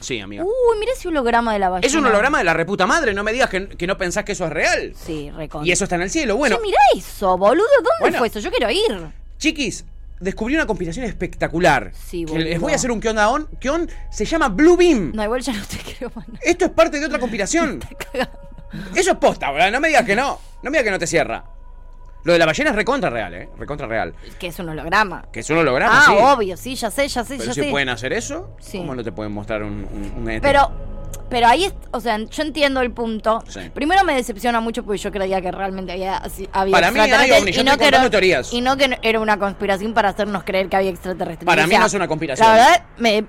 Sí, 0.00 0.20
amiga. 0.20 0.44
uy, 0.44 0.78
mira 0.80 0.92
ese 0.92 1.08
holograma 1.08 1.52
de 1.52 1.58
la 1.58 1.68
ballena. 1.68 1.86
es 1.86 1.94
un 1.94 2.04
holograma 2.06 2.38
de 2.38 2.44
la 2.44 2.54
reputa 2.54 2.86
madre, 2.86 3.14
no 3.14 3.22
me 3.24 3.32
digas 3.32 3.50
que, 3.50 3.68
que 3.68 3.86
no 3.86 3.96
pensás 3.98 4.24
que 4.24 4.32
eso 4.32 4.44
es 4.46 4.52
real. 4.52 4.92
Sí, 4.96 5.30
recontra. 5.30 5.66
Y 5.68 5.72
eso 5.72 5.84
está 5.84 5.96
en 5.96 6.02
el 6.02 6.10
cielo. 6.10 6.36
Bueno, 6.36 6.56
Che, 6.56 6.62
mirá 6.62 6.78
eso, 6.96 7.36
boludo. 7.38 7.64
¿Dónde 7.76 7.90
Bueno. 8.00 8.18
fue 8.18 8.28
eso? 8.28 8.38
Yo 8.40 8.50
quiero 8.50 8.70
ir. 8.70 9.08
Chiquis, 9.38 9.84
descubrí 10.20 10.54
una 10.54 10.66
conspiración 10.66 11.04
espectacular. 11.06 11.92
Sí, 11.94 12.24
Que 12.24 12.32
boludo. 12.32 12.48
les 12.48 12.60
voy 12.60 12.72
a 12.72 12.76
hacer 12.76 12.90
un 12.90 13.00
qué 13.00 13.08
onda 13.10 13.28
on. 13.30 13.48
Se 14.10 14.24
llama 14.24 14.48
Blue 14.48 14.76
Beam. 14.76 15.12
No, 15.14 15.24
igual 15.24 15.40
ya 15.42 15.52
no 15.52 15.64
te 15.66 15.76
creo 15.78 16.10
nada. 16.14 16.38
Esto 16.42 16.64
es 16.66 16.70
parte 16.70 16.98
de 17.00 17.06
otra 17.06 17.18
conspiración. 17.20 17.80
Eso 18.94 19.10
es 19.12 19.16
posta, 19.18 19.50
¿verdad? 19.52 19.70
No 19.70 19.80
me 19.80 19.88
digas 19.88 20.04
que 20.04 20.16
no. 20.16 20.40
No 20.62 20.70
me 20.70 20.78
digas 20.78 20.84
que 20.84 20.90
no 20.90 20.98
te 20.98 21.06
cierra. 21.06 21.44
Lo 22.24 22.32
de 22.32 22.38
la 22.38 22.46
ballena 22.46 22.70
es 22.70 22.76
recontra 22.76 23.10
real, 23.10 23.34
¿eh? 23.34 23.48
Recontra 23.58 23.86
real. 23.86 24.14
Que 24.38 24.46
es 24.48 24.58
un 24.58 24.68
holograma. 24.70 25.26
Que 25.30 25.40
es 25.40 25.50
un 25.50 25.58
holograma, 25.58 25.98
ah, 25.98 26.04
sí. 26.06 26.12
obvio, 26.18 26.56
sí, 26.56 26.74
ya 26.74 26.90
sé, 26.90 27.06
ya 27.06 27.22
sé, 27.22 27.34
Pero 27.36 27.48
ya 27.48 27.54
si 27.54 27.62
sé. 27.62 27.70
pueden 27.70 27.90
hacer 27.90 28.12
eso, 28.14 28.56
Sí. 28.58 28.78
¿cómo 28.78 28.94
no 28.94 29.04
te 29.04 29.12
pueden 29.12 29.32
mostrar 29.32 29.62
un, 29.62 29.86
un, 29.92 30.14
un 30.22 30.30
ET? 30.30 30.42
Pero, 30.42 30.70
pero 31.28 31.46
ahí, 31.48 31.70
o 31.90 32.00
sea, 32.00 32.16
yo 32.18 32.42
entiendo 32.42 32.80
el 32.80 32.92
punto. 32.92 33.42
Sí. 33.46 33.60
Primero 33.74 34.04
me 34.04 34.14
decepciona 34.14 34.60
mucho 34.60 34.82
porque 34.84 34.98
yo 34.98 35.12
creía 35.12 35.40
que 35.42 35.52
realmente 35.52 35.92
había, 35.92 36.16
así- 36.16 36.48
había 36.52 36.72
Para 36.72 36.90
mí 36.90 36.98
hay 37.00 37.10
extraterrestres 37.10 37.40
ovnis, 37.42 37.54
yo 37.56 37.60
y 37.60 37.64
no 37.64 37.76
que 38.02 38.10
teorías. 38.10 38.52
Y 38.54 38.60
no 38.62 38.76
que 38.78 38.98
era 39.02 39.20
una 39.20 39.38
conspiración 39.38 39.92
para 39.92 40.08
hacernos 40.08 40.44
creer 40.44 40.68
que 40.70 40.76
había 40.76 40.90
extraterrestres. 40.90 41.44
Para 41.46 41.64
O 41.64 41.66
mí 41.68 41.76
no 41.76 41.84
es 41.86 41.94
una 41.94 42.08
conspiración. 42.08 42.48
La 42.48 42.54
verdad, 42.54 42.84
me, 42.96 43.26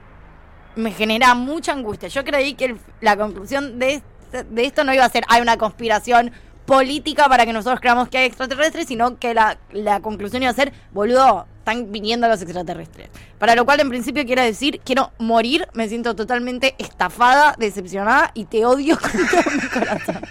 me 0.78 0.92
genera 0.92 1.36
mucha 1.36 1.74
angustia. 1.74 2.08
Yo 2.08 2.24
creí 2.24 2.54
que 2.54 2.66
el- 2.66 2.80
la 3.02 3.18
conclusión 3.18 3.78
de, 3.78 3.96
este- 3.96 4.44
de 4.46 4.66
esto 4.66 4.86
no 4.86 4.94
iba 4.94 5.04
a 5.04 5.10
ser, 5.10 5.24
hay 5.28 5.42
una 5.42 5.58
conspiración 5.58 6.32
política 6.66 7.28
para 7.30 7.46
que 7.46 7.54
nosotros 7.54 7.80
creamos 7.80 8.10
que 8.10 8.18
hay 8.18 8.26
extraterrestres, 8.26 8.88
sino 8.88 9.18
que 9.20 9.34
la, 9.34 9.58
la 9.72 10.00
conclusión 10.02 10.42
iba 10.44 10.52
a 10.52 10.56
ser, 10.56 10.74
boludo, 10.92 11.46
están 11.60 11.92
viniendo 11.92 12.28
los 12.28 12.42
extraterrestres. 12.42 13.10
Para 13.40 13.56
lo 13.56 13.66
cual, 13.66 13.80
en 13.80 13.90
principio, 13.90 14.26
quiero 14.26 14.42
decir, 14.42 14.82
quiero 14.84 15.12
morir, 15.20 15.68
me 15.74 15.88
siento 15.90 16.16
totalmente 16.16 16.76
estafada, 16.78 17.56
decepcionada 17.58 18.32
y 18.34 18.46
te 18.46 18.66
odio 18.66 18.98
con 19.00 19.12
todo 19.12 19.52
mi 19.56 19.70
corazón. 19.70 20.22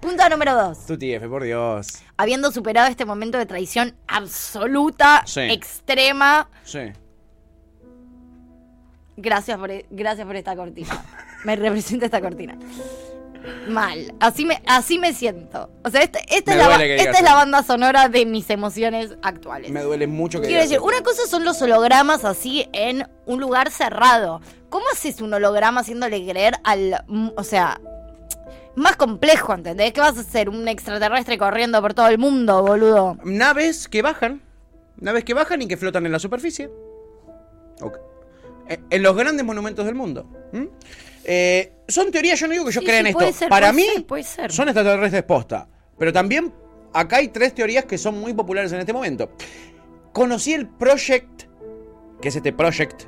Punto 0.00 0.28
número 0.28 0.54
dos. 0.54 0.84
Tu 0.86 0.98
TF, 0.98 1.28
por 1.28 1.44
Dios. 1.44 1.86
Habiendo 2.16 2.50
superado 2.50 2.88
este 2.88 3.04
momento 3.04 3.38
de 3.38 3.46
traición 3.46 3.94
absoluta, 4.08 5.22
Sí. 5.26 5.42
extrema, 5.42 6.48
Sí. 6.64 6.80
gracias 9.16 9.58
por, 9.58 9.70
e- 9.70 9.86
gracias 9.90 10.26
por 10.26 10.36
esta 10.36 10.56
cortina. 10.56 11.04
Me 11.44 11.54
representa 11.56 12.06
esta 12.06 12.20
cortina. 12.20 12.56
Mal. 13.68 14.14
Así 14.20 14.44
me, 14.44 14.62
así 14.66 14.98
me 14.98 15.12
siento. 15.12 15.70
O 15.84 15.90
sea, 15.90 16.02
esta, 16.02 16.18
esta 16.28 16.52
es, 16.52 16.56
la, 16.58 16.84
esta 16.84 17.10
es 17.18 17.22
la 17.22 17.34
banda 17.34 17.62
sonora 17.62 18.08
de 18.08 18.24
mis 18.26 18.48
emociones 18.50 19.16
actuales. 19.22 19.70
Me 19.70 19.82
duele 19.82 20.06
mucho 20.06 20.40
que 20.40 20.46
Quiero 20.46 20.62
decir, 20.62 20.76
eso. 20.76 20.84
una 20.84 21.00
cosa 21.02 21.26
son 21.26 21.44
los 21.44 21.60
hologramas 21.62 22.24
así 22.24 22.68
en 22.72 23.06
un 23.26 23.40
lugar 23.40 23.70
cerrado. 23.70 24.40
¿Cómo 24.68 24.84
haces 24.92 25.20
un 25.20 25.34
holograma 25.34 25.80
haciéndole 25.80 26.24
creer 26.28 26.54
al... 26.64 27.04
mm, 27.08 27.30
O 27.36 27.44
sea, 27.44 27.80
más 28.74 28.96
complejo, 28.96 29.52
¿entendés? 29.54 29.92
¿Qué 29.92 30.00
vas 30.00 30.16
a 30.16 30.20
hacer? 30.20 30.48
¿Un 30.48 30.66
extraterrestre 30.68 31.36
corriendo 31.38 31.80
por 31.82 31.94
todo 31.94 32.08
el 32.08 32.18
mundo, 32.18 32.62
boludo? 32.62 33.18
Naves 33.24 33.88
que 33.88 34.02
bajan. 34.02 34.40
Naves 34.96 35.24
que 35.24 35.34
bajan 35.34 35.60
y 35.62 35.68
que 35.68 35.76
flotan 35.76 36.06
en 36.06 36.12
la 36.12 36.18
superficie. 36.18 36.70
Ok. 37.80 37.98
Eh, 38.68 38.78
En 38.90 39.02
los 39.02 39.16
grandes 39.16 39.44
monumentos 39.44 39.84
del 39.86 39.94
mundo. 39.94 40.26
¿m? 40.52 40.68
Eh, 41.24 41.72
son 41.88 42.10
teorías, 42.10 42.38
yo 42.40 42.46
no 42.46 42.52
digo 42.52 42.64
que 42.64 42.72
yo 42.72 42.80
Sí, 42.80 42.86
crea 42.86 42.98
en 43.00 43.04
sí, 43.06 43.08
esto. 43.10 43.18
puede 43.20 43.32
ser, 43.32 43.48
Para 43.48 43.72
puede 43.72 43.86
mí, 43.86 43.92
ser, 43.94 44.06
puede 44.06 44.22
ser. 44.24 44.52
son 44.52 44.68
extraterrestres 44.68 45.22
posta. 45.24 45.68
Pero 45.98 46.12
también, 46.12 46.52
acá 46.92 47.16
hay 47.16 47.28
tres 47.28 47.54
teorías 47.54 47.84
que 47.84 47.98
son 47.98 48.18
muy 48.20 48.32
populares 48.34 48.72
en 48.72 48.80
este 48.80 48.92
momento. 48.92 49.30
Conocí 50.12 50.52
el 50.52 50.68
Project, 50.68 51.44
que 52.20 52.28
es 52.28 52.36
este 52.36 52.52
Project 52.52 53.04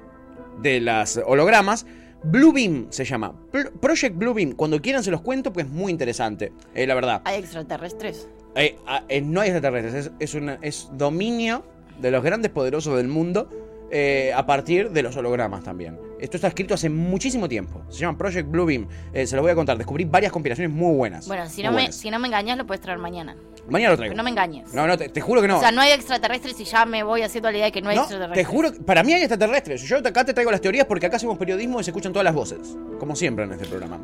de 0.61 0.81
las 0.81 1.21
hologramas. 1.25 1.87
Blue 2.23 2.53
Beam 2.53 2.87
se 2.91 3.05
llama. 3.05 3.35
Project 3.81 4.17
Blue 4.17 4.33
Beam. 4.33 4.53
Cuando 4.53 4.81
quieran 4.81 5.03
se 5.05 5.11
los 5.11 5.21
cuento, 5.21 5.53
pues 5.53 5.69
muy 5.69 5.91
interesante. 5.93 6.53
eh, 6.75 6.87
la 6.87 6.95
verdad. 6.95 7.21
¿Hay 7.25 7.39
extraterrestres? 7.41 8.29
Eh, 8.55 8.79
ah, 8.87 9.03
eh, 9.09 9.21
no 9.21 9.41
hay 9.41 9.51
extraterrestres, 9.51 10.07
es, 10.07 10.13
es, 10.21 10.35
una- 10.35 10.59
es 10.63 10.89
dominio 10.93 11.65
de 12.01 12.11
los 12.13 12.23
grandes 12.23 12.51
poderosos 12.53 12.97
del 12.97 13.09
mundo 13.09 13.49
eh, 13.97 14.33
a 14.35 14.45
partir 14.45 14.91
de 14.91 15.05
los 15.05 15.17
hologramas 15.17 15.63
también. 15.63 16.01
Esto 16.21 16.37
está 16.37 16.49
escrito 16.49 16.75
hace 16.75 16.89
muchísimo 16.89 17.49
tiempo. 17.49 17.83
Se 17.91 17.99
llama 18.01 18.17
Project 18.17 18.49
Blue 18.51 18.65
Beam. 18.65 18.87
Eh, 19.13 19.27
se 19.27 19.37
lo 19.37 19.43
voy 19.43 19.51
a 19.51 19.55
contar. 19.55 19.77
Descubrí 19.77 20.05
varias 20.05 20.33
compilaciones 20.33 20.75
muy 20.75 20.95
buenas. 20.97 21.27
Bueno, 21.27 21.49
si 21.49 21.63
no, 21.63 21.73
me, 21.73 21.93
si 21.93 22.11
no 22.11 22.19
me 22.19 22.29
engañas, 22.29 22.57
lo 22.57 22.67
puedes 22.67 22.81
traer 22.81 22.99
mañana. 22.99 23.37
Mañana 23.69 23.93
lo 23.93 23.97
traigo. 23.97 24.15
No 24.15 24.23
me 24.23 24.31
engañes. 24.31 24.73
No, 24.75 24.87
no, 24.87 24.97
te, 24.99 25.09
te 25.09 25.21
juro 25.21 25.41
que 25.41 25.49
no. 25.49 25.57
O 25.57 25.61
sea, 25.61 25.71
no 25.73 25.81
hay 25.81 25.93
extraterrestres 25.93 26.59
y 26.61 26.65
ya 26.65 26.85
me 26.85 27.03
voy 27.03 27.23
haciendo 27.23 27.51
la 27.51 27.57
idea 27.57 27.67
de 27.67 27.73
que 27.73 27.81
no 27.81 27.89
hay 27.91 27.97
No, 27.97 28.03
extraterrestres. 28.03 28.47
te 28.47 28.53
juro, 28.53 28.73
para 28.85 29.03
mí 29.03 29.13
hay 29.15 29.23
extraterrestres. 29.23 29.83
Yo 29.83 29.99
acá 29.99 30.25
te 30.25 30.35
traigo 30.35 30.51
las 30.51 30.61
teorías 30.61 30.87
porque 30.87 31.07
acá 31.07 31.17
hacemos 31.17 31.39
periodismo 31.39 31.81
y 31.81 31.85
se 31.85 31.91
escuchan 31.91 32.13
todas 32.13 32.25
las 32.25 32.35
voces. 32.35 32.77
Como 32.99 33.17
siempre 33.17 33.45
en 33.45 33.53
este 33.53 33.67
programa. 33.67 34.01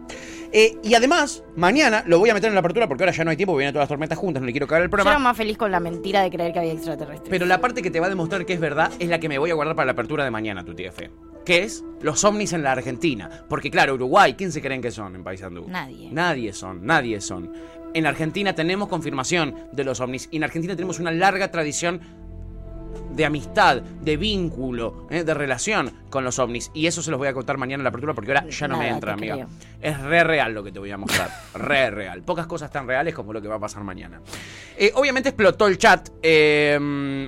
Eh, 0.53 0.77
y 0.83 0.95
además, 0.95 1.45
mañana 1.57 2.03
lo 2.07 2.19
voy 2.19 2.31
a 2.31 2.35
meter 2.35 2.49
en 2.49 2.55
la 2.55 2.61
apertura 2.61 2.89
porque 2.89 3.05
ahora 3.05 3.13
ya 3.13 3.23
no 3.25 3.31
hay 3.31 3.37
tiempo, 3.37 3.55
vienen 3.57 3.73
todas 3.75 3.85
las 3.85 3.89
tormentas 3.89 4.19
juntas, 4.19 4.41
no 4.41 4.47
le 4.47 4.53
quiero 4.53 4.67
cagar 4.67 4.83
el 4.83 4.89
Yo 4.89 4.91
programa. 4.91 5.11
era 5.11 5.19
más 5.21 5.37
feliz 5.37 5.57
con 5.59 5.71
la 5.71 5.79
mentira 5.81 6.23
de 6.23 6.31
creer 6.31 6.53
que 6.53 6.59
había 6.59 6.73
extraterrestres. 6.73 7.29
Pero 7.31 7.45
la 7.47 7.61
parte 7.61 7.83
que 7.83 7.91
te 7.91 8.01
va 8.01 8.07
a 8.07 8.11
demostrar 8.11 8.45
que 8.47 8.55
es 8.55 8.61
verdad 8.61 8.91
es 8.99 9.09
la 9.09 9.21
que 9.21 9.29
me 9.29 9.39
voy 9.39 9.51
a 9.51 9.55
guardar 9.55 9.77
para 9.77 9.87
la 9.87 9.93
apertura 9.93 10.25
de 10.25 10.31
mañana, 10.31 10.65
tu 10.65 10.75
TF. 10.75 11.03
Que 11.51 11.65
es 11.65 11.83
los 12.01 12.23
ovnis 12.23 12.53
en 12.53 12.63
la 12.63 12.71
Argentina. 12.71 13.29
Porque 13.49 13.73
claro, 13.73 13.95
Uruguay, 13.95 14.35
¿quién 14.35 14.53
se 14.53 14.63
creen 14.63 14.81
que 14.81 14.93
son 14.93 15.17
en 15.17 15.25
Paysandú? 15.25 15.67
Nadie. 15.67 16.09
Nadie 16.13 16.53
son, 16.53 16.87
nadie 16.87 17.21
son. 17.21 17.53
En 17.93 18.07
Argentina 18.07 18.55
tenemos 18.55 18.89
confirmación 18.89 19.57
de 19.73 19.83
los 19.83 19.99
ovnis. 19.99 20.29
Y 20.31 20.37
en 20.37 20.45
Argentina 20.45 20.77
tenemos 20.77 21.01
una 21.01 21.11
larga 21.11 21.51
tradición 21.51 22.03
de 23.15 23.25
amistad, 23.25 23.77
de 23.83 24.17
vínculo, 24.17 25.07
¿eh? 25.11 25.25
de 25.25 25.35
relación 25.35 25.93
con 26.11 26.25
los 26.25 26.39
ovnis. 26.39 26.71
Y 26.75 26.87
eso 26.87 27.03
se 27.03 27.11
los 27.11 27.19
voy 27.19 27.29
a 27.29 27.33
contar 27.33 27.57
mañana 27.59 27.81
en 27.81 27.85
la 27.85 27.89
apertura 27.91 28.15
porque 28.15 28.31
ahora 28.33 28.49
ya 28.49 28.69
no 28.69 28.79
me 28.79 28.89
entra, 28.89 29.13
amiga. 29.15 29.35
creo. 29.35 29.49
Es 29.81 30.01
re 30.01 30.25
real 30.25 30.53
lo 30.53 30.63
que 30.63 30.73
te 30.73 30.79
voy 30.79 30.91
a 30.91 30.97
mostrar. 30.97 31.31
re 31.55 31.91
real. 31.91 32.23
Pocas 32.23 32.47
cosas 32.47 32.71
tan 32.71 32.87
reales 32.87 33.15
como 33.15 33.33
lo 33.33 33.41
que 33.41 33.49
va 33.49 33.57
a 33.57 33.61
pasar 33.61 33.83
mañana. 33.85 34.21
Eh, 34.77 34.93
obviamente 34.95 35.31
explotó 35.31 35.67
el 35.67 35.79
chat 35.79 36.09
eh, 36.23 36.79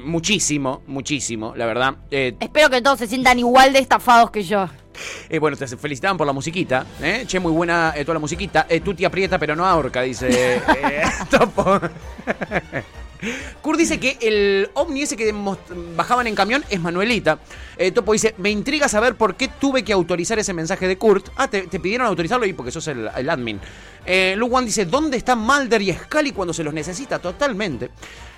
muchísimo, 0.05 0.83
muchísimo, 0.87 1.55
la 1.57 1.67
verdad. 1.67 1.95
Espero 2.11 2.71
que 2.71 2.81
todos 2.83 2.99
se 2.99 3.07
sientan 3.07 3.39
igual 3.39 3.73
de 3.73 3.79
estafados 3.79 4.31
que 4.31 4.43
yo. 4.43 4.69
eh, 5.29 5.39
bueno, 5.39 5.57
te 5.57 5.67
felicitaban 5.67 6.17
por 6.17 6.27
la 6.27 6.33
musiquita. 6.33 6.85
¿eh? 7.03 7.25
Che, 7.27 7.41
muy 7.41 7.53
buena 7.53 7.93
eh, 7.97 8.05
toda 8.05 8.15
la 8.15 8.21
musiquita. 8.21 8.67
Eh, 8.69 8.81
Tuti 8.81 9.05
aprieta 9.05 9.39
pero 9.39 9.57
no 9.57 9.67
ahorca, 9.67 10.03
dice 10.03 10.61
Topo. 11.31 11.81
Kurt 13.61 13.79
dice 13.79 14.01
que 14.01 14.19
el 14.21 14.71
ovni 14.75 15.03
ese 15.03 15.17
que 15.17 15.33
bajaban 15.97 16.27
en 16.27 16.35
camión 16.35 16.65
es 16.69 16.81
Manuelita. 16.81 17.39
Eh, 17.77 17.93
Topo 17.93 18.13
dice, 18.13 18.35
me 18.39 18.51
intriga 18.51 18.89
saber 18.89 19.15
por 19.15 19.35
qué 19.37 19.49
tuve 19.49 19.83
que 19.85 19.93
autorizar 19.93 20.39
ese 20.39 20.53
mensaje 20.53 20.89
de 20.89 20.99
Kurt. 20.99 21.29
Ah, 21.37 21.49
te, 21.49 21.63
te 21.69 21.81
pidieron 21.81 22.07
autorizarlo 22.07 22.47
y 22.47 22.53
porque 22.53 22.71
sos 22.71 22.87
el, 22.89 23.09
el 23.17 23.31
admin. 23.31 23.61
Eh, 24.05 24.35
Lu 24.37 24.47
Wan 24.47 24.65
dice, 24.65 24.85
¿dónde 24.85 25.17
están 25.17 25.39
Mulder 25.39 25.81
y 25.83 25.93
Scully 25.93 26.33
cuando 26.33 26.53
se 26.53 26.65
los 26.65 26.75
necesita? 26.75 27.21
Totalmente. 27.21 27.91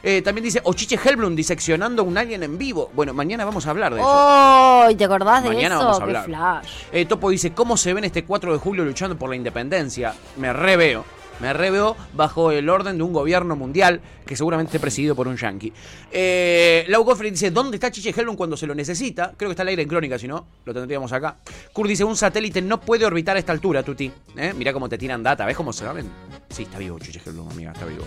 Eh, 0.03 0.21
también 0.21 0.45
dice, 0.45 0.61
Ochiche 0.65 0.99
Hellblum 1.03 1.35
diseccionando 1.35 2.03
a 2.03 2.05
un 2.05 2.19
alien 2.19 2.43
en 2.43 2.59
vivo. 2.59 2.91
Bueno, 2.95 3.15
mañana 3.15 3.47
vamos 3.47 3.67
a 3.67 3.71
hablar 3.71 3.95
de 3.95 4.01
eso. 4.01 4.09
Oh, 4.09 4.87
¿y 4.91 4.95
¿te 4.95 5.05
acordás 5.05 5.43
de 5.43 5.49
Mañana 5.49 5.77
eso? 5.77 5.85
vamos 5.85 5.97
a 5.97 5.99
Qué 6.01 6.05
hablar. 6.05 6.25
flash. 6.27 6.69
Eh, 6.93 7.07
Topo 7.07 7.31
dice, 7.31 7.53
¿cómo 7.55 7.79
se 7.79 7.95
ven 7.95 8.05
este 8.05 8.25
4 8.25 8.53
de 8.53 8.59
julio 8.59 8.85
luchando 8.85 9.17
por 9.17 9.31
la 9.31 9.37
independencia? 9.37 10.15
Me 10.37 10.53
reveo. 10.53 11.07
Me 11.41 11.53
reveo 11.53 11.97
bajo 12.13 12.51
el 12.51 12.69
orden 12.69 12.97
de 12.97 13.03
un 13.03 13.13
gobierno 13.13 13.57
mundial 13.57 14.01
que 14.27 14.37
seguramente 14.37 14.71
esté 14.71 14.81
presidido 14.81 15.15
por 15.15 15.29
un 15.29 15.37
yanqui. 15.37 15.73
Eh, 16.11 16.85
Lau 16.89 17.05
Goffrey 17.05 17.31
dice, 17.31 17.51
¿dónde 17.51 17.77
está 17.77 17.91
Chiche 17.91 18.11
Hellblum 18.11 18.37
cuando 18.37 18.57
se 18.57 18.67
lo 18.67 18.75
necesita? 18.75 19.35
Creo 19.37 19.49
que 19.49 19.53
está 19.53 19.63
al 19.63 19.69
aire 19.69 19.83
en 19.83 19.89
crónica, 19.89 20.19
si 20.19 20.29
no, 20.29 20.47
lo 20.65 20.73
tendríamos 20.73 21.13
acá. 21.13 21.37
Kurt 21.73 21.89
dice, 21.89 22.05
un 22.05 22.17
satélite 22.17 22.63
no 22.63 22.81
puede 22.81 23.05
orbitar 23.05 23.37
a 23.37 23.39
esta 23.39 23.53
altura, 23.53 23.83
Tuti. 23.83 24.11
¿Eh? 24.37 24.53
Mirá 24.57 24.73
cómo 24.73 24.89
te 24.89 24.97
tiran 24.97 25.23
data, 25.23 25.45
¿ves 25.45 25.57
cómo 25.57 25.73
se 25.73 25.85
saben? 25.85 26.09
Sí, 26.49 26.63
está 26.63 26.79
vivo 26.79 26.99
Chiche 26.99 27.21
Hellblum, 27.25 27.51
amiga, 27.51 27.73
está 27.73 27.85
vivo. 27.85 28.05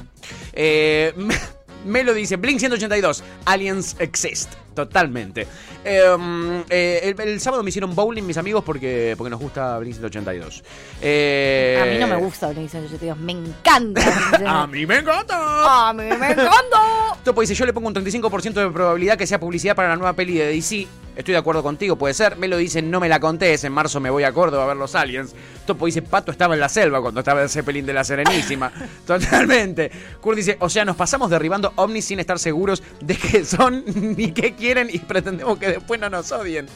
Eh, 0.53 1.13
dice, 2.15 2.37
Blink 2.37 2.59
182, 2.59 3.23
Aliens 3.45 3.95
Exist. 3.99 4.53
Totalmente. 4.77 5.47
Eh, 5.83 6.63
eh, 6.69 6.99
el, 7.17 7.19
el 7.29 7.41
sábado 7.41 7.63
me 7.63 7.69
hicieron 7.69 7.95
bowling 7.95 8.21
mis 8.21 8.37
amigos 8.37 8.63
porque, 8.63 9.15
porque 9.17 9.31
nos 9.31 9.39
gusta 9.39 9.79
Blink 9.79 9.95
182. 9.95 10.63
Eh, 11.01 11.79
A 11.81 11.85
mí 11.85 11.97
no 11.97 12.05
me 12.05 12.15
gusta 12.17 12.49
Blink 12.49 12.69
182, 12.69 13.17
me 13.17 13.31
encanta. 13.31 14.01
A 14.45 14.67
mí 14.67 14.85
me 14.85 14.97
encanta. 14.97 15.89
A 15.89 15.93
mí 15.93 16.03
me 16.03 16.31
encanta. 16.31 17.17
Topo 17.23 17.41
dice, 17.41 17.55
yo 17.55 17.65
le 17.65 17.73
pongo 17.73 17.87
un 17.87 17.95
35% 17.95 18.53
de 18.53 18.69
probabilidad 18.69 19.17
que 19.17 19.25
sea 19.25 19.39
publicidad 19.39 19.75
para 19.75 19.89
la 19.89 19.95
nueva 19.95 20.13
peli 20.13 20.37
de 20.37 20.45
DC. 20.45 20.87
Estoy 21.15 21.31
de 21.31 21.39
acuerdo 21.39 21.63
contigo, 21.63 21.95
puede 21.95 22.13
ser. 22.13 22.37
Melo 22.37 22.57
dice, 22.57 22.83
no 22.83 22.99
me 22.99 23.09
la 23.09 23.19
contés, 23.19 23.63
en 23.63 23.73
marzo 23.73 23.99
me 23.99 24.11
voy 24.11 24.23
a 24.23 24.31
Córdoba 24.31 24.65
a 24.65 24.67
ver 24.67 24.77
los 24.77 24.93
aliens. 24.93 25.33
Topo 25.65 25.87
dice, 25.87 26.03
Pato 26.03 26.31
estaba 26.31 26.53
en 26.53 26.59
la 26.59 26.69
selva 26.69 27.01
cuando 27.01 27.21
estaba 27.21 27.41
el 27.41 27.49
Zeppelin 27.49 27.87
de 27.87 27.93
la 27.93 28.03
Serenísima. 28.03 28.71
Totalmente. 29.07 29.89
Kurt 30.21 30.37
dice, 30.37 30.57
o 30.59 30.69
sea, 30.69 30.85
nos 30.85 30.95
pasamos 30.95 31.31
derribando 31.31 31.73
ovnis 31.77 32.05
sin 32.05 32.19
estar 32.19 32.37
seguros 32.37 32.83
de 33.01 33.15
qué 33.15 33.43
son 33.43 33.83
ni 34.15 34.31
qué 34.31 34.53
quieren 34.53 34.66
y 34.89 34.99
pretendemos 35.07 35.57
que 35.57 35.67
después 35.67 35.99
no 35.99 36.09
nos 36.09 36.31
odien. 36.31 36.67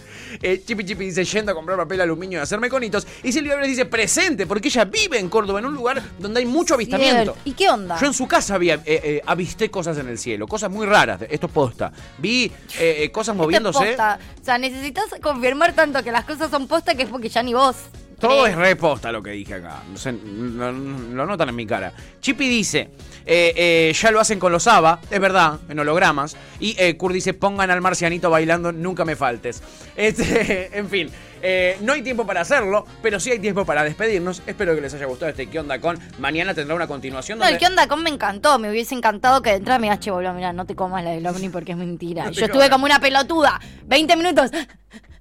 Eh, 0.41 0.61
Chipi 0.65 0.85
Chipi 0.85 1.05
dice, 1.05 1.23
yendo 1.23 1.51
a 1.51 1.55
comprar 1.55 1.77
papel 1.77 2.01
aluminio 2.01 2.39
y 2.39 2.41
hacerme 2.41 2.69
conitos. 2.69 3.05
Y 3.23 3.31
Silvia 3.31 3.53
Álvarez 3.53 3.69
dice, 3.69 3.85
presente, 3.85 4.47
porque 4.47 4.69
ella 4.69 4.85
vive 4.85 5.19
en 5.19 5.29
Córdoba, 5.29 5.59
en 5.59 5.65
un 5.65 5.75
lugar 5.75 6.01
donde 6.19 6.39
hay 6.39 6.45
mucho 6.45 6.75
avistamiento. 6.75 7.35
¿Y 7.43 7.53
qué 7.53 7.69
onda? 7.69 7.99
Yo 7.99 8.07
en 8.07 8.13
su 8.13 8.27
casa 8.27 8.55
había, 8.55 8.75
eh, 8.75 8.81
eh, 8.85 9.21
avisté 9.25 9.69
cosas 9.69 9.97
en 9.97 10.07
el 10.07 10.17
cielo, 10.17 10.47
cosas 10.47 10.71
muy 10.71 10.85
raras. 10.85 11.21
Esto 11.29 11.47
es 11.47 11.53
posta. 11.53 11.91
Vi 12.17 12.51
eh, 12.79 13.09
cosas 13.11 13.35
moviéndose. 13.35 13.85
posta. 13.85 14.19
O 14.41 14.45
sea, 14.45 14.57
necesitas 14.57 15.05
confirmar 15.21 15.73
tanto 15.73 16.01
que 16.03 16.11
las 16.11 16.25
cosas 16.25 16.49
son 16.49 16.67
posta 16.67 16.95
que 16.95 17.03
es 17.03 17.09
porque 17.09 17.29
ya 17.29 17.43
ni 17.43 17.53
vos. 17.53 17.75
Todo 18.21 18.45
es 18.45 18.55
re 18.55 18.75
posta 18.75 19.11
lo 19.11 19.23
que 19.23 19.31
dije 19.31 19.55
acá. 19.55 19.81
No 19.89 19.97
sé, 19.97 20.13
lo 20.13 21.25
notan 21.25 21.49
en 21.49 21.55
mi 21.55 21.65
cara. 21.65 21.91
Chippy 22.19 22.47
dice, 22.47 22.91
eh, 23.25 23.53
eh, 23.55 23.93
ya 23.99 24.11
lo 24.11 24.19
hacen 24.19 24.39
con 24.39 24.51
los 24.51 24.67
ABBA, 24.67 24.99
es 25.09 25.19
verdad, 25.19 25.59
en 25.67 25.79
hologramas. 25.79 26.37
Y 26.59 26.75
eh, 26.77 26.95
Kurt 26.97 27.15
dice, 27.15 27.33
pongan 27.33 27.71
al 27.71 27.81
marcianito 27.81 28.29
bailando, 28.29 28.71
nunca 28.71 29.05
me 29.05 29.15
faltes. 29.15 29.63
Este, 29.95 30.69
en 30.77 30.87
fin, 30.87 31.09
eh, 31.41 31.77
no 31.81 31.93
hay 31.93 32.01
tiempo 32.01 32.25
para 32.25 32.41
hacerlo, 32.41 32.85
pero 33.01 33.19
sí 33.19 33.31
hay 33.31 33.39
tiempo 33.39 33.65
para 33.65 33.83
despedirnos. 33.83 34.41
Espero 34.45 34.75
que 34.75 34.81
les 34.81 34.93
haya 34.93 35.05
gustado 35.05 35.29
este 35.29 35.47
¿Qué 35.47 35.59
onda 35.59 35.79
con? 35.79 35.99
Mañana 36.19 36.53
tendrá 36.53 36.75
una 36.75 36.87
continuación 36.87 37.39
No, 37.39 37.45
donde... 37.45 37.55
el 37.55 37.59
que 37.59 37.67
onda 37.67 37.87
con 37.87 38.03
me 38.03 38.09
encantó. 38.09 38.59
Me 38.59 38.69
hubiese 38.69 38.95
encantado 38.95 39.41
que 39.41 39.51
de 39.51 39.55
entrada 39.57 39.79
me 39.79 39.87
digas, 39.87 39.99
che, 39.99 40.11
boludo, 40.11 40.33
mirá, 40.33 40.53
no 40.53 40.65
te 40.65 40.75
comas 40.75 41.03
la 41.03 41.11
del 41.11 41.25
ovni 41.25 41.49
porque 41.49 41.71
es 41.73 41.77
mentira. 41.77 42.25
No 42.25 42.31
Y 42.31 42.35
Yo 42.35 42.45
estuve 42.45 42.69
como 42.69 42.85
una 42.85 42.99
pelotuda. 42.99 43.59
20 43.85 44.15
minutos. 44.15 44.51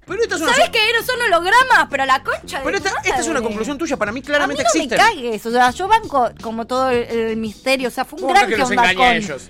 Pero 0.05 0.23
esto 0.23 0.35
es 0.35 0.41
una... 0.41 0.53
¿Sabes 0.53 0.69
qué? 0.71 0.79
No 0.97 1.05
son 1.05 1.21
hologramas, 1.21 1.87
pero 1.89 2.05
la 2.05 2.21
concha 2.21 2.59
de 2.59 2.65
Pero 2.65 2.77
esta, 2.77 2.89
esta 3.03 3.19
es 3.19 3.27
una 3.27 3.41
conclusión 3.41 3.77
tuya, 3.77 3.97
para 3.97 4.11
mí 4.11 4.21
claramente 4.21 4.63
no 4.63 4.69
existen. 4.69 4.97
me 4.97 5.03
cagues, 5.03 5.45
o 5.45 5.51
sea, 5.51 5.71
yo 5.71 5.87
banco 5.87 6.31
como 6.41 6.67
todo 6.67 6.89
el, 6.89 7.03
el 7.03 7.37
misterio, 7.37 7.87
o 7.87 7.91
sea, 7.91 8.03
fue 8.03 8.17
un 8.17 8.23
¿Cómo 8.23 8.33
gran 8.33 8.47
que 8.47 8.55
que 8.55 8.59
los 8.59 8.69
onda 8.69 8.91
engañé 8.91 9.03
a 9.03 9.07
con... 9.07 9.15
ellos? 9.17 9.49